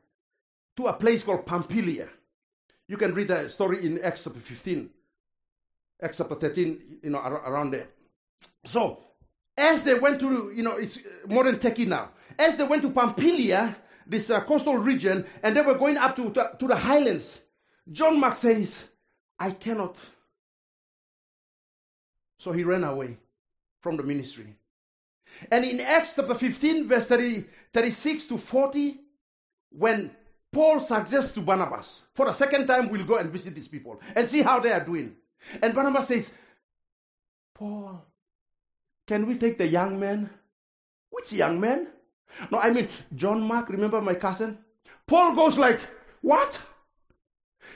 to 0.75 0.87
a 0.87 0.93
place 0.93 1.21
called 1.21 1.45
Pamphylia. 1.45 2.09
You 2.87 2.97
can 2.97 3.13
read 3.13 3.27
the 3.27 3.47
story 3.47 3.85
in 3.85 4.03
Acts 4.03 4.23
chapter 4.23 4.39
15, 4.39 4.89
Acts 6.01 6.17
chapter 6.17 6.33
13, 6.33 6.99
you 7.03 7.11
know, 7.11 7.19
around 7.19 7.69
there. 7.71 7.89
So, 8.65 9.03
as 9.55 9.83
they 9.83 9.93
went 9.93 10.19
to, 10.21 10.51
you 10.53 10.63
know, 10.63 10.77
it's 10.77 10.97
modern 11.27 11.59
Turkey 11.59 11.85
now. 11.85 12.09
As 12.39 12.57
they 12.57 12.63
went 12.63 12.81
to 12.81 12.89
Pamphylia, 12.89 13.75
this 14.07 14.31
uh, 14.31 14.41
coastal 14.41 14.77
region, 14.77 15.23
and 15.43 15.55
they 15.55 15.61
were 15.61 15.77
going 15.77 15.97
up 15.97 16.15
to, 16.15 16.31
to, 16.31 16.55
to 16.57 16.67
the 16.67 16.75
highlands, 16.75 17.39
John 17.91 18.19
Mark 18.19 18.39
says, 18.39 18.83
I 19.37 19.51
cannot. 19.51 19.95
So 22.39 22.51
he 22.51 22.63
ran 22.63 22.83
away 22.83 23.17
from 23.79 23.97
the 23.97 24.03
ministry. 24.03 24.57
And 25.51 25.65
in 25.65 25.79
Acts 25.79 26.15
chapter 26.15 26.35
15, 26.35 26.87
verse 26.87 27.07
30, 27.07 27.45
36 27.73 28.25
to 28.25 28.37
40, 28.37 28.99
when 29.71 30.11
Paul 30.51 30.79
suggests 30.79 31.31
to 31.31 31.41
Barnabas, 31.41 32.01
for 32.13 32.27
the 32.27 32.33
second 32.33 32.67
time, 32.67 32.89
we'll 32.89 33.05
go 33.05 33.17
and 33.17 33.29
visit 33.31 33.55
these 33.55 33.67
people 33.67 33.99
and 34.15 34.29
see 34.29 34.41
how 34.41 34.59
they 34.59 34.71
are 34.71 34.83
doing. 34.83 35.15
And 35.61 35.73
Barnabas 35.73 36.07
says, 36.07 36.31
Paul, 37.53 38.05
can 39.07 39.27
we 39.27 39.37
take 39.37 39.57
the 39.57 39.67
young 39.67 39.99
man? 39.99 40.29
Which 41.09 41.33
young 41.33 41.59
man? 41.59 41.87
No, 42.51 42.59
I 42.59 42.71
mean, 42.71 42.87
John 43.15 43.41
Mark, 43.41 43.69
remember 43.69 44.01
my 44.01 44.15
cousin? 44.15 44.57
Paul 45.05 45.35
goes 45.35 45.57
like, 45.57 45.79
What? 46.21 46.59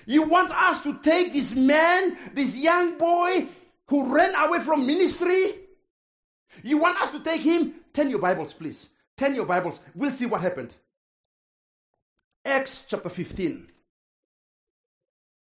You 0.06 0.24
want 0.24 0.52
us 0.52 0.82
to 0.84 0.98
take 1.00 1.34
this 1.34 1.54
man, 1.54 2.18
this 2.34 2.56
young 2.56 2.98
boy 2.98 3.48
who 3.88 4.16
ran 4.16 4.34
away 4.36 4.60
from 4.60 4.88
ministry? 4.88 5.56
You 6.64 6.78
want 6.78 7.02
us 7.02 7.12
to 7.12 7.20
take 7.20 7.42
him? 7.42 7.76
Turn 7.94 8.10
your 8.10 8.20
Bibles, 8.20 8.54
please. 8.54 8.90
Turn 9.18 9.36
your 9.36 9.46
Bibles. 9.46 9.80
We'll 9.96 10.12
see 10.12 10.26
what 10.26 10.42
happened. 10.42 10.74
Acts 12.46 12.86
chapter 12.88 13.10
15. 13.10 13.68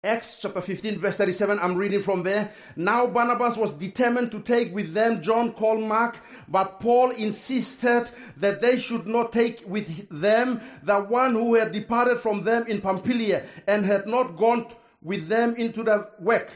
Acts 0.03 0.39
chapter 0.41 0.63
15, 0.63 0.99
verse 0.99 1.17
37, 1.17 1.59
I'm 1.59 1.77
reading 1.77 2.01
from 2.01 2.23
there. 2.23 2.55
Now 2.75 3.07
Barnabas 3.07 3.59
was 3.59 3.75
determined 3.75 4.31
to 4.33 4.41
take 4.41 4.75
with 4.75 4.95
them 4.95 5.21
John 5.21 5.53
called 5.53 5.83
Mark, 5.83 6.19
but 6.49 6.81
Paul 6.81 7.11
insisted 7.11 8.11
that 8.39 8.63
they 8.63 8.79
should 8.79 9.07
not 9.07 9.31
take 9.31 9.63
with 9.67 10.09
them 10.09 10.63
the 10.83 11.01
one 11.01 11.35
who 11.35 11.55
had 11.55 11.73
departed 11.73 12.19
from 12.19 12.45
them 12.45 12.65
in 12.67 12.81
Pamphylia 12.81 13.45
and 13.67 13.85
had 13.85 14.07
not 14.07 14.39
gone 14.39 14.73
with 15.03 15.29
them 15.29 15.55
into 15.57 15.83
the 15.83 16.09
work. 16.19 16.51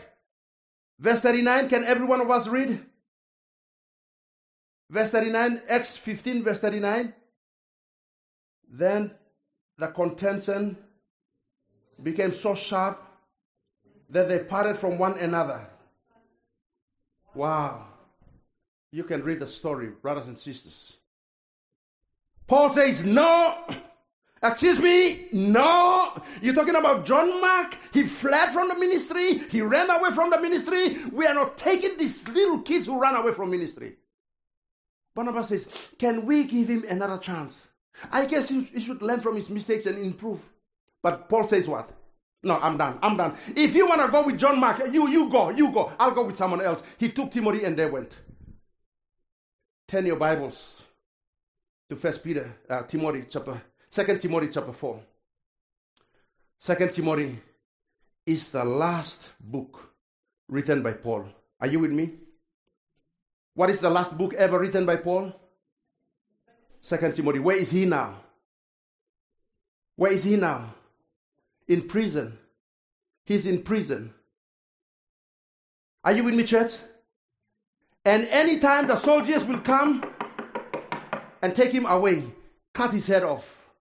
Verse 0.98 1.20
39, 1.20 1.68
can 1.68 1.84
every 1.84 2.06
one 2.06 2.22
of 2.22 2.30
us 2.30 2.46
read? 2.46 2.80
Verse 4.90 5.10
39, 5.10 5.62
Acts 5.68 5.96
15, 5.96 6.42
verse 6.42 6.60
39. 6.60 7.14
Then 8.70 9.10
the 9.78 9.88
contention 9.88 10.76
became 12.02 12.32
so 12.32 12.54
sharp 12.54 13.02
that 14.10 14.28
they 14.28 14.40
parted 14.40 14.78
from 14.78 14.98
one 14.98 15.18
another. 15.18 15.66
Wow. 17.34 17.86
You 18.92 19.04
can 19.04 19.22
read 19.24 19.40
the 19.40 19.46
story, 19.46 19.88
brothers 19.88 20.28
and 20.28 20.38
sisters. 20.38 20.96
Paul 22.46 22.72
says, 22.72 23.04
No, 23.04 23.64
excuse 24.42 24.78
me, 24.78 25.28
no. 25.32 26.22
You're 26.42 26.54
talking 26.54 26.76
about 26.76 27.06
John 27.06 27.40
Mark. 27.40 27.76
He 27.92 28.04
fled 28.04 28.52
from 28.52 28.68
the 28.68 28.76
ministry, 28.76 29.38
he 29.50 29.62
ran 29.62 29.90
away 29.90 30.10
from 30.10 30.30
the 30.30 30.40
ministry. 30.40 30.98
We 31.10 31.26
are 31.26 31.34
not 31.34 31.56
taking 31.56 31.96
these 31.96 32.26
little 32.28 32.60
kids 32.60 32.86
who 32.86 33.00
ran 33.00 33.16
away 33.16 33.32
from 33.32 33.50
ministry. 33.50 33.96
Barnabas 35.14 35.48
says, 35.48 35.68
Can 35.98 36.26
we 36.26 36.44
give 36.44 36.68
him 36.68 36.84
another 36.88 37.18
chance? 37.18 37.68
I 38.10 38.26
guess 38.26 38.48
he, 38.48 38.68
should 38.80 39.02
learn 39.02 39.20
from 39.20 39.36
his 39.36 39.48
mistakes 39.48 39.86
and 39.86 39.98
improve. 40.04 40.40
But 41.02 41.28
Paul 41.28 41.46
says, 41.48 41.68
What? 41.68 41.90
No, 42.42 42.58
I'm 42.60 42.76
done. 42.76 42.98
I'm 43.02 43.16
done. 43.16 43.36
If 43.56 43.74
you 43.74 43.88
want 43.88 44.02
to 44.02 44.08
go 44.08 44.26
with 44.26 44.38
John 44.38 44.60
Mark, 44.60 44.80
you 44.92 45.08
you 45.08 45.30
go, 45.30 45.50
you 45.50 45.72
go. 45.72 45.92
I'll 45.98 46.10
go 46.10 46.24
with 46.26 46.36
someone 46.36 46.60
else. 46.60 46.82
He 46.98 47.08
took 47.08 47.30
Timothy 47.30 47.64
and 47.64 47.76
they 47.76 47.88
went. 47.88 48.18
Turn 49.88 50.04
your 50.04 50.16
Bibles 50.16 50.82
to 51.88 51.96
First 51.96 52.22
Peter, 52.22 52.54
uh, 52.68 52.82
Timothy 52.82 53.24
chapter, 53.28 53.60
Second 53.88 54.20
Timothy 54.20 54.48
chapter 54.48 54.72
four. 54.72 55.00
Second 56.58 56.92
Timothy 56.92 57.38
is 58.26 58.48
the 58.48 58.64
last 58.64 59.30
book 59.40 59.92
written 60.48 60.82
by 60.82 60.92
Paul. 60.92 61.26
Are 61.60 61.66
you 61.66 61.78
with 61.78 61.92
me? 61.92 62.10
What 63.54 63.70
is 63.70 63.80
the 63.80 63.90
last 63.90 64.16
book 64.18 64.34
ever 64.34 64.58
written 64.58 64.84
by 64.84 64.96
Paul? 64.96 65.32
Second 66.80 67.14
Timothy. 67.14 67.38
Where 67.38 67.56
is 67.56 67.70
he 67.70 67.84
now? 67.86 68.20
Where 69.96 70.12
is 70.12 70.24
he 70.24 70.36
now? 70.36 70.74
In 71.68 71.82
prison. 71.82 72.36
He's 73.24 73.46
in 73.46 73.62
prison. 73.62 74.12
Are 76.02 76.12
you 76.12 76.24
with 76.24 76.34
me, 76.34 76.44
church? 76.44 76.74
And 78.04 78.26
anytime 78.28 78.86
the 78.86 78.96
soldiers 78.96 79.44
will 79.44 79.60
come 79.60 80.04
and 81.40 81.54
take 81.54 81.72
him 81.72 81.86
away, 81.86 82.24
cut 82.74 82.92
his 82.92 83.06
head 83.06 83.22
off 83.22 83.46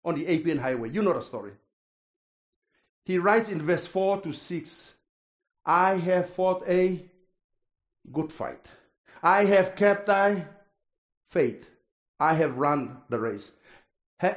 on 0.03 0.15
the 0.15 0.25
Appian 0.25 0.57
Highway. 0.57 0.89
You 0.89 1.03
know 1.03 1.13
the 1.13 1.21
story. 1.21 1.51
He 3.03 3.19
writes 3.19 3.49
in 3.49 3.61
verse 3.61 3.85
4 3.85 4.21
to 4.21 4.33
6 4.33 4.93
I 5.65 5.97
have 5.97 6.29
fought 6.29 6.63
a 6.67 7.05
good 8.11 8.31
fight. 8.31 8.65
I 9.21 9.45
have 9.45 9.75
kept 9.75 10.07
thy 10.07 10.45
faith. 11.29 11.67
I 12.19 12.33
have 12.33 12.57
run 12.57 12.97
the 13.09 13.19
race. 13.19 13.51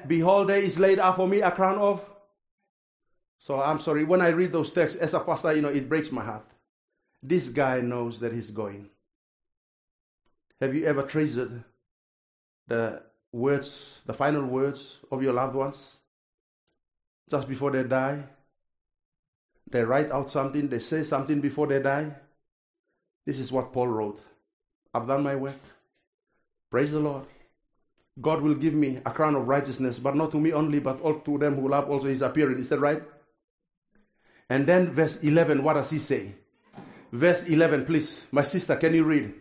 Behold, 0.07 0.49
there 0.49 0.63
is 0.63 0.79
laid 0.79 0.99
up 0.99 1.17
for 1.17 1.27
me 1.27 1.41
a 1.41 1.51
crown 1.51 1.79
of. 1.79 2.05
So 3.39 3.61
I'm 3.61 3.81
sorry, 3.81 4.05
when 4.05 4.21
I 4.21 4.29
read 4.29 4.53
those 4.53 4.71
texts 4.71 4.99
as 4.99 5.15
a 5.15 5.21
pastor, 5.21 5.53
you 5.53 5.63
know, 5.63 5.69
it 5.69 5.89
breaks 5.89 6.13
my 6.13 6.23
heart. 6.23 6.47
This 7.23 7.49
guy 7.49 7.81
knows 7.81 8.21
that 8.21 8.33
he's 8.33 8.51
going. 8.51 8.89
Have 10.61 10.75
you 10.75 10.85
ever 10.87 11.03
treasured 11.03 11.65
the 12.69 13.03
words, 13.33 14.01
the 14.07 14.15
final 14.15 14.45
words 14.45 14.99
of 15.11 15.23
your 15.23 15.33
loved 15.33 15.57
ones? 15.57 15.97
Just 17.29 17.49
before 17.49 17.73
they 17.73 17.83
die? 17.83 18.23
They 19.71 19.83
write 19.83 20.13
out 20.13 20.31
something, 20.31 20.69
they 20.69 20.79
say 20.79 21.03
something 21.03 21.41
before 21.41 21.67
they 21.67 21.81
die. 21.81 22.15
This 23.27 23.41
is 23.41 23.51
what 23.51 23.73
Paul 23.73 23.89
wrote. 23.89 24.21
I've 24.95 25.07
done 25.07 25.23
my 25.23 25.37
work. 25.37 25.61
Praise 26.71 26.93
the 26.93 27.01
Lord. 27.01 27.25
God 28.21 28.43
will 28.43 28.55
give 28.55 28.75
me 28.75 29.01
a 29.07 29.11
crown 29.11 29.35
of 29.35 29.49
righteousness, 29.49 29.99
but 29.99 30.15
not 30.15 30.33
to 30.33 30.41
me 30.41 30.53
only, 30.53 30.81
but 30.81 31.01
all 31.01 31.21
to 31.21 31.39
them 31.39 31.57
who 31.57 31.69
love 31.69 31.89
also 31.89 32.09
his 32.09 32.23
appearing. 32.23 32.59
Is 32.59 32.69
that 32.69 32.79
right? 32.81 33.03
And 34.51 34.67
then 34.67 34.93
verse 34.93 35.17
11, 35.23 35.63
what 35.63 35.75
does 35.75 35.89
he 35.89 35.99
say? 35.99 36.35
Verse 37.11 37.43
11, 37.45 37.87
please. 37.87 38.21
My 38.31 38.43
sister, 38.43 38.77
can 38.77 38.95
you 38.95 39.05
read? 39.05 39.33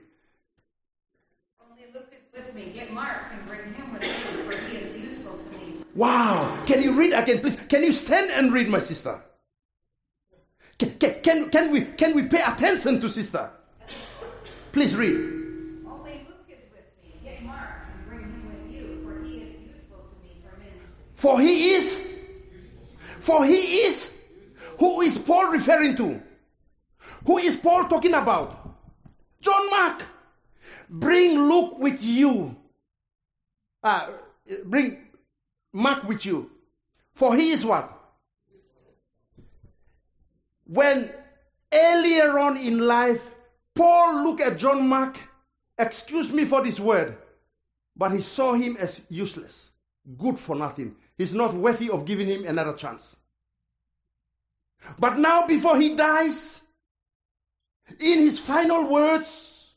Only 1.61 1.83
Luke 1.93 2.13
is 2.13 2.33
with 2.33 2.55
me. 2.55 2.71
Get 2.73 2.93
Mark 2.93 3.17
and 3.33 3.47
bring 3.47 3.73
him 3.73 3.93
with 3.93 4.03
you, 4.03 4.43
for 4.43 4.57
he 4.67 4.77
is 4.77 4.95
useful 4.95 5.37
to 5.37 5.57
me. 5.57 5.83
Wow. 5.95 6.63
Can 6.65 6.81
you 6.81 6.93
read 6.97 7.13
again, 7.13 7.39
please? 7.39 7.57
Can 7.67 7.83
you 7.83 7.91
stand 7.91 8.31
and 8.31 8.53
read, 8.53 8.69
my 8.69 8.79
sister? 8.79 9.21
Can, 10.77 10.97
can, 10.97 11.21
can, 11.21 11.49
can 11.49 11.71
we, 11.71 11.85
can 11.85 12.15
we 12.15 12.23
pay 12.23 12.41
attention 12.41 12.99
to 13.01 13.09
sister? 13.09 13.49
Please 14.71 14.95
read. 14.95 15.15
Only 15.85 16.25
Luke 16.27 16.47
is 16.49 16.63
with 16.71 16.87
me. 17.03 17.19
Get 17.23 17.43
Mark 17.43 17.87
and 17.93 18.09
bring 18.09 18.21
him 18.21 18.47
with 18.47 18.73
you, 18.73 18.99
for 19.03 19.23
he 19.23 19.37
is 19.43 19.51
useful 19.75 20.07
to 20.09 20.15
me 20.23 20.41
for 20.41 20.57
ministry. 20.57 21.10
For 21.21 21.39
he 21.39 21.75
is. 21.75 22.17
For 23.19 23.45
he 23.45 23.81
is. 23.85 24.11
Who 24.79 25.01
is 25.01 25.19
Paul 25.19 25.51
referring 25.51 25.95
to? 25.97 26.19
Who 27.27 27.37
is 27.37 27.55
Paul 27.57 27.87
talking 27.87 28.15
about? 28.15 28.75
John 29.39 29.69
Mark. 29.69 30.01
Bring 30.89 31.37
Luke 31.37 31.77
with 31.77 32.03
you. 32.03 32.55
Uh, 33.83 34.07
bring 34.65 34.97
Mark 35.71 36.05
with 36.05 36.25
you. 36.25 36.49
For 37.13 37.35
he 37.35 37.51
is 37.51 37.63
what? 37.63 37.95
When 40.65 41.11
earlier 41.71 42.39
on 42.39 42.57
in 42.57 42.79
life, 42.79 43.21
Paul 43.75 44.23
looked 44.23 44.41
at 44.41 44.57
John 44.57 44.87
Mark, 44.87 45.19
excuse 45.77 46.31
me 46.31 46.45
for 46.45 46.63
this 46.63 46.79
word, 46.79 47.15
but 47.95 48.11
he 48.11 48.23
saw 48.23 48.55
him 48.55 48.75
as 48.79 49.01
useless, 49.07 49.69
good 50.17 50.39
for 50.39 50.55
nothing. 50.55 50.95
He's 51.21 51.35
not 51.35 51.53
worthy 51.53 51.87
of 51.87 52.05
giving 52.05 52.27
him 52.27 52.47
another 52.47 52.73
chance. 52.73 53.15
But 54.97 55.19
now, 55.19 55.45
before 55.45 55.79
he 55.79 55.95
dies, 55.95 56.61
in 57.99 58.21
his 58.21 58.39
final 58.39 58.91
words 58.91 59.75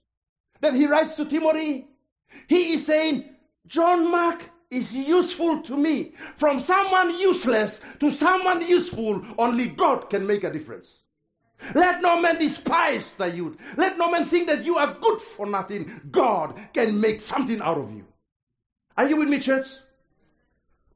that 0.62 0.72
he 0.72 0.86
writes 0.86 1.12
to 1.16 1.26
Timothy, 1.26 1.86
he 2.49 2.72
is 2.72 2.86
saying, 2.86 3.28
John 3.66 4.11
Mark 4.11 4.40
is 4.70 4.97
useful 4.97 5.61
to 5.64 5.76
me. 5.76 6.14
From 6.36 6.61
someone 6.61 7.18
useless 7.18 7.82
to 8.01 8.11
someone 8.11 8.66
useful, 8.66 9.22
only 9.36 9.68
God 9.68 10.09
can 10.09 10.26
make 10.26 10.45
a 10.45 10.51
difference. 10.51 11.01
Let 11.74 12.01
no 12.01 12.18
man 12.22 12.38
despise 12.38 13.12
the 13.16 13.28
youth. 13.28 13.59
Let 13.76 13.99
no 13.99 14.11
man 14.11 14.24
think 14.24 14.47
that 14.47 14.64
you 14.64 14.76
are 14.76 14.97
good 14.99 15.20
for 15.20 15.45
nothing. 15.45 16.01
God 16.11 16.59
can 16.72 16.99
make 16.99 17.20
something 17.20 17.61
out 17.61 17.76
of 17.76 17.92
you. 17.92 18.07
Are 18.97 19.07
you 19.07 19.18
with 19.18 19.28
me, 19.28 19.40
church? 19.40 19.66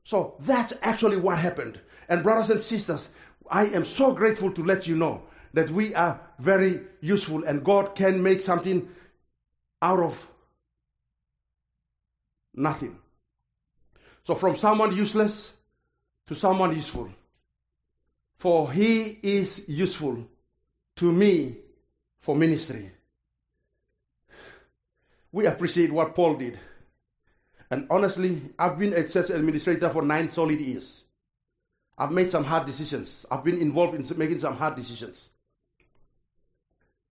So 0.08 0.36
that's 0.40 0.72
actually 0.80 1.18
what 1.18 1.36
happened. 1.36 1.80
And, 2.08 2.22
brothers 2.22 2.48
and 2.48 2.62
sisters, 2.62 3.10
I 3.50 3.66
am 3.66 3.84
so 3.84 4.12
grateful 4.12 4.50
to 4.52 4.64
let 4.64 4.86
you 4.86 4.96
know 4.96 5.24
that 5.52 5.68
we 5.70 5.94
are 5.94 6.18
very 6.38 6.80
useful 7.02 7.44
and 7.44 7.62
God 7.62 7.94
can 7.94 8.22
make 8.22 8.40
something 8.40 8.88
out 9.82 10.00
of 10.00 10.26
nothing. 12.54 12.98
So, 14.22 14.34
from 14.34 14.56
someone 14.56 14.96
useless 14.96 15.52
to 16.28 16.34
someone 16.34 16.74
useful. 16.74 17.10
For 18.38 18.72
he 18.72 19.18
is 19.22 19.68
useful 19.68 20.26
to 20.96 21.12
me 21.12 21.58
for 22.20 22.34
ministry. 22.34 22.92
We 25.32 25.44
appreciate 25.44 25.92
what 25.92 26.14
Paul 26.14 26.36
did. 26.36 26.58
And 27.70 27.86
honestly, 27.90 28.40
I've 28.58 28.78
been 28.78 28.94
a 28.94 29.06
church 29.06 29.30
administrator 29.30 29.90
for 29.90 30.02
nine 30.02 30.30
solid 30.30 30.60
years. 30.60 31.04
I've 31.96 32.12
made 32.12 32.30
some 32.30 32.44
hard 32.44 32.66
decisions. 32.66 33.26
I've 33.30 33.44
been 33.44 33.58
involved 33.58 33.94
in 33.94 34.18
making 34.18 34.38
some 34.38 34.56
hard 34.56 34.76
decisions. 34.76 35.28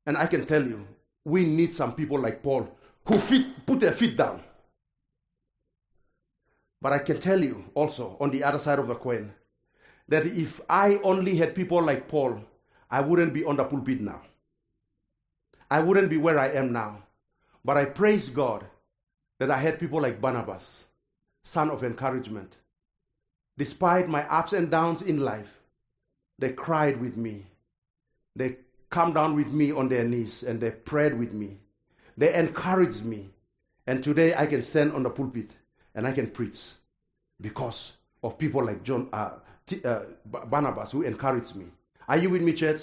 And 0.05 0.17
I 0.17 0.25
can 0.25 0.45
tell 0.45 0.65
you, 0.65 0.87
we 1.25 1.45
need 1.45 1.73
some 1.73 1.93
people 1.93 2.19
like 2.19 2.41
Paul 2.41 2.69
who 3.05 3.19
fit, 3.19 3.65
put 3.65 3.81
their 3.81 3.91
feet 3.91 4.17
down. 4.17 4.41
But 6.81 6.93
I 6.93 6.99
can 6.99 7.19
tell 7.19 7.41
you 7.41 7.65
also, 7.73 8.15
on 8.19 8.31
the 8.31 8.43
other 8.43 8.59
side 8.59 8.79
of 8.79 8.87
the 8.87 8.95
coin, 8.95 9.33
that 10.07 10.25
if 10.25 10.61
I 10.69 10.99
only 11.03 11.35
had 11.35 11.53
people 11.53 11.83
like 11.83 12.07
Paul, 12.07 12.41
I 12.89 13.01
wouldn't 13.01 13.33
be 13.33 13.43
on 13.43 13.57
the 13.57 13.65
pulpit 13.65 13.99
now. 13.99 14.21
I 15.69 15.81
wouldn't 15.81 16.09
be 16.09 16.17
where 16.17 16.39
I 16.39 16.49
am 16.49 16.71
now. 16.71 17.03
But 17.65 17.77
I 17.77 17.85
praise 17.85 18.29
God 18.29 18.65
that 19.39 19.51
I 19.51 19.57
had 19.57 19.79
people 19.79 20.01
like 20.01 20.21
Barnabas, 20.21 20.85
son 21.43 21.69
of 21.69 21.83
encouragement. 21.83 22.55
Despite 23.57 24.07
my 24.07 24.27
ups 24.29 24.53
and 24.53 24.69
downs 24.69 25.01
in 25.01 25.19
life, 25.19 25.61
they 26.39 26.49
cried 26.53 26.99
with 26.99 27.17
me. 27.17 27.45
They 28.35 28.57
come 28.89 29.13
down 29.13 29.35
with 29.35 29.47
me 29.47 29.71
on 29.71 29.89
their 29.89 30.03
knees 30.03 30.43
and 30.43 30.61
they 30.61 30.71
prayed 30.71 31.17
with 31.17 31.33
me. 31.33 31.57
They 32.17 32.33
encouraged 32.33 33.03
me. 33.03 33.29
And 33.85 34.03
today 34.03 34.35
I 34.35 34.45
can 34.45 34.63
stand 34.63 34.93
on 34.93 35.03
the 35.03 35.09
pulpit 35.09 35.51
and 35.95 36.07
I 36.07 36.11
can 36.11 36.27
preach 36.29 36.59
because 37.41 37.93
of 38.23 38.37
people 38.37 38.63
like 38.63 38.83
John 38.83 39.09
uh, 39.13 39.31
T, 39.65 39.81
uh, 39.83 40.01
Barnabas 40.25 40.91
who 40.91 41.03
encouraged 41.03 41.55
me. 41.55 41.65
Are 42.07 42.17
you 42.17 42.29
with 42.29 42.41
me, 42.41 42.53
church? 42.53 42.81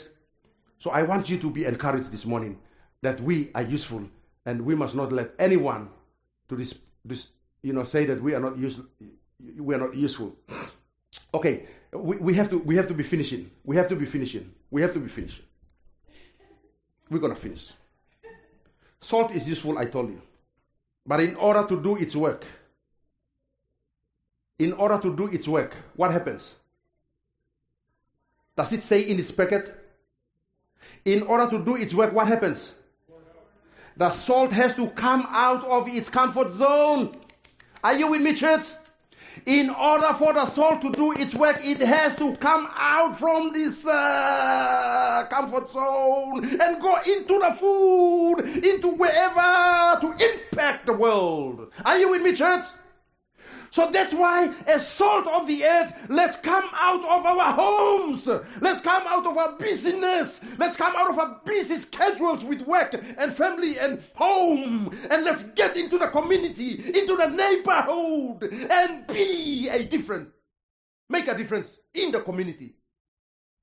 So 0.78 0.90
I 0.90 1.02
want 1.02 1.28
you 1.28 1.38
to 1.38 1.50
be 1.50 1.64
encouraged 1.64 2.10
this 2.10 2.26
morning 2.26 2.58
that 3.02 3.20
we 3.20 3.50
are 3.54 3.62
useful 3.62 4.02
and 4.46 4.62
we 4.62 4.74
must 4.74 4.94
not 4.94 5.12
let 5.12 5.32
anyone 5.38 5.88
to 6.48 6.56
this, 6.56 6.74
this 7.04 7.28
you 7.62 7.72
know, 7.72 7.84
say 7.84 8.04
that 8.06 8.22
we 8.22 8.34
are 8.34 8.40
not 8.40 8.58
useful. 8.58 8.86
We 9.58 9.74
are 9.74 9.78
not 9.78 9.94
useful. 9.94 10.34
Okay, 11.32 11.66
we, 11.92 12.16
we 12.16 12.34
have 12.34 12.48
to 12.50 12.58
we 12.58 12.76
have 12.76 12.86
to 12.88 12.94
be 12.94 13.02
finishing. 13.02 13.50
We 13.64 13.76
have 13.76 13.88
to 13.88 13.96
be 13.96 14.06
finishing. 14.06 14.52
We 14.70 14.82
have 14.82 14.92
to 14.94 15.00
be 15.00 15.08
finishing. 15.08 15.44
We're 17.10 17.18
gonna 17.18 17.34
finish. 17.36 17.72
Salt 19.00 19.34
is 19.34 19.48
useful, 19.48 19.78
I 19.78 19.84
told 19.84 20.10
you. 20.10 20.20
But 21.06 21.20
in 21.20 21.36
order 21.36 21.66
to 21.68 21.82
do 21.82 21.96
its 21.96 22.16
work, 22.16 22.44
in 24.58 24.72
order 24.72 24.98
to 24.98 25.14
do 25.16 25.26
its 25.26 25.46
work, 25.46 25.74
what 25.96 26.10
happens? 26.10 26.54
Does 28.56 28.72
it 28.72 28.82
say 28.82 29.02
in 29.02 29.18
its 29.18 29.30
packet? 29.30 29.74
In 31.04 31.22
order 31.22 31.50
to 31.50 31.64
do 31.64 31.76
its 31.76 31.92
work, 31.92 32.12
what 32.12 32.26
happens? 32.28 32.72
The 33.96 34.10
salt 34.10 34.50
has 34.52 34.74
to 34.74 34.88
come 34.90 35.24
out 35.30 35.64
of 35.64 35.88
its 35.88 36.08
comfort 36.08 36.52
zone. 36.54 37.12
Are 37.84 37.96
you 37.96 38.10
with 38.10 38.22
me, 38.22 38.34
church? 38.34 38.64
In 39.46 39.70
order 39.70 40.12
for 40.14 40.32
the 40.32 40.46
salt 40.46 40.82
to 40.82 40.90
do 40.90 41.12
its 41.12 41.34
work, 41.34 41.64
it 41.64 41.78
has 41.78 42.16
to 42.16 42.34
come 42.36 42.68
out 42.74 43.16
from 43.16 43.52
this 43.52 43.86
uh, 43.86 45.26
comfort 45.30 45.70
zone 45.70 46.44
and 46.60 46.82
go 46.82 46.96
into 47.06 47.38
the 47.38 47.54
food, 47.58 48.64
into 48.64 48.88
wherever 48.88 50.00
to 50.00 50.12
impact 50.18 50.86
the 50.86 50.92
world. 50.92 51.70
Are 51.84 51.98
you 51.98 52.10
with 52.10 52.22
me, 52.22 52.34
church? 52.34 52.64
So 53.74 53.90
that's 53.90 54.14
why, 54.14 54.54
as 54.68 54.86
salt 54.86 55.26
of 55.26 55.48
the 55.48 55.64
earth, 55.64 55.92
let's 56.08 56.36
come 56.36 56.62
out 56.74 57.04
of 57.04 57.26
our 57.26 57.52
homes. 57.52 58.24
Let's 58.60 58.80
come 58.80 59.02
out 59.04 59.26
of 59.26 59.36
our 59.36 59.58
busyness. 59.58 60.40
Let's 60.58 60.76
come 60.76 60.94
out 60.94 61.10
of 61.10 61.18
our 61.18 61.40
busy 61.44 61.74
schedules 61.78 62.44
with 62.44 62.60
work 62.68 62.94
and 63.18 63.34
family 63.34 63.80
and 63.80 64.00
home. 64.14 64.96
And 65.10 65.24
let's 65.24 65.42
get 65.42 65.76
into 65.76 65.98
the 65.98 66.06
community, 66.06 66.84
into 66.86 67.16
the 67.16 67.26
neighborhood, 67.26 68.44
and 68.70 69.08
be 69.08 69.68
a 69.68 69.82
difference. 69.82 70.30
Make 71.08 71.26
a 71.26 71.36
difference 71.36 71.76
in 71.94 72.12
the 72.12 72.20
community. 72.20 72.76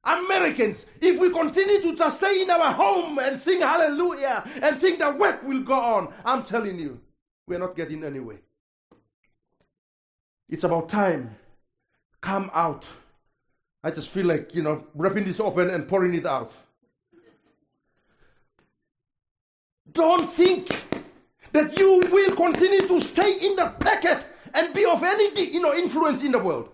Americans, 0.03 0.87
if 0.99 1.21
we 1.21 1.29
continue 1.29 1.81
to 1.83 1.95
just 1.95 2.17
stay 2.17 2.41
in 2.41 2.49
our 2.49 2.73
home 2.73 3.17
and 3.17 3.39
sing 3.39 3.61
hallelujah 3.61 4.43
and 4.61 4.77
think 4.77 4.99
the 4.99 5.11
work 5.11 5.41
will 5.43 5.61
go 5.61 5.79
on, 5.79 6.13
I'm 6.25 6.43
telling 6.43 6.79
you, 6.79 6.99
we're 7.47 7.59
not 7.59 7.77
getting 7.77 8.03
anywhere. 8.03 8.41
It's 10.51 10.65
about 10.65 10.89
time. 10.89 11.33
Come 12.19 12.51
out. 12.53 12.83
I 13.83 13.89
just 13.89 14.09
feel 14.09 14.25
like, 14.25 14.53
you 14.53 14.61
know, 14.61 14.85
ripping 14.93 15.23
this 15.23 15.39
open 15.39 15.69
and 15.69 15.87
pouring 15.87 16.13
it 16.13 16.25
out. 16.25 16.51
Don't 19.93 20.29
think 20.29 20.69
that 21.53 21.77
you 21.79 22.01
will 22.11 22.35
continue 22.35 22.85
to 22.87 23.01
stay 23.01 23.31
in 23.41 23.55
the 23.55 23.73
packet 23.79 24.25
and 24.53 24.73
be 24.73 24.85
of 24.85 25.01
any 25.03 25.49
you 25.49 25.61
know, 25.61 25.73
influence 25.73 26.23
in 26.23 26.33
the 26.33 26.39
world. 26.39 26.69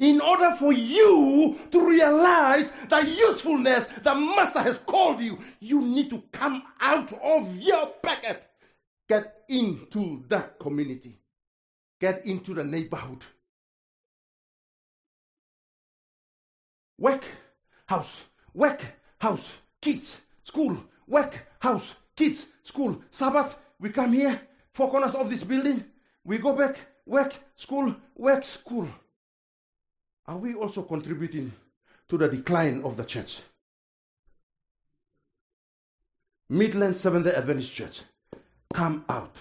In 0.00 0.20
order 0.20 0.50
for 0.56 0.72
you 0.72 1.58
to 1.70 1.88
realize 1.88 2.72
the 2.88 3.06
usefulness 3.06 3.86
the 4.02 4.14
Master 4.14 4.58
has 4.58 4.78
called 4.78 5.20
you, 5.20 5.38
you 5.60 5.80
need 5.80 6.10
to 6.10 6.22
come 6.32 6.64
out 6.80 7.12
of 7.22 7.56
your 7.56 7.86
packet. 8.02 8.44
Get 9.08 9.44
into 9.48 10.24
that 10.28 10.58
community 10.58 11.18
get 12.00 12.24
into 12.26 12.54
the 12.54 12.64
neighborhood. 12.64 13.24
Work, 16.98 17.24
house, 17.86 18.20
work, 18.52 18.82
house, 19.20 19.48
kids, 19.80 20.20
school, 20.42 20.76
work, 21.06 21.46
house, 21.58 21.94
kids, 22.16 22.46
school. 22.62 23.02
Sabbath, 23.10 23.56
we 23.80 23.90
come 23.90 24.12
here, 24.12 24.40
four 24.72 24.90
corners 24.90 25.14
of 25.14 25.28
this 25.28 25.44
building, 25.44 25.84
we 26.24 26.38
go 26.38 26.54
back, 26.54 26.78
work, 27.06 27.34
school, 27.56 27.94
work, 28.16 28.44
school. 28.44 28.88
Are 30.26 30.38
we 30.38 30.54
also 30.54 30.82
contributing 30.82 31.52
to 32.08 32.16
the 32.16 32.28
decline 32.28 32.82
of 32.82 32.96
the 32.96 33.04
church? 33.04 33.40
Midland 36.48 36.96
Seventh 36.96 37.24
day 37.24 37.34
Adventist 37.34 37.72
Church, 37.72 38.02
come 38.72 39.04
out. 39.08 39.34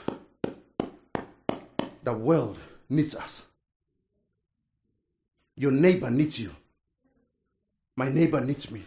The 2.04 2.14
world 2.14 2.60
needs 2.90 3.16
us. 3.16 3.44
Your 5.56 5.72
neighbor 5.72 6.10
needs 6.10 6.40
you. 6.40 6.52
My 7.96 8.10
neighbor 8.10 8.42
needs 8.42 8.70
me. 8.70 8.84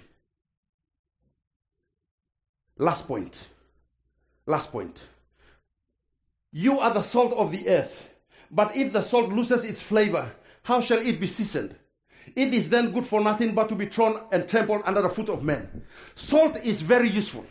Last 2.79 3.07
point. 3.07 3.35
Last 4.45 4.71
point. 4.71 5.03
You 6.53 6.81
are 6.81 6.93
the 6.93 7.03
salt 7.03 7.33
of 7.33 7.53
the 7.53 7.69
earth. 7.69 8.09
But 8.51 8.77
if 8.77 8.93
the 8.93 9.03
salt 9.03 9.31
loses 9.31 9.65
its 9.65 9.81
flavor, 9.81 10.31
how 10.63 10.81
shall 10.81 10.99
it 10.99 11.21
be 11.21 11.27
seasoned? 11.27 11.75
It 12.35 12.53
is 12.53 12.69
then 12.69 12.93
good 12.93 13.07
for 13.07 13.21
nothing 13.21 13.55
but 13.55 13.69
to 13.69 13.75
be 13.75 13.87
thrown 13.87 14.21
and 14.33 14.49
trampled 14.49 14.83
under 14.85 15.03
the 15.03 15.09
foot 15.09 15.29
of 15.29 15.43
men. 15.43 15.85
Salt 16.15 16.57
is 16.65 16.83
very 16.83 17.09
useful. 17.09 17.47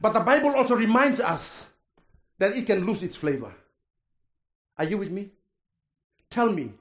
But 0.00 0.12
the 0.12 0.20
Bible 0.20 0.54
also 0.54 0.74
reminds 0.74 1.18
us 1.18 1.66
that 2.38 2.56
it 2.56 2.66
can 2.66 2.86
lose 2.86 3.02
its 3.02 3.16
flavor. 3.16 3.52
Are 4.76 4.84
you 4.84 4.98
with 4.98 5.10
me? 5.10 5.30
Tell 6.30 6.50
me 6.50 6.72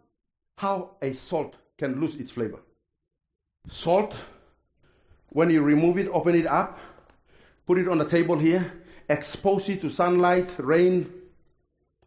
how 0.57 0.91
a 1.01 1.13
salt 1.13 1.55
can 1.77 1.99
lose 1.99 2.15
its 2.15 2.31
flavor. 2.31 2.59
Salt, 3.67 4.15
when 5.29 5.49
you 5.49 5.61
remove 5.61 5.97
it, 5.97 6.07
open 6.09 6.35
it 6.35 6.47
up, 6.47 6.79
put 7.65 7.77
it 7.77 7.87
on 7.87 7.97
the 7.97 8.05
table 8.05 8.37
here, 8.37 8.71
expose 9.09 9.69
it 9.69 9.81
to 9.81 9.89
sunlight, 9.89 10.49
rain, 10.57 11.11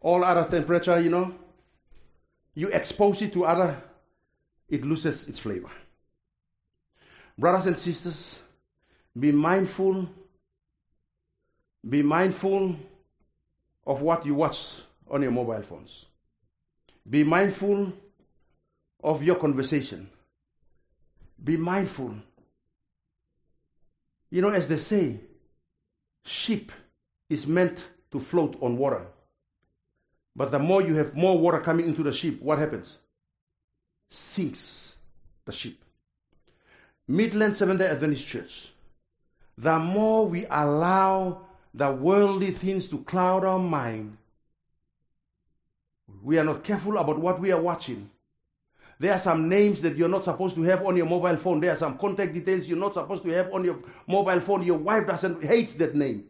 all 0.01 0.23
other 0.23 0.43
temperature, 0.49 0.99
you 0.99 1.09
know. 1.09 1.33
You 2.53 2.69
expose 2.69 3.21
it 3.21 3.33
to 3.33 3.45
other, 3.45 3.81
it 4.69 4.83
loses 4.83 5.27
its 5.27 5.39
flavor. 5.39 5.69
Brothers 7.37 7.67
and 7.67 7.77
sisters, 7.77 8.39
be 9.17 9.31
mindful, 9.31 10.09
be 11.87 12.01
mindful 12.01 12.75
of 13.85 14.01
what 14.01 14.25
you 14.25 14.35
watch 14.35 14.75
on 15.09 15.21
your 15.21 15.31
mobile 15.31 15.61
phones. 15.61 16.05
Be 17.09 17.23
mindful 17.23 17.93
of 19.03 19.23
your 19.23 19.35
conversation. 19.35 20.09
Be 21.43 21.57
mindful. 21.57 22.15
You 24.29 24.41
know, 24.41 24.49
as 24.49 24.67
they 24.67 24.77
say, 24.77 25.19
ship 26.25 26.71
is 27.29 27.47
meant 27.47 27.85
to 28.11 28.19
float 28.19 28.57
on 28.61 28.77
water. 28.77 29.05
But 30.35 30.51
the 30.51 30.59
more 30.59 30.81
you 30.81 30.95
have 30.95 31.15
more 31.15 31.37
water 31.37 31.59
coming 31.59 31.87
into 31.87 32.03
the 32.03 32.11
ship, 32.11 32.41
what 32.41 32.59
happens? 32.59 32.97
Sinks 34.09 34.95
the 35.45 35.51
ship. 35.51 35.75
Midland 37.07 37.55
Seventh 37.55 37.79
day 37.79 37.87
Adventist 37.87 38.25
Church, 38.25 38.71
the 39.57 39.79
more 39.79 40.27
we 40.27 40.45
allow 40.45 41.41
the 41.73 41.91
worldly 41.91 42.51
things 42.51 42.87
to 42.89 42.99
cloud 42.99 43.45
our 43.45 43.59
mind, 43.59 44.17
we 46.23 46.37
are 46.37 46.43
not 46.43 46.63
careful 46.63 46.97
about 46.97 47.19
what 47.19 47.39
we 47.39 47.51
are 47.51 47.61
watching. 47.61 48.09
There 48.99 49.13
are 49.13 49.19
some 49.19 49.47
names 49.47 49.81
that 49.81 49.95
you're 49.95 50.09
not 50.09 50.23
supposed 50.23 50.55
to 50.55 50.63
have 50.63 50.85
on 50.85 50.97
your 50.97 51.05
mobile 51.05 51.37
phone. 51.37 51.59
There 51.59 51.71
are 51.71 51.77
some 51.77 51.97
contact 51.97 52.33
details 52.33 52.67
you're 52.67 52.77
not 52.77 52.95
supposed 52.95 53.23
to 53.23 53.29
have 53.29 53.53
on 53.53 53.63
your 53.63 53.77
mobile 54.07 54.39
phone. 54.39 54.63
Your 54.63 54.79
wife 54.79 55.05
doesn't 55.05 55.43
hates 55.43 55.75
that 55.75 55.95
name. 55.95 56.25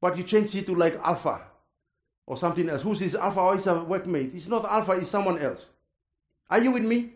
But 0.00 0.16
you 0.16 0.24
change 0.24 0.54
it 0.54 0.66
to 0.66 0.74
like 0.74 1.00
Alpha 1.02 1.40
or 2.26 2.36
something 2.36 2.68
else. 2.68 2.82
Who's 2.82 3.00
this 3.00 3.14
Alpha? 3.14 3.40
Oh, 3.40 3.50
it's 3.50 3.66
a 3.66 3.70
workmate. 3.70 4.34
It's 4.34 4.46
not 4.46 4.64
Alpha, 4.64 4.92
it's 4.92 5.08
someone 5.08 5.38
else. 5.38 5.66
Are 6.50 6.60
you 6.60 6.72
with 6.72 6.84
me? 6.84 7.12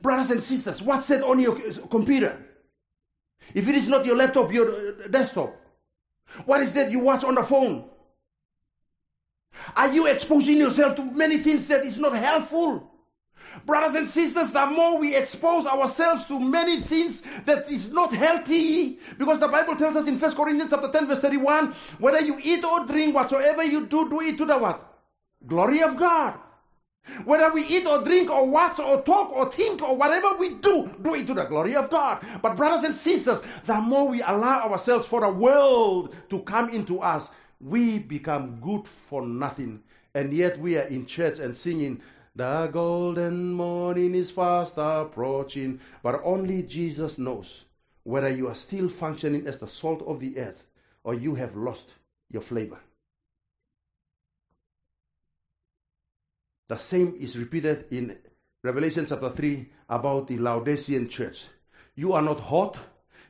Brothers 0.00 0.30
and 0.30 0.42
sisters, 0.42 0.82
what's 0.82 1.06
that 1.08 1.22
on 1.22 1.40
your 1.40 1.56
computer? 1.90 2.36
If 3.54 3.68
it 3.68 3.74
is 3.74 3.88
not 3.88 4.04
your 4.04 4.16
laptop, 4.16 4.52
your 4.52 5.08
desktop, 5.08 5.56
what 6.44 6.60
is 6.60 6.72
that 6.72 6.90
you 6.90 7.00
watch 7.00 7.24
on 7.24 7.34
the 7.34 7.42
phone? 7.42 7.88
Are 9.76 9.92
you 9.92 10.06
exposing 10.06 10.58
yourself 10.58 10.96
to 10.96 11.04
many 11.04 11.38
things 11.38 11.66
that 11.68 11.84
is 11.84 11.98
not 11.98 12.14
helpful? 12.16 12.90
Brothers 13.66 13.94
and 13.94 14.08
sisters, 14.08 14.50
the 14.50 14.66
more 14.66 14.98
we 14.98 15.14
expose 15.14 15.66
ourselves 15.66 16.24
to 16.24 16.40
many 16.40 16.80
things 16.80 17.22
that 17.44 17.70
is 17.70 17.92
not 17.92 18.12
healthy, 18.12 18.98
because 19.18 19.38
the 19.38 19.48
Bible 19.48 19.76
tells 19.76 19.96
us 19.96 20.08
in 20.08 20.18
1 20.18 20.34
Corinthians 20.34 20.70
chapter 20.70 20.90
10, 20.90 21.06
verse 21.06 21.20
31, 21.20 21.74
whether 21.98 22.20
you 22.20 22.38
eat 22.42 22.64
or 22.64 22.86
drink, 22.86 23.14
whatsoever 23.14 23.62
you 23.62 23.86
do, 23.86 24.08
do 24.08 24.20
it 24.20 24.38
to 24.38 24.46
the 24.46 24.56
what? 24.56 24.88
Glory 25.46 25.82
of 25.82 25.96
God. 25.96 26.34
Whether 27.24 27.52
we 27.52 27.64
eat 27.64 27.86
or 27.86 28.02
drink 28.02 28.30
or 28.30 28.46
watch 28.46 28.78
or 28.78 29.02
talk 29.02 29.32
or 29.32 29.50
think 29.50 29.82
or 29.82 29.96
whatever 29.96 30.36
we 30.38 30.54
do, 30.54 30.90
do 31.02 31.14
it 31.14 31.26
to 31.26 31.34
the 31.34 31.44
glory 31.44 31.74
of 31.74 31.90
God. 31.90 32.24
But, 32.40 32.56
brothers 32.56 32.84
and 32.84 32.94
sisters, 32.94 33.42
the 33.66 33.80
more 33.80 34.08
we 34.08 34.22
allow 34.22 34.70
ourselves 34.70 35.06
for 35.06 35.20
the 35.20 35.28
world 35.28 36.14
to 36.30 36.40
come 36.40 36.70
into 36.70 37.00
us, 37.00 37.30
we 37.62 37.98
become 37.98 38.58
good 38.60 38.86
for 38.86 39.22
nothing. 39.26 39.82
And 40.14 40.32
yet 40.32 40.58
we 40.58 40.76
are 40.76 40.88
in 40.88 41.06
church 41.06 41.38
and 41.38 41.56
singing, 41.56 42.02
The 42.34 42.66
golden 42.66 43.52
morning 43.52 44.14
is 44.14 44.30
fast 44.30 44.74
approaching. 44.76 45.80
But 46.02 46.20
only 46.24 46.64
Jesus 46.64 47.18
knows 47.18 47.64
whether 48.02 48.28
you 48.28 48.48
are 48.48 48.54
still 48.54 48.88
functioning 48.88 49.46
as 49.46 49.58
the 49.58 49.68
salt 49.68 50.02
of 50.02 50.18
the 50.18 50.38
earth 50.38 50.64
or 51.04 51.14
you 51.14 51.34
have 51.36 51.56
lost 51.56 51.94
your 52.30 52.42
flavor. 52.42 52.78
The 56.68 56.78
same 56.78 57.16
is 57.20 57.36
repeated 57.36 57.84
in 57.90 58.16
Revelation 58.64 59.06
chapter 59.06 59.30
3 59.30 59.68
about 59.90 60.26
the 60.26 60.38
Laodicean 60.38 61.08
church. 61.08 61.46
You 61.94 62.14
are 62.14 62.22
not 62.22 62.40
hot, 62.40 62.78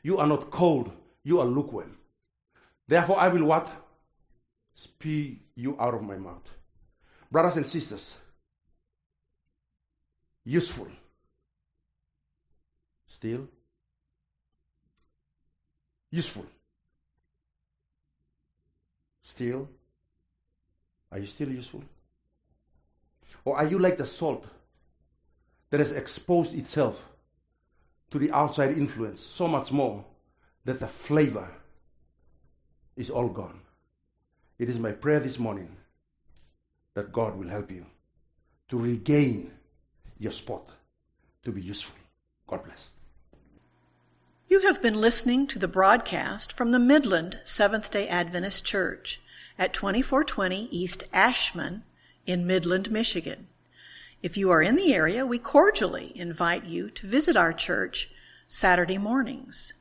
you 0.02 0.18
are 0.18 0.26
not 0.26 0.50
cold, 0.50 0.92
you 1.24 1.40
are 1.40 1.46
lukewarm. 1.46 1.96
Therefore, 2.86 3.18
I 3.18 3.28
will 3.28 3.44
what? 3.44 3.81
Spew 4.74 5.36
you 5.54 5.76
out 5.78 5.94
of 5.94 6.02
my 6.02 6.16
mouth. 6.16 6.50
Brothers 7.30 7.56
and 7.56 7.66
sisters, 7.66 8.18
useful. 10.44 10.88
Still? 13.06 13.48
Useful. 16.10 16.46
Still? 19.22 19.68
Are 21.10 21.18
you 21.18 21.26
still 21.26 21.50
useful? 21.50 21.82
Or 23.44 23.56
are 23.56 23.66
you 23.66 23.78
like 23.78 23.96
the 23.96 24.06
salt 24.06 24.44
that 25.70 25.80
has 25.80 25.92
exposed 25.92 26.54
itself 26.54 27.02
to 28.10 28.18
the 28.18 28.30
outside 28.32 28.76
influence 28.76 29.22
so 29.22 29.48
much 29.48 29.72
more 29.72 30.04
that 30.64 30.80
the 30.80 30.86
flavor 30.86 31.48
is 32.94 33.08
all 33.08 33.28
gone? 33.28 33.61
It 34.62 34.68
is 34.68 34.78
my 34.78 34.92
prayer 34.92 35.18
this 35.18 35.40
morning 35.40 35.74
that 36.94 37.10
God 37.10 37.36
will 37.36 37.48
help 37.48 37.72
you 37.72 37.84
to 38.68 38.78
regain 38.78 39.50
your 40.20 40.30
spot 40.30 40.68
to 41.42 41.50
be 41.50 41.60
useful. 41.60 41.96
God 42.46 42.62
bless. 42.64 42.90
You 44.48 44.60
have 44.60 44.80
been 44.80 45.00
listening 45.00 45.48
to 45.48 45.58
the 45.58 45.66
broadcast 45.66 46.52
from 46.52 46.70
the 46.70 46.78
Midland 46.78 47.40
Seventh 47.42 47.90
day 47.90 48.06
Adventist 48.06 48.64
Church 48.64 49.20
at 49.58 49.74
2420 49.74 50.68
East 50.70 51.02
Ashman 51.12 51.82
in 52.24 52.46
Midland, 52.46 52.88
Michigan. 52.88 53.48
If 54.22 54.36
you 54.36 54.48
are 54.50 54.62
in 54.62 54.76
the 54.76 54.94
area, 54.94 55.26
we 55.26 55.40
cordially 55.40 56.12
invite 56.14 56.66
you 56.66 56.88
to 56.88 57.08
visit 57.08 57.36
our 57.36 57.52
church 57.52 58.12
Saturday 58.46 58.96
mornings. 58.96 59.72